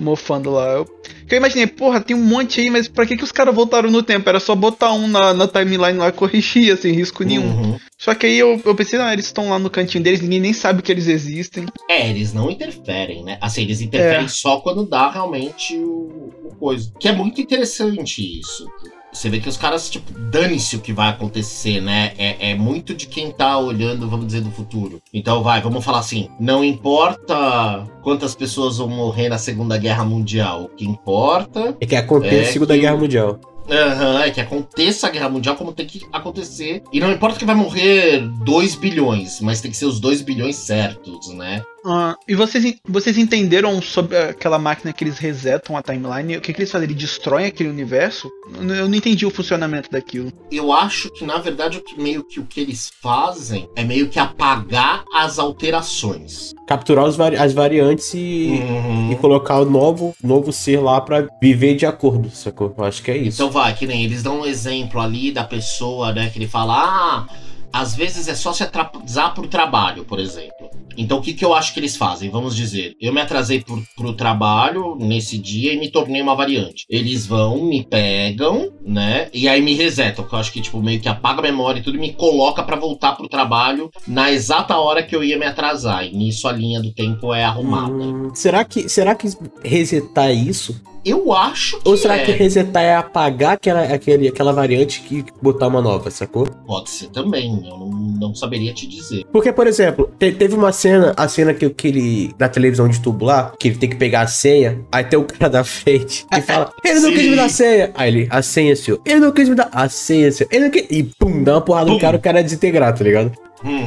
mofando 0.00 0.50
lá. 0.50 0.66
Eu, 0.68 0.84
que 1.26 1.34
eu 1.34 1.38
imaginei, 1.38 1.66
porra, 1.66 2.00
tem 2.00 2.16
um 2.16 2.22
monte 2.22 2.60
aí, 2.60 2.70
mas 2.70 2.88
pra 2.88 3.04
que, 3.04 3.16
que 3.16 3.24
os 3.24 3.32
caras 3.32 3.54
voltaram 3.54 3.90
no 3.90 4.02
tempo? 4.02 4.28
Era 4.28 4.38
só 4.38 4.54
botar 4.54 4.92
um 4.92 5.08
na, 5.08 5.34
na 5.34 5.48
timeline 5.48 5.98
lá 5.98 6.08
e 6.08 6.12
corrigir, 6.12 6.76
sem 6.76 6.92
risco 6.92 7.24
nenhum. 7.24 7.46
Uhum. 7.46 7.78
Só 7.98 8.14
que 8.14 8.26
aí 8.26 8.38
eu, 8.38 8.60
eu 8.64 8.74
pensei, 8.74 8.98
não, 8.98 9.12
eles 9.12 9.26
estão 9.26 9.50
lá 9.50 9.58
no 9.58 9.70
cantinho 9.70 10.02
deles, 10.02 10.20
ninguém 10.20 10.40
nem 10.40 10.52
sabe 10.52 10.82
que 10.82 10.90
eles 10.90 11.06
existem. 11.06 11.66
É, 11.88 12.08
eles 12.08 12.32
não 12.32 12.50
interferem, 12.50 13.24
né? 13.24 13.38
Assim, 13.40 13.62
eles 13.62 13.80
interferem 13.80 14.26
É. 14.26 14.28
só 14.28 14.60
quando 14.60 14.86
dá 14.86 15.10
realmente 15.10 15.76
o, 15.76 16.32
o 16.44 16.56
coisa. 16.58 16.92
Que 16.98 17.08
é 17.08 17.12
muito 17.12 17.40
interessante 17.40 18.40
isso. 18.40 18.66
Você 19.12 19.28
vê 19.28 19.38
que 19.40 19.48
os 19.48 19.56
caras, 19.58 19.90
tipo, 19.90 20.10
dane-se 20.18 20.74
o 20.74 20.80
que 20.80 20.92
vai 20.92 21.10
acontecer, 21.10 21.80
né? 21.82 22.12
É, 22.16 22.50
é 22.52 22.54
muito 22.54 22.94
de 22.94 23.06
quem 23.06 23.30
tá 23.30 23.58
olhando, 23.58 24.08
vamos 24.08 24.26
dizer, 24.26 24.40
do 24.40 24.50
futuro. 24.50 25.00
Então, 25.12 25.42
vai, 25.42 25.60
vamos 25.60 25.84
falar 25.84 25.98
assim: 25.98 26.28
não 26.40 26.64
importa 26.64 27.86
quantas 28.02 28.34
pessoas 28.34 28.78
vão 28.78 28.88
morrer 28.88 29.28
na 29.28 29.38
Segunda 29.38 29.76
Guerra 29.76 30.04
Mundial. 30.04 30.62
O 30.64 30.68
que 30.68 30.84
importa 30.86 31.76
É 31.80 31.86
que 31.86 31.94
acontece 31.96 32.34
É 32.36 32.48
a 32.48 32.52
Segunda 32.52 32.74
que- 32.74 32.80
Guerra 32.80 32.96
Mundial. 32.96 33.38
Aham, 33.70 34.22
é 34.24 34.30
que 34.30 34.40
aconteça 34.40 35.06
a 35.06 35.10
guerra 35.10 35.28
mundial 35.28 35.54
como 35.54 35.72
tem 35.72 35.86
que 35.86 36.02
acontecer. 36.12 36.82
E 36.92 36.98
não 36.98 37.12
importa 37.12 37.38
que 37.38 37.44
vai 37.44 37.54
morrer 37.54 38.20
2 38.44 38.74
bilhões, 38.74 39.40
mas 39.40 39.60
tem 39.60 39.70
que 39.70 39.76
ser 39.76 39.86
os 39.86 40.00
2 40.00 40.20
bilhões 40.20 40.56
certos, 40.56 41.28
né? 41.28 41.62
Ah, 41.84 42.14
e 42.28 42.34
vocês, 42.34 42.76
vocês 42.88 43.18
entenderam 43.18 43.82
sobre 43.82 44.16
aquela 44.16 44.58
máquina 44.58 44.92
que 44.92 45.02
eles 45.02 45.18
resetam 45.18 45.76
a 45.76 45.82
timeline? 45.82 46.36
O 46.36 46.40
que, 46.40 46.52
que 46.52 46.60
eles 46.60 46.70
fazem? 46.70 46.86
Eles 46.88 46.96
destroem 46.96 47.46
aquele 47.46 47.68
universo? 47.70 48.30
Eu 48.54 48.88
não- 48.88 48.94
entendi 48.94 49.26
o 49.26 49.30
funcionamento 49.30 49.90
daquilo. 49.90 50.32
Eu 50.50 50.72
acho 50.72 51.10
que, 51.10 51.24
na 51.24 51.38
verdade, 51.38 51.78
o 51.78 51.82
que, 51.84 52.00
meio 52.00 52.22
que 52.22 52.38
o 52.38 52.44
que 52.46 52.60
eles 52.60 52.92
fazem 53.02 53.68
é 53.74 53.82
meio 53.82 54.08
que 54.08 54.18
apagar 54.18 55.02
as 55.12 55.38
alterações. 55.40 56.52
Capturar 56.68 57.04
os 57.04 57.16
vari- 57.16 57.36
as 57.36 57.52
variantes 57.52 58.14
e, 58.14 58.60
Uhum. 58.62 59.10
e 59.12 59.16
colocar 59.16 59.58
o 59.60 59.64
novo, 59.64 60.14
novo 60.22 60.52
ser 60.52 60.78
lá 60.80 61.00
pra 61.00 61.26
viver 61.40 61.74
de 61.74 61.84
acordo, 61.84 62.30
sacou? 62.30 62.72
Eu 62.78 62.84
acho 62.84 63.02
que 63.02 63.10
é 63.10 63.16
isso. 63.16 63.42
Então 63.42 63.50
vai, 63.50 63.74
que 63.74 63.86
nem 63.86 64.04
eles 64.04 64.22
dão 64.22 64.40
um 64.42 64.46
exemplo 64.46 65.00
ali 65.00 65.32
da 65.32 65.42
pessoa, 65.44 66.12
né? 66.12 66.30
Que 66.30 66.38
ele 66.38 66.46
fala, 66.48 66.74
ah, 66.76 67.26
às 67.72 67.94
vezes 67.94 68.28
é 68.28 68.34
só 68.34 68.52
se 68.52 68.62
atrasar 68.62 69.34
pro 69.34 69.48
trabalho, 69.48 70.04
por 70.04 70.18
exemplo. 70.18 70.70
Então 70.96 71.18
o 71.18 71.22
que, 71.22 71.32
que 71.32 71.44
eu 71.44 71.54
acho 71.54 71.72
que 71.72 71.80
eles 71.80 71.96
fazem? 71.96 72.30
Vamos 72.30 72.54
dizer, 72.54 72.94
eu 73.00 73.12
me 73.12 73.20
atrasei 73.20 73.62
pro, 73.62 73.82
pro 73.96 74.12
trabalho 74.12 74.96
nesse 74.98 75.38
dia 75.38 75.72
e 75.72 75.78
me 75.78 75.90
tornei 75.90 76.20
uma 76.20 76.34
variante. 76.34 76.84
Eles 76.88 77.26
vão, 77.26 77.64
me 77.64 77.84
pegam, 77.84 78.70
né? 78.84 79.28
E 79.32 79.48
aí 79.48 79.62
me 79.62 79.74
resetam, 79.74 80.24
que 80.24 80.34
eu 80.34 80.38
acho 80.38 80.52
que 80.52 80.60
tipo 80.60 80.82
meio 80.82 81.00
que 81.00 81.08
apaga 81.08 81.40
a 81.40 81.42
memória 81.42 81.80
e 81.80 81.82
tudo 81.82 81.96
e 81.96 82.00
me 82.00 82.12
coloca 82.12 82.62
pra 82.62 82.76
voltar 82.76 83.12
pro 83.12 83.28
trabalho 83.28 83.90
na 84.06 84.30
exata 84.30 84.76
hora 84.76 85.02
que 85.02 85.16
eu 85.16 85.24
ia 85.24 85.38
me 85.38 85.46
atrasar. 85.46 86.04
E 86.04 86.14
nisso 86.14 86.46
a 86.46 86.52
linha 86.52 86.80
do 86.80 86.92
tempo 86.92 87.32
é 87.32 87.44
arrumada. 87.44 87.92
Hum, 87.92 88.34
será 88.34 88.64
que 88.64 88.88
será 88.88 89.14
que 89.14 89.28
resetar 89.64 90.30
isso 90.30 90.80
Eu 91.04 91.32
acho 91.32 91.80
que 91.80 91.88
Ou 91.88 91.96
será 91.96 92.16
é. 92.18 92.24
que 92.24 92.30
resetar 92.32 92.82
é 92.82 92.94
apagar 92.94 93.54
aquela, 93.54 93.82
aquele, 93.82 94.28
aquela 94.28 94.52
variante 94.52 95.02
e 95.10 95.24
botar 95.42 95.66
uma 95.66 95.82
nova, 95.82 96.10
sacou? 96.10 96.46
Pode 96.66 96.90
ser 96.90 97.08
também, 97.08 97.56
eu 97.66 97.76
não, 97.76 97.88
não 97.90 98.34
saberia 98.34 98.72
te 98.72 98.86
dizer. 98.86 99.24
Porque, 99.32 99.52
por 99.52 99.66
exemplo, 99.66 100.10
te- 100.18 100.30
teve 100.32 100.54
uma 100.54 100.70
cena, 100.72 101.12
a 101.16 101.26
cena 101.26 101.52
que, 101.52 101.68
que 101.70 101.88
ele, 101.88 102.34
da 102.38 102.48
televisão 102.48 102.88
de 102.88 103.00
tubo 103.00 103.24
lá, 103.24 103.52
que 103.58 103.68
ele 103.68 103.76
tem 103.78 103.88
que 103.90 103.96
pegar 103.96 104.22
a 104.22 104.26
senha, 104.28 104.80
aí 104.92 105.02
tem 105.04 105.18
o 105.18 105.24
cara 105.24 105.48
da 105.50 105.64
frente 105.64 106.24
que 106.32 106.40
fala, 106.42 106.72
ele 106.84 107.00
não 107.00 107.10
Sim. 107.10 107.16
quis 107.16 107.26
me 107.30 107.36
dar 107.36 107.44
a 107.44 107.48
senha. 107.48 107.90
Aí 107.94 108.08
ele, 108.08 108.28
a 108.30 108.42
senha, 108.42 108.76
senhor. 108.76 109.00
Ele 109.04 109.20
não 109.20 109.32
quis 109.32 109.48
me 109.48 109.54
dar 109.56 109.68
a 109.72 109.88
senha, 109.88 110.30
senhor. 110.30 110.48
Ele 110.52 110.64
não 110.66 110.70
quis... 110.70 110.86
E 110.88 111.02
pum, 111.18 111.42
dá 111.42 111.54
uma 111.54 111.60
porrada 111.60 111.86
no 111.90 111.96
Pum. 111.96 112.00
cara, 112.00 112.16
o 112.16 112.20
cara 112.20 112.40
é 112.40 112.42
desintegrar, 112.44 112.96
tá 112.96 113.02
ligado? 113.02 113.32
Uhum. 113.64 113.86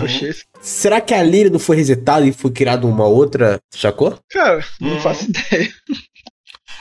Será 0.62 1.02
que 1.02 1.14
ali 1.14 1.50
não 1.50 1.60
foi 1.60 1.76
resetado 1.78 2.26
e 2.26 2.32
foi 2.32 2.50
criado 2.52 2.88
uma 2.88 3.06
outra, 3.06 3.60
sacou? 3.74 4.18
Cara, 4.32 4.64
não 4.82 4.92
Uhum. 4.94 5.00
faço 5.02 5.26
ideia. 5.30 5.70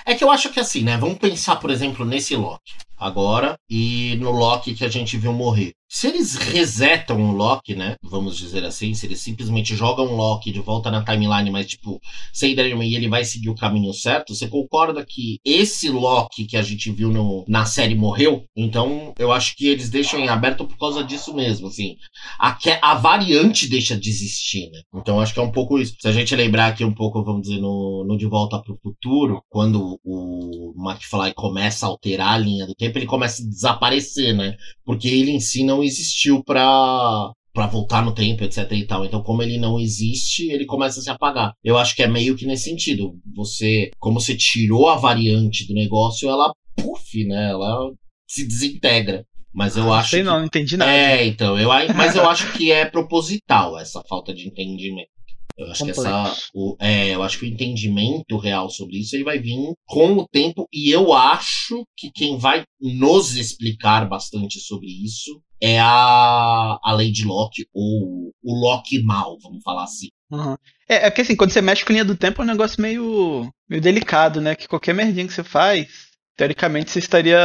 É 0.06 0.14
que 0.14 0.22
eu 0.22 0.30
acho 0.30 0.50
que 0.50 0.60
assim, 0.60 0.82
né? 0.82 0.98
Vamos 0.98 1.18
pensar, 1.18 1.56
por 1.56 1.70
exemplo, 1.70 2.04
nesse 2.04 2.36
Loki 2.36 2.74
agora 2.96 3.58
e 3.68 4.16
no 4.20 4.30
Loki 4.30 4.74
que 4.74 4.84
a 4.84 4.88
gente 4.88 5.16
viu 5.16 5.32
morrer. 5.32 5.74
Se 5.94 6.08
eles 6.08 6.34
resetam 6.34 7.22
o 7.22 7.30
Loki, 7.30 7.76
né? 7.76 7.94
Vamos 8.02 8.36
dizer 8.36 8.64
assim, 8.64 8.92
se 8.94 9.06
eles 9.06 9.20
simplesmente 9.20 9.76
jogam 9.76 10.06
o 10.06 10.16
Loki 10.16 10.50
de 10.50 10.58
volta 10.58 10.90
na 10.90 11.04
timeline, 11.04 11.52
mas 11.52 11.68
tipo, 11.68 12.00
sem 12.32 12.52
dar 12.52 12.64
nenhuma 12.64 12.84
e 12.84 12.96
ele 12.96 13.08
vai 13.08 13.24
seguir 13.24 13.48
o 13.48 13.54
caminho 13.54 13.94
certo, 13.94 14.34
você 14.34 14.48
concorda 14.48 15.06
que 15.06 15.38
esse 15.44 15.88
Loki 15.88 16.46
que 16.46 16.56
a 16.56 16.62
gente 16.62 16.90
viu 16.90 17.12
no, 17.12 17.44
na 17.46 17.64
série 17.64 17.94
morreu? 17.94 18.42
Então, 18.56 19.14
eu 19.16 19.30
acho 19.30 19.54
que 19.54 19.68
eles 19.68 19.88
deixam 19.88 20.18
em 20.18 20.28
aberto 20.28 20.66
por 20.66 20.76
causa 20.76 21.04
disso 21.04 21.32
mesmo, 21.32 21.68
assim. 21.68 21.94
A, 22.40 22.58
a 22.82 22.94
variante 22.96 23.68
deixa 23.68 23.96
de 23.96 24.10
existir, 24.10 24.68
né? 24.72 24.80
Então, 24.96 25.20
acho 25.20 25.32
que 25.32 25.38
é 25.38 25.44
um 25.44 25.52
pouco 25.52 25.78
isso. 25.78 25.94
Se 26.00 26.08
a 26.08 26.12
gente 26.12 26.34
lembrar 26.34 26.66
aqui 26.66 26.84
um 26.84 26.92
pouco, 26.92 27.22
vamos 27.22 27.42
dizer, 27.42 27.60
no, 27.60 28.04
no 28.04 28.18
De 28.18 28.26
Volta 28.26 28.60
pro 28.60 28.76
Futuro, 28.82 29.44
quando 29.48 30.00
o 30.04 30.74
McFly 30.76 31.32
começa 31.34 31.86
a 31.86 31.88
alterar 31.88 32.32
a 32.34 32.38
linha 32.38 32.66
do 32.66 32.74
tempo, 32.74 32.98
ele 32.98 33.06
começa 33.06 33.44
a 33.44 33.46
desaparecer, 33.46 34.34
né? 34.34 34.56
Porque 34.84 35.06
ele 35.06 35.30
em 35.30 35.38
si 35.38 35.62
não 35.62 35.83
existiu 35.84 36.42
pra, 36.42 37.30
pra 37.52 37.66
voltar 37.66 38.04
no 38.04 38.14
tempo, 38.14 38.42
etc 38.42 38.70
e 38.72 38.86
tal. 38.86 39.04
Então, 39.04 39.22
como 39.22 39.42
ele 39.42 39.58
não 39.58 39.78
existe, 39.78 40.50
ele 40.50 40.66
começa 40.66 41.00
a 41.00 41.02
se 41.02 41.10
apagar. 41.10 41.52
Eu 41.62 41.78
acho 41.78 41.94
que 41.94 42.02
é 42.02 42.08
meio 42.08 42.36
que 42.36 42.46
nesse 42.46 42.64
sentido. 42.64 43.14
Você, 43.34 43.90
como 43.98 44.20
você 44.20 44.36
tirou 44.36 44.88
a 44.88 44.96
variante 44.96 45.66
do 45.66 45.74
negócio, 45.74 46.28
ela, 46.28 46.52
puf, 46.76 47.24
né? 47.26 47.50
Ela 47.50 47.92
se 48.28 48.46
desintegra. 48.46 49.24
Mas 49.52 49.76
eu 49.76 49.92
acho 49.92 50.10
Sei 50.10 50.20
que 50.20 50.26
não, 50.26 50.38
não 50.40 50.46
entendi 50.46 50.76
nada. 50.76 50.90
é, 50.90 51.24
então, 51.24 51.56
eu, 51.56 51.68
mas 51.94 52.16
eu 52.16 52.28
acho 52.28 52.52
que 52.54 52.72
é 52.72 52.84
proposital 52.84 53.78
essa 53.78 54.02
falta 54.08 54.34
de 54.34 54.48
entendimento. 54.48 55.13
Eu 55.56 55.70
acho 55.70 55.84
que 55.84 55.90
essa. 55.90 56.02
Complexo. 56.02 56.50
O, 56.54 56.76
é, 56.80 57.14
eu 57.14 57.22
acho 57.22 57.38
que 57.38 57.44
o 57.44 57.48
entendimento 57.48 58.36
real 58.36 58.68
sobre 58.68 58.98
isso 58.98 59.14
ele 59.14 59.24
vai 59.24 59.38
vir 59.38 59.56
com 59.86 60.14
o 60.14 60.26
tempo, 60.26 60.68
e 60.72 60.90
eu 60.90 61.12
acho 61.12 61.86
que 61.96 62.10
quem 62.10 62.38
vai 62.38 62.64
nos 62.80 63.36
explicar 63.36 64.08
bastante 64.08 64.60
sobre 64.60 64.86
isso 64.86 65.40
é 65.60 65.78
a, 65.80 66.78
a 66.82 66.92
Lady 66.92 67.24
Locke, 67.24 67.66
ou 67.72 68.32
o 68.42 68.54
Loki 68.60 69.02
mal, 69.02 69.38
vamos 69.40 69.62
falar 69.62 69.84
assim. 69.84 70.08
Uhum. 70.30 70.56
É, 70.88 71.06
é 71.06 71.10
que 71.10 71.20
assim, 71.20 71.36
quando 71.36 71.52
você 71.52 71.62
mexe 71.62 71.84
com 71.84 71.92
linha 71.92 72.04
do 72.04 72.16
tempo 72.16 72.42
é 72.42 72.44
um 72.44 72.48
negócio 72.48 72.82
meio, 72.82 73.50
meio 73.68 73.80
delicado, 73.80 74.40
né? 74.40 74.54
Que 74.54 74.68
qualquer 74.68 74.94
merdinha 74.94 75.26
que 75.26 75.32
você 75.32 75.44
faz, 75.44 75.88
teoricamente 76.36 76.90
você 76.90 76.98
estaria 76.98 77.38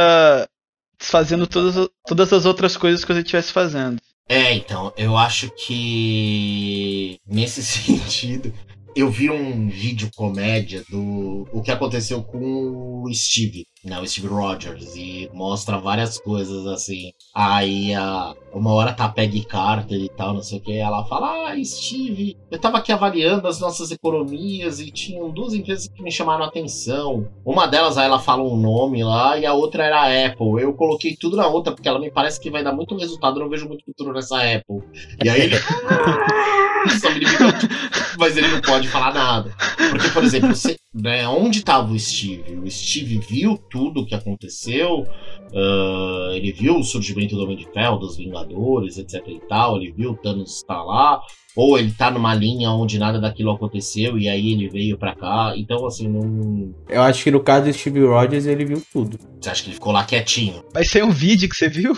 desfazendo 0.98 1.46
todas, 1.46 1.88
todas 2.06 2.32
as 2.32 2.44
outras 2.44 2.76
coisas 2.76 3.04
que 3.04 3.12
você 3.12 3.20
estivesse 3.20 3.52
fazendo. 3.52 4.00
É, 4.30 4.54
então, 4.54 4.92
eu 4.96 5.16
acho 5.16 5.50
que 5.50 7.18
nesse 7.26 7.64
sentido, 7.66 8.54
eu 8.94 9.10
vi 9.10 9.28
um 9.28 9.68
vídeo 9.68 10.08
comédia 10.14 10.84
do 10.88 11.48
o 11.52 11.60
que 11.60 11.72
aconteceu 11.72 12.22
com 12.22 13.02
o 13.02 13.12
Steve, 13.12 13.66
né, 13.84 13.98
o 14.00 14.06
Steve 14.06 14.26
Rogers, 14.28 14.94
e 14.96 15.30
mostra 15.32 15.78
várias 15.78 16.18
coisas 16.20 16.66
assim. 16.66 17.12
Aí 17.34 17.94
a, 17.94 18.34
uma 18.52 18.72
hora 18.72 18.92
tá 18.92 19.04
a 19.06 19.08
Peggy 19.08 19.44
Carter 19.44 19.98
e 19.98 20.08
tal, 20.08 20.34
não 20.34 20.42
sei 20.42 20.58
o 20.58 20.60
que, 20.62 20.76
ela 20.76 21.04
fala: 21.06 21.50
Ah, 21.50 21.64
Steve, 21.64 22.36
eu 22.50 22.58
tava 22.58 22.78
aqui 22.78 22.92
avaliando 22.92 23.46
as 23.48 23.58
nossas 23.60 23.90
economias 23.90 24.80
e 24.80 24.90
tinham 24.90 25.30
duas 25.30 25.54
empresas 25.54 25.88
que 25.88 26.02
me 26.02 26.10
chamaram 26.12 26.44
a 26.44 26.48
atenção. 26.48 27.28
Uma 27.44 27.66
delas, 27.66 27.96
aí 27.96 28.06
ela 28.06 28.18
fala 28.18 28.42
um 28.42 28.56
nome 28.56 29.02
lá, 29.02 29.38
e 29.38 29.46
a 29.46 29.52
outra 29.54 29.84
era 29.84 30.00
a 30.02 30.26
Apple. 30.26 30.62
Eu 30.62 30.74
coloquei 30.74 31.16
tudo 31.16 31.36
na 31.36 31.46
outra, 31.46 31.72
porque 31.72 31.88
ela 31.88 31.98
me 31.98 32.10
parece 32.10 32.40
que 32.40 32.50
vai 32.50 32.62
dar 32.62 32.72
muito 32.72 32.96
resultado, 32.96 33.36
eu 33.38 33.44
não 33.44 33.50
vejo 33.50 33.66
muito 33.68 33.84
futuro 33.84 34.12
nessa 34.12 34.36
Apple. 34.36 34.82
E 35.24 35.28
aí 35.28 35.40
ele. 35.42 35.56
Fica- 36.88 37.68
Mas 38.18 38.36
ele 38.36 38.48
não 38.48 38.60
pode 38.60 38.88
falar 38.88 39.12
nada. 39.12 39.54
Porque, 39.90 40.08
por 40.08 40.24
exemplo, 40.24 40.54
você, 40.54 40.76
né, 40.94 41.26
onde 41.28 41.58
estava 41.58 41.92
o 41.92 41.98
Steve? 41.98 42.54
O 42.58 42.70
Steve 42.70 43.18
viu 43.18 43.58
tudo 43.70 44.00
o 44.00 44.06
que 44.06 44.14
aconteceu, 44.14 45.06
ah, 45.54 46.30
ele 46.34 46.52
viu 46.52 46.78
o 46.78 46.84
surgimento 46.84 47.36
do 47.36 47.42
Homem 47.42 47.56
de 47.56 47.66
Ferro, 47.72 47.98
dos 47.98 48.16
Vingadores, 48.16 48.98
etc 48.98 49.22
e 49.28 49.40
tal, 49.48 49.76
ele 49.76 49.92
viu 49.92 50.10
o 50.10 50.16
Thanos 50.16 50.56
estar 50.56 50.82
lá, 50.82 51.20
ou 51.56 51.78
ele 51.78 51.90
tá 51.92 52.10
numa 52.10 52.34
linha 52.34 52.70
onde 52.70 52.98
nada 52.98 53.20
daquilo 53.20 53.50
aconteceu 53.50 54.16
e 54.16 54.28
aí 54.28 54.52
ele 54.52 54.68
veio 54.68 54.96
pra 54.96 55.14
cá. 55.14 55.52
Então, 55.56 55.86
assim, 55.86 56.08
não. 56.08 56.72
Eu 56.88 57.02
acho 57.02 57.24
que 57.24 57.30
no 57.30 57.40
caso 57.40 57.66
do 57.66 57.72
Steve 57.72 58.00
Rogers, 58.00 58.46
ele 58.46 58.64
viu 58.64 58.82
tudo. 58.92 59.18
Você 59.40 59.50
acha 59.50 59.62
que 59.62 59.68
ele 59.68 59.74
ficou 59.74 59.92
lá 59.92 60.04
quietinho? 60.04 60.62
Mas 60.72 60.90
tem 60.90 61.02
um 61.02 61.10
vídeo 61.10 61.48
que 61.48 61.56
você 61.56 61.68
viu? 61.68 61.96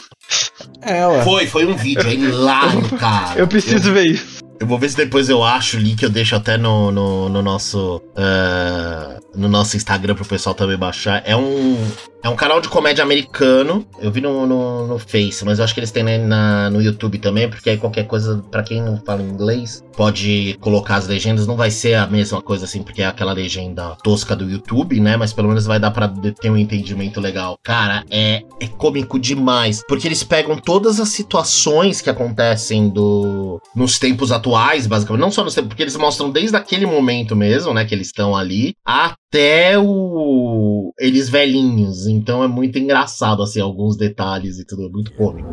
É, 0.80 1.06
ué. 1.06 1.22
Foi, 1.22 1.46
foi 1.46 1.66
um 1.66 1.76
vídeo, 1.76 2.06
é 2.06 2.14
hilário, 2.14 2.88
cara. 2.98 3.38
Eu 3.38 3.46
preciso 3.46 3.92
ver 3.92 4.06
isso. 4.06 4.42
Eu 4.58 4.66
vou 4.66 4.78
ver 4.78 4.88
se 4.90 4.96
depois 4.96 5.28
eu 5.28 5.42
acho 5.42 5.76
o 5.76 5.80
link, 5.80 6.02
eu 6.02 6.10
deixo 6.10 6.36
até 6.36 6.56
no, 6.56 6.92
no, 6.92 7.28
no 7.28 7.42
nosso 7.42 8.00
ah, 8.16 9.18
no 9.34 9.48
nosso 9.48 9.76
Instagram 9.76 10.14
pro 10.14 10.24
pessoal 10.24 10.54
também 10.54 10.76
baixar. 10.76 11.22
É 11.24 11.36
um, 11.36 11.76
é 12.22 12.28
um 12.28 12.36
canal 12.36 12.60
de 12.60 12.68
comédia 12.68 13.02
americano. 13.02 13.84
Eu 13.98 14.10
vi 14.10 14.20
no, 14.20 14.46
no, 14.46 14.86
no 14.86 14.98
Face, 14.98 15.44
mas 15.44 15.58
eu 15.58 15.64
acho 15.64 15.74
que 15.74 15.80
eles 15.80 15.90
têm 15.90 16.04
né, 16.04 16.18
na, 16.18 16.70
no 16.70 16.80
YouTube 16.80 17.18
também, 17.18 17.48
porque 17.48 17.70
aí 17.70 17.76
qualquer 17.76 18.06
coisa, 18.06 18.42
pra 18.50 18.62
quem 18.62 18.80
não 18.80 18.96
fala 19.04 19.22
inglês, 19.22 19.82
pode 19.96 20.56
colocar 20.60 20.96
as 20.96 21.08
legendas. 21.08 21.46
Não 21.46 21.56
vai 21.56 21.70
ser 21.70 21.94
a 21.94 22.06
mesma 22.06 22.40
coisa 22.40 22.64
assim, 22.64 22.82
porque 22.82 23.02
é 23.02 23.06
aquela 23.06 23.32
legenda 23.32 23.96
tosca 24.04 24.36
do 24.36 24.48
YouTube, 24.48 25.00
né? 25.00 25.16
Mas 25.16 25.32
pelo 25.32 25.48
menos 25.48 25.66
vai 25.66 25.80
dar 25.80 25.90
pra 25.90 26.08
ter 26.08 26.50
um 26.50 26.56
entendimento 26.56 27.20
legal. 27.20 27.58
Cara, 27.62 28.04
é, 28.08 28.42
é 28.60 28.66
cômico 28.68 29.18
demais, 29.18 29.82
porque 29.88 30.06
eles 30.06 30.22
pegam 30.22 30.56
todas 30.56 31.00
as 31.00 31.08
situações 31.08 32.00
que 32.00 32.10
acontecem 32.10 32.88
do, 32.88 33.60
nos 33.74 33.98
tempos 33.98 34.30
atuais, 34.30 34.86
basicamente. 34.86 35.22
Não 35.22 35.30
só 35.32 35.42
nos 35.42 35.54
tempos, 35.54 35.70
porque 35.70 35.82
eles 35.82 35.96
mostram 35.96 36.30
desde 36.30 36.56
aquele 36.56 36.86
momento 36.86 37.34
mesmo, 37.34 37.74
né? 37.74 37.84
Que 37.84 37.94
eles 37.94 38.06
estão 38.08 38.36
ali, 38.36 38.74
até 38.86 39.76
o. 39.76 40.92
Eles 41.00 41.28
velhinhos. 41.28 42.11
Então 42.12 42.44
é 42.44 42.48
muito 42.48 42.78
engraçado, 42.78 43.42
assim, 43.42 43.60
alguns 43.60 43.96
detalhes 43.96 44.58
e 44.58 44.64
tudo. 44.64 44.86
É 44.86 44.88
muito 44.88 45.12
cômico. 45.14 45.48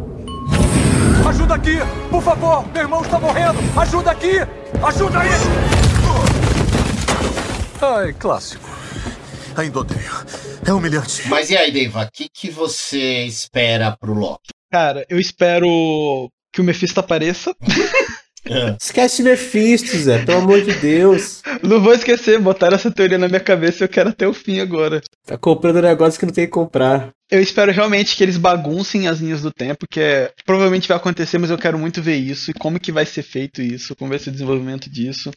Ajuda 1.28 1.56
aqui! 1.56 1.78
Por 2.10 2.22
favor! 2.22 2.68
Meu 2.74 2.82
irmão 2.84 3.02
está 3.02 3.20
morrendo! 3.20 3.60
Ajuda 3.80 4.12
aqui! 4.12 4.40
Ajuda 4.84 5.20
aí! 5.20 5.30
Ai, 7.82 8.14
clássico. 8.14 8.70
Ainda 9.56 9.80
odeio. 9.80 10.12
É 10.66 10.74
humilhante. 10.74 11.28
Mas 11.30 11.50
e 11.50 11.58
aí, 11.58 11.72
Deiva, 11.72 12.04
o 12.04 12.10
que, 12.12 12.28
que 12.30 12.50
você 12.52 13.24
espera 13.24 13.96
pro 13.98 14.14
Loki? 14.14 14.50
Cara, 14.72 15.06
eu 15.10 15.20
espero 15.20 16.30
que 16.52 16.62
o 16.62 16.64
Mephisto 16.64 17.00
apareça. 17.00 17.56
Esquece 18.82 19.22
Mephisto, 19.22 19.98
Zé, 19.98 20.24
pelo 20.26 20.40
amor 20.40 20.62
de 20.62 20.74
Deus. 20.76 21.42
Não 21.62 21.82
vou 21.82 21.94
esquecer, 21.94 22.40
botaram 22.40 22.76
essa 22.76 22.90
teoria 22.92 23.18
na 23.18 23.28
minha 23.28 23.40
cabeça 23.40 23.84
e 23.84 23.86
eu 23.86 23.90
quero 23.90 24.10
até 24.10 24.28
o 24.28 24.34
fim 24.34 24.60
agora. 24.60 25.02
Tá 25.26 25.38
comprando 25.38 25.82
negócio 25.82 26.20
que 26.20 26.26
não 26.26 26.34
tem 26.34 26.46
que 26.46 26.52
comprar. 26.52 27.10
Eu 27.30 27.42
espero 27.42 27.72
realmente 27.72 28.16
que 28.16 28.24
eles 28.24 28.38
baguncem 28.38 29.08
as 29.08 29.20
linhas 29.20 29.44
do 29.44 29.52
tempo, 29.52 29.86
que 29.88 30.00
é 30.00 30.32
provavelmente 30.46 30.88
vai 30.88 30.98
acontecer, 30.98 31.38
mas 31.38 31.52
eu 31.52 31.58
quero 31.60 31.78
muito 31.78 32.02
ver 32.02 32.16
isso 32.16 32.50
e 32.50 32.54
como 32.56 32.80
que 32.80 32.92
vai 32.92 33.06
ser 33.06 33.22
feito 33.22 33.62
isso, 33.62 33.96
como 33.96 34.10
vai 34.10 34.18
ser 34.18 34.30
o 34.30 34.34
desenvolvimento 34.34 34.90
disso. 34.90 35.30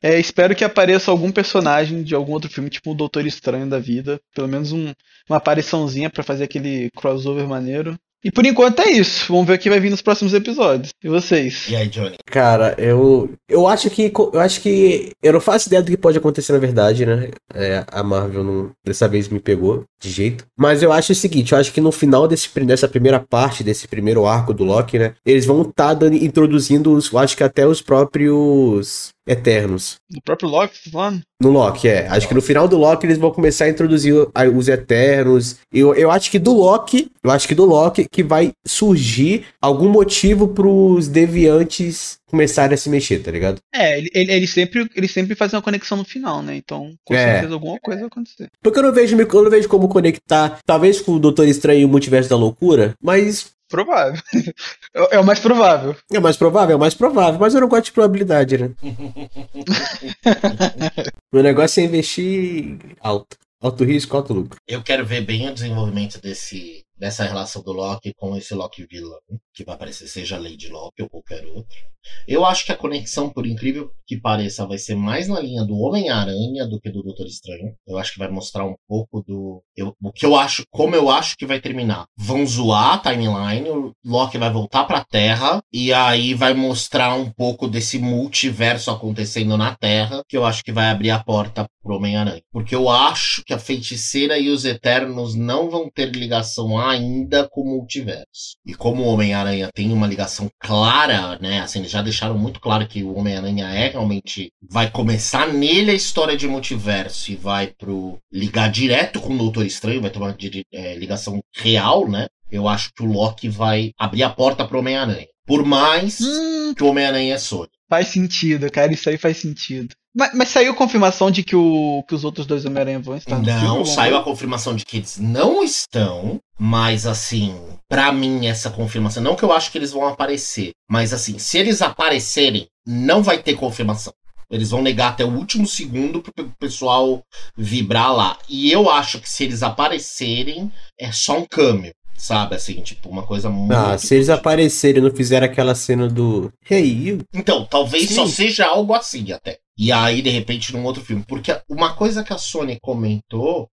É, 0.00 0.18
espero 0.20 0.54
que 0.54 0.62
apareça 0.62 1.10
algum 1.10 1.32
personagem 1.32 2.04
de 2.04 2.14
algum 2.14 2.32
outro 2.32 2.50
filme, 2.50 2.70
tipo 2.70 2.92
o 2.92 2.94
Doutor 2.94 3.26
Estranho 3.26 3.66
da 3.68 3.80
vida, 3.80 4.20
pelo 4.32 4.46
menos 4.46 4.70
um- 4.70 4.92
uma 5.28 5.38
apariçãozinha 5.38 6.08
pra 6.08 6.22
fazer 6.22 6.44
aquele 6.44 6.88
crossover 6.96 7.48
maneiro. 7.48 7.96
E 8.22 8.30
por 8.30 8.44
enquanto 8.44 8.80
é 8.80 8.90
isso. 8.90 9.32
Vamos 9.32 9.46
ver 9.46 9.54
o 9.54 9.58
que 9.58 9.70
vai 9.70 9.80
vir 9.80 9.90
nos 9.90 10.02
próximos 10.02 10.34
episódios. 10.34 10.90
E 11.02 11.08
vocês? 11.08 11.68
E 11.68 11.76
aí, 11.76 11.88
Johnny? 11.88 12.16
Cara, 12.26 12.74
eu. 12.78 13.30
Eu 13.48 13.66
acho 13.66 13.88
que. 13.88 14.12
Eu 14.32 14.40
acho 14.40 14.60
que. 14.60 15.10
Eu 15.22 15.32
não 15.32 15.40
faço 15.40 15.68
ideia 15.68 15.82
do 15.82 15.90
que 15.90 15.96
pode 15.96 16.18
acontecer 16.18 16.52
na 16.52 16.58
verdade, 16.58 17.06
né? 17.06 17.30
É, 17.54 17.84
a 17.90 18.02
Marvel 18.02 18.44
não, 18.44 18.70
dessa 18.84 19.08
vez 19.08 19.28
me 19.28 19.40
pegou 19.40 19.84
de 20.00 20.10
jeito. 20.10 20.44
Mas 20.58 20.82
eu 20.82 20.92
acho 20.92 21.12
o 21.12 21.14
seguinte: 21.14 21.52
eu 21.52 21.58
acho 21.58 21.72
que 21.72 21.80
no 21.80 21.90
final 21.90 22.28
desse, 22.28 22.48
dessa 22.60 22.88
primeira 22.88 23.20
parte, 23.20 23.64
desse 23.64 23.88
primeiro 23.88 24.26
arco 24.26 24.52
do 24.52 24.64
Loki, 24.64 24.98
né? 24.98 25.14
Eles 25.24 25.46
vão 25.46 25.62
estar 25.62 25.96
introduzindo 26.12 26.92
os. 26.92 27.10
Eu 27.10 27.18
acho 27.18 27.36
que 27.36 27.44
até 27.44 27.66
os 27.66 27.80
próprios. 27.80 29.08
Eternos. 29.30 29.96
No 30.12 30.20
próprio 30.22 30.48
Loki, 30.48 30.74
tá 30.84 30.90
falando? 30.90 31.20
No 31.40 31.50
Loki, 31.50 31.88
é. 31.88 32.06
Acho 32.08 32.26
que 32.28 32.34
no 32.34 32.42
final 32.42 32.66
do 32.68 32.76
Loki 32.76 33.06
eles 33.06 33.16
vão 33.16 33.30
começar 33.30 33.64
a 33.64 33.68
introduzir 33.70 34.12
os 34.54 34.68
Eternos. 34.68 35.56
Eu, 35.72 35.94
eu 35.94 36.10
acho 36.10 36.30
que 36.30 36.38
do 36.38 36.52
Loki, 36.52 37.10
eu 37.24 37.30
acho 37.30 37.46
que 37.48 37.54
do 37.54 37.64
Loki 37.64 38.06
que 38.10 38.22
vai 38.22 38.50
surgir 38.66 39.46
algum 39.60 39.88
motivo 39.88 40.48
pros 40.48 41.08
deviantes 41.08 42.18
começarem 42.28 42.74
a 42.74 42.76
se 42.76 42.88
mexer, 42.90 43.20
tá 43.20 43.30
ligado? 43.30 43.58
É, 43.74 43.98
ele, 43.98 44.10
ele, 44.14 44.32
ele 44.32 44.46
sempre, 44.46 44.88
ele 44.94 45.08
sempre 45.08 45.34
faz 45.34 45.52
uma 45.52 45.62
conexão 45.62 45.96
no 45.96 46.04
final, 46.04 46.42
né? 46.42 46.56
Então, 46.56 46.92
com 47.04 47.14
É. 47.14 47.32
certeza 47.34 47.54
alguma 47.54 47.78
coisa 47.80 48.00
vai 48.00 48.08
acontecer. 48.08 48.48
Porque 48.62 48.78
eu 48.78 48.82
não 48.82 48.92
vejo, 48.92 49.16
eu 49.20 49.42
não 49.42 49.50
vejo 49.50 49.68
como 49.68 49.88
conectar, 49.88 50.58
talvez 50.66 51.00
com 51.00 51.12
o 51.12 51.18
Doutor 51.18 51.48
Estranho 51.48 51.80
e 51.80 51.84
o 51.84 51.88
Multiverso 51.88 52.28
da 52.30 52.36
Loucura, 52.36 52.94
mas 53.02 53.50
Provável. 53.70 54.20
é, 54.92 55.16
é 55.16 55.20
o 55.20 55.24
mais 55.24 55.38
provável. 55.38 55.96
é 56.12 56.18
mais 56.18 56.36
provável, 56.36 56.76
é 56.76 56.78
mais 56.78 56.94
provável, 56.94 57.40
mas 57.40 57.54
eu 57.54 57.60
não 57.60 57.68
gosto 57.68 57.84
de 57.84 57.92
probabilidade, 57.92 58.58
né? 58.58 58.72
Meu 61.32 61.42
negócio 61.42 61.80
é 61.80 61.84
investir 61.84 62.76
alto. 63.00 63.38
Alto 63.62 63.84
risco, 63.84 64.16
alto 64.16 64.32
lucro. 64.32 64.58
Eu 64.66 64.82
quero 64.82 65.04
ver 65.04 65.20
bem 65.20 65.48
o 65.48 65.52
desenvolvimento 65.52 66.20
desse, 66.20 66.82
dessa 67.00 67.24
relação 67.24 67.62
do 67.62 67.72
Loki 67.72 68.12
com 68.14 68.36
esse 68.36 68.54
Loki 68.54 68.86
vilão, 68.86 69.18
que 69.54 69.64
vai 69.64 69.74
aparecer, 69.74 70.06
seja 70.06 70.38
Lady 70.38 70.68
Loki 70.68 71.02
ou 71.02 71.08
qualquer 71.08 71.46
outro. 71.46 71.78
Eu 72.26 72.44
acho 72.44 72.64
que 72.64 72.72
a 72.72 72.76
conexão, 72.76 73.28
por 73.28 73.46
incrível 73.46 73.90
que 74.06 74.18
pareça, 74.18 74.66
vai 74.66 74.78
ser 74.78 74.94
mais 74.94 75.28
na 75.28 75.40
linha 75.40 75.64
do 75.64 75.78
Homem-Aranha 75.78 76.66
do 76.66 76.80
que 76.80 76.90
do 76.90 77.02
Doutor 77.02 77.26
Estranho. 77.26 77.74
Eu 77.86 77.98
acho 77.98 78.12
que 78.12 78.18
vai 78.18 78.28
mostrar 78.28 78.64
um 78.64 78.74
pouco 78.88 79.22
do. 79.22 79.62
Eu, 79.76 79.94
o 80.02 80.12
que 80.12 80.24
eu 80.24 80.36
acho, 80.36 80.64
como 80.70 80.94
eu 80.94 81.10
acho 81.10 81.36
que 81.36 81.46
vai 81.46 81.60
terminar. 81.60 82.06
Vão 82.16 82.46
zoar 82.46 82.94
a 82.94 82.98
timeline, 82.98 83.68
o 83.70 83.92
Loki 84.04 84.38
vai 84.38 84.50
voltar 84.50 84.84
pra 84.84 85.04
Terra, 85.04 85.62
e 85.72 85.92
aí 85.92 86.34
vai 86.34 86.54
mostrar 86.54 87.14
um 87.14 87.30
pouco 87.30 87.68
desse 87.68 87.98
multiverso 87.98 88.90
acontecendo 88.90 89.56
na 89.56 89.74
Terra, 89.74 90.22
que 90.28 90.36
eu 90.36 90.44
acho 90.44 90.62
que 90.62 90.72
vai 90.72 90.90
abrir 90.90 91.10
a 91.10 91.22
porta 91.22 91.66
pro 91.82 91.96
Homem-Aranha. 91.96 92.42
Porque 92.52 92.74
eu 92.74 92.88
acho 92.88 93.42
que 93.44 93.52
a 93.52 93.58
feiticeira 93.58 94.38
e 94.38 94.48
os 94.48 94.64
Eternos 94.64 95.34
não 95.34 95.70
vão 95.70 95.90
ter 95.90 96.10
ligação 96.14 96.78
ainda 96.90 97.48
com 97.48 97.62
o 97.62 97.76
multiverso. 97.76 98.56
E 98.66 98.74
como 98.74 99.02
o 99.02 99.06
Homem-Aranha 99.08 99.70
tem 99.74 99.92
uma 99.92 100.06
ligação 100.06 100.48
clara, 100.58 101.38
né? 101.40 101.60
Assim, 101.60 101.80
eles 101.80 101.90
já 101.90 102.02
deixaram 102.02 102.36
muito 102.38 102.60
claro 102.60 102.86
que 102.86 103.02
o 103.02 103.14
Homem-Aranha 103.16 103.66
é 103.68 103.88
realmente. 103.88 104.50
Vai 104.70 104.90
começar 104.90 105.52
nele 105.52 105.90
a 105.90 105.94
história 105.94 106.36
de 106.36 106.46
multiverso 106.48 107.30
e 107.32 107.36
vai 107.36 107.68
pro. 107.68 108.18
ligar 108.32 108.70
direto 108.70 109.20
com 109.20 109.34
o 109.34 109.38
Doutor 109.38 109.64
Estranho, 109.66 110.00
vai 110.00 110.10
ter 110.10 110.18
uma 110.18 110.36
é, 110.72 110.94
ligação 110.96 111.40
real, 111.54 112.08
né? 112.08 112.26
Eu 112.50 112.66
acho 112.68 112.90
que 112.94 113.02
o 113.02 113.06
Loki 113.06 113.48
vai 113.48 113.92
abrir 113.98 114.22
a 114.24 114.30
porta 114.30 114.66
pro 114.66 114.78
Homem-Aranha. 114.80 115.26
Por 115.46 115.64
mais 115.64 116.20
Hum, 116.20 116.74
que 116.74 116.82
o 116.82 116.88
Homem-Aranha 116.88 117.34
é 117.34 117.38
Sony. 117.38 117.68
faz 117.88 118.08
sentido, 118.08 118.70
cara. 118.70 118.92
Isso 118.92 119.08
aí 119.08 119.16
faz 119.18 119.36
sentido. 119.38 119.94
Mas, 120.14 120.32
mas 120.34 120.48
saiu 120.48 120.74
confirmação 120.74 121.30
de 121.30 121.42
que, 121.42 121.54
o, 121.54 122.02
que 122.08 122.14
os 122.14 122.24
outros 122.24 122.46
dois 122.46 122.64
Homem-Aranha 122.64 122.98
vão 122.98 123.16
estar 123.16 123.38
no 123.38 123.44
filme? 123.44 123.60
Não, 123.60 123.68
alguma 123.68 123.86
saiu 123.86 124.16
a 124.16 124.22
confirmação 124.24 124.74
de 124.74 124.84
que 124.84 124.96
eles 124.96 125.18
não 125.18 125.62
estão, 125.62 126.40
mas 126.58 127.06
assim, 127.06 127.54
pra 127.88 128.12
mim 128.12 128.46
essa 128.46 128.70
confirmação, 128.70 129.22
não 129.22 129.36
que 129.36 129.44
eu 129.44 129.52
acho 129.52 129.70
que 129.70 129.78
eles 129.78 129.92
vão 129.92 130.06
aparecer, 130.06 130.72
mas 130.90 131.12
assim, 131.12 131.38
se 131.38 131.58
eles 131.58 131.80
aparecerem, 131.80 132.66
não 132.86 133.22
vai 133.22 133.38
ter 133.42 133.54
confirmação. 133.54 134.12
Eles 134.50 134.70
vão 134.70 134.82
negar 134.82 135.10
até 135.10 135.24
o 135.24 135.32
último 135.32 135.64
segundo 135.64 136.20
pro 136.20 136.32
pe- 136.32 136.50
pessoal 136.58 137.22
vibrar 137.56 138.12
lá. 138.12 138.36
E 138.48 138.68
eu 138.72 138.90
acho 138.90 139.20
que 139.20 139.30
se 139.30 139.44
eles 139.44 139.62
aparecerem, 139.62 140.72
é 140.98 141.12
só 141.12 141.38
um 141.38 141.44
câmbio, 141.48 141.92
sabe? 142.16 142.56
Assim, 142.56 142.80
tipo, 142.82 143.08
uma 143.08 143.22
coisa 143.22 143.48
muito. 143.48 143.72
Ah, 143.72 143.96
se 143.96 144.12
eles 144.16 144.28
aparecerem 144.28 145.00
e 145.00 145.08
não 145.08 145.14
fizerem 145.14 145.48
aquela 145.48 145.76
cena 145.76 146.08
do 146.08 146.52
Hey, 146.68 147.08
you. 147.08 147.18
Então, 147.32 147.64
talvez 147.64 148.08
Sim. 148.08 148.14
só 148.16 148.26
seja 148.26 148.66
algo 148.66 148.92
assim 148.92 149.30
até. 149.30 149.58
E 149.80 149.90
aí, 149.90 150.20
de 150.20 150.28
repente, 150.28 150.74
num 150.74 150.84
outro 150.84 151.02
filme. 151.02 151.24
Porque 151.26 151.58
uma 151.66 151.94
coisa 151.94 152.22
que 152.22 152.34
a 152.34 152.36
Sony 152.36 152.78
comentou 152.82 153.66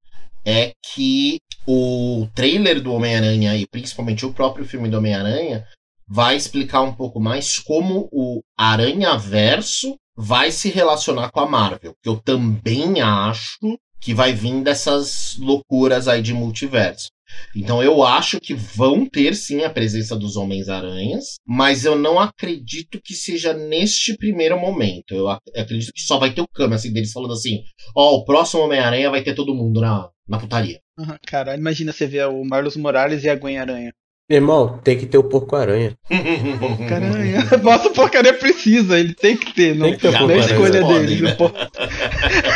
é 0.45 0.72
que 0.82 1.38
o 1.68 2.30
trailer 2.34 2.82
do 2.82 2.93
Homem-Aranha 2.93 3.58
e 3.58 3.68
principalmente 3.68 4.26
o 4.26 4.34
próprio 4.34 4.66
filme 4.66 4.88
do 4.88 4.99
Homem-Aranha 4.99 5.68
vai 6.08 6.38
explicar 6.38 6.82
um 6.82 6.93
pouco 6.93 7.20
mais 7.20 7.60
como 7.60 8.08
o 8.10 8.39
Aranha 8.58 9.18
Verso 9.18 9.97
vai 10.16 10.49
se 10.49 10.70
relacionar 10.70 11.30
com 11.30 11.41
a 11.41 11.45
Marvel. 11.45 11.93
Que 12.01 12.08
eu 12.08 12.16
também 12.16 13.01
acho 13.01 13.78
que 13.99 14.14
vai 14.14 14.32
vir 14.32 14.64
dessas 14.64 15.36
loucuras 15.38 16.08
aí 16.08 16.22
de 16.22 16.34
multiverso. 16.34 17.10
Então 17.55 17.82
eu 17.84 18.03
acho 18.03 18.39
que 18.39 18.53
vão 18.53 19.05
ter 19.05 19.36
sim 19.36 19.63
a 19.63 19.69
presença 19.69 20.15
dos 20.15 20.36
Homens-Aranhas, 20.38 21.36
mas 21.45 21.86
eu 21.86 21.95
não 21.97 22.19
acredito 22.19 22.99
que 23.03 23.13
seja 23.13 23.53
neste 23.53 24.15
primeiro 24.17 24.59
momento. 24.59 25.13
Eu 25.13 25.28
ac- 25.30 25.41
acredito 25.55 25.91
que 25.93 26.01
só 26.01 26.17
vai 26.19 26.34
ter 26.34 26.41
o 26.41 26.47
câmbio, 26.47 26.75
assim, 26.75 26.91
deles 26.91 27.11
falando 27.11 27.34
assim: 27.34 27.63
ó, 27.95 28.15
o 28.15 28.25
próximo 28.25 28.63
Homem-Aranha 28.63 29.09
vai 29.09 29.23
ter 29.23 29.34
todo 29.36 29.55
mundo 29.55 29.82
na, 29.82 30.09
na 30.28 30.39
putaria. 30.39 30.80
Aham, 30.99 31.17
Caralho, 31.25 31.59
imagina 31.59 31.91
você 31.93 32.07
ver 32.07 32.28
o 32.28 32.43
Marlos 32.43 32.75
Morales 32.75 33.23
e 33.23 33.30
a 33.30 33.36
Gwen 33.36 33.57
Aranha. 33.57 33.93
Irmão, 34.30 34.78
tem 34.84 34.97
que 34.97 35.05
ter 35.05 35.17
o 35.17 35.23
porco-aranha. 35.23 35.93
Porcaranha. 36.59 37.45
Nossa, 37.63 37.88
o 37.88 37.93
porcaria 37.93 38.34
precisa, 38.34 38.99
ele 38.99 39.13
tem 39.13 39.38
que 39.38 39.53
ter. 39.53 39.73
Não, 39.73 39.86
Tem 39.88 39.95
que 39.95 40.01
ter 40.01 40.11
não 40.19 40.30
é 40.30 40.38
escolha 40.39 40.82
Podem, 40.82 41.05
dele. 41.05 41.21
né? 41.21 41.32
por- 41.36 41.53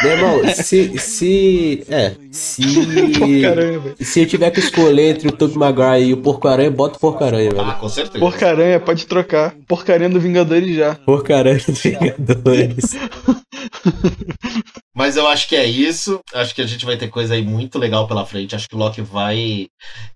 Meu 0.04 0.12
irmão, 0.12 0.42
se. 0.54 1.00
se. 1.00 1.84
É. 1.90 2.12
Se. 2.30 2.62
Se 4.04 4.20
eu 4.22 4.26
tiver 4.26 4.52
que 4.52 4.60
escolher 4.60 5.12
entre 5.12 5.30
o 5.30 5.32
Tobey 5.32 5.58
Maguire 5.58 6.10
e 6.10 6.14
o 6.14 6.18
porco-aranha, 6.18 6.70
bota 6.72 6.98
o 6.98 7.00
porco-aranha, 7.00 7.52
ah, 7.58 7.64
velho. 7.64 7.78
com 7.80 7.88
certeza. 7.88 8.20
Porcaranha, 8.20 8.78
pode 8.80 9.06
trocar. 9.08 9.56
Porcaria 9.66 10.10
do 10.10 10.20
Vingadores 10.20 10.76
já. 10.76 10.96
Porco-aranha 10.96 11.62
dos 11.66 11.82
Vingadores. 11.82 12.96
Mas 14.94 15.16
eu 15.16 15.26
acho 15.28 15.48
que 15.48 15.56
é 15.56 15.66
isso. 15.66 16.20
Acho 16.34 16.54
que 16.54 16.62
a 16.62 16.68
gente 16.68 16.86
vai 16.86 16.98
ter 16.98 17.08
coisa 17.08 17.34
aí 17.34 17.42
muito 17.42 17.80
legal 17.80 18.08
pela 18.08 18.26
frente. 18.26 18.56
Acho 18.56 18.68
que 18.68 18.76
o 18.76 18.78
Loki 18.78 19.02
vai. 19.02 19.68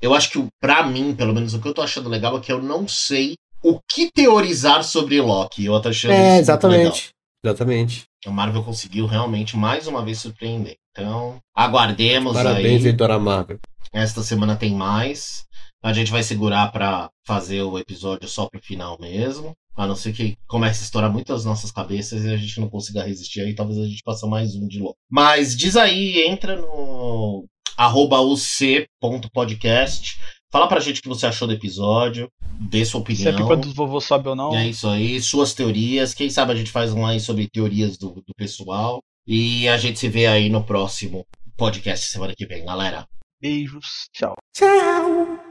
Eu 0.01 0.13
acho 0.13 0.29
que, 0.29 0.45
pra 0.59 0.85
mim, 0.85 1.15
pelo 1.15 1.33
menos 1.33 1.53
o 1.53 1.61
que 1.61 1.67
eu 1.67 1.73
tô 1.73 1.81
achando 1.81 2.09
legal 2.09 2.37
é 2.37 2.41
que 2.41 2.51
eu 2.51 2.61
não 2.61 2.87
sei 2.87 3.35
o 3.63 3.79
que 3.89 4.11
teorizar 4.11 4.83
sobre 4.83 5.19
Loki. 5.21 5.65
Eu 5.65 5.79
tô 5.79 5.89
achando 5.89 6.11
É, 6.11 6.37
exatamente. 6.37 7.09
Exatamente. 7.43 8.03
A 8.25 8.31
Marvel 8.31 8.63
conseguiu 8.63 9.05
realmente 9.05 9.55
mais 9.55 9.87
uma 9.87 10.03
vez 10.03 10.19
surpreender. 10.19 10.75
Então, 10.91 11.37
aguardemos 11.55 12.33
Parabéns, 12.33 12.83
aí. 12.83 12.91
Heitor 12.91 13.11
Amargo. 13.11 13.59
Esta 13.93 14.23
semana 14.23 14.55
tem 14.55 14.73
mais. 14.73 15.45
A 15.83 15.93
gente 15.93 16.11
vai 16.11 16.23
segurar 16.23 16.71
pra 16.71 17.09
fazer 17.25 17.61
o 17.61 17.77
episódio 17.77 18.27
só 18.27 18.47
pro 18.47 18.59
final 18.61 18.97
mesmo. 18.99 19.53
A 19.75 19.85
não 19.85 19.95
ser 19.95 20.13
que 20.13 20.37
comece 20.47 20.81
a 20.81 20.85
estourar 20.85 21.11
muito 21.11 21.33
as 21.33 21.43
nossas 21.43 21.71
cabeças 21.71 22.23
e 22.23 22.33
a 22.33 22.37
gente 22.37 22.59
não 22.59 22.69
consiga 22.69 23.03
resistir 23.03 23.41
aí. 23.41 23.53
Talvez 23.53 23.77
a 23.79 23.85
gente 23.85 24.01
faça 24.05 24.25
mais 24.25 24.55
um 24.55 24.67
de 24.67 24.79
logo. 24.79 24.95
Mas 25.09 25.55
diz 25.55 25.75
aí, 25.75 26.25
entra 26.25 26.55
no 26.55 27.45
arroba 27.75 28.21
uc.podcast. 28.21 30.17
Fala 30.51 30.67
pra 30.67 30.79
gente 30.79 30.99
o 30.99 31.03
que 31.03 31.09
você 31.09 31.25
achou 31.27 31.47
do 31.47 31.53
episódio. 31.53 32.31
Dê 32.57 32.85
sua 32.85 33.01
opinião. 33.01 33.35
pipa 33.35 33.57
dos 33.57 33.73
vovô 33.73 33.99
sobe 33.99 34.29
ou 34.29 34.35
não. 34.35 34.55
É 34.55 34.69
isso 34.69 34.87
aí, 34.87 35.21
suas 35.21 35.53
teorias. 35.53 36.13
Quem 36.13 36.29
sabe 36.29 36.53
a 36.53 36.55
gente 36.55 36.71
faz 36.71 36.93
um 36.93 37.05
aí 37.05 37.19
sobre 37.19 37.49
teorias 37.49 37.97
do, 37.97 38.11
do 38.11 38.33
pessoal. 38.37 39.01
E 39.27 39.67
a 39.67 39.77
gente 39.77 39.99
se 39.99 40.07
vê 40.07 40.27
aí 40.27 40.49
no 40.49 40.63
próximo 40.63 41.25
podcast 41.57 42.07
semana 42.07 42.33
que 42.35 42.45
vem, 42.45 42.63
galera. 42.63 43.05
Beijos. 43.41 44.07
Tchau. 44.13 44.35
Tchau. 44.55 45.44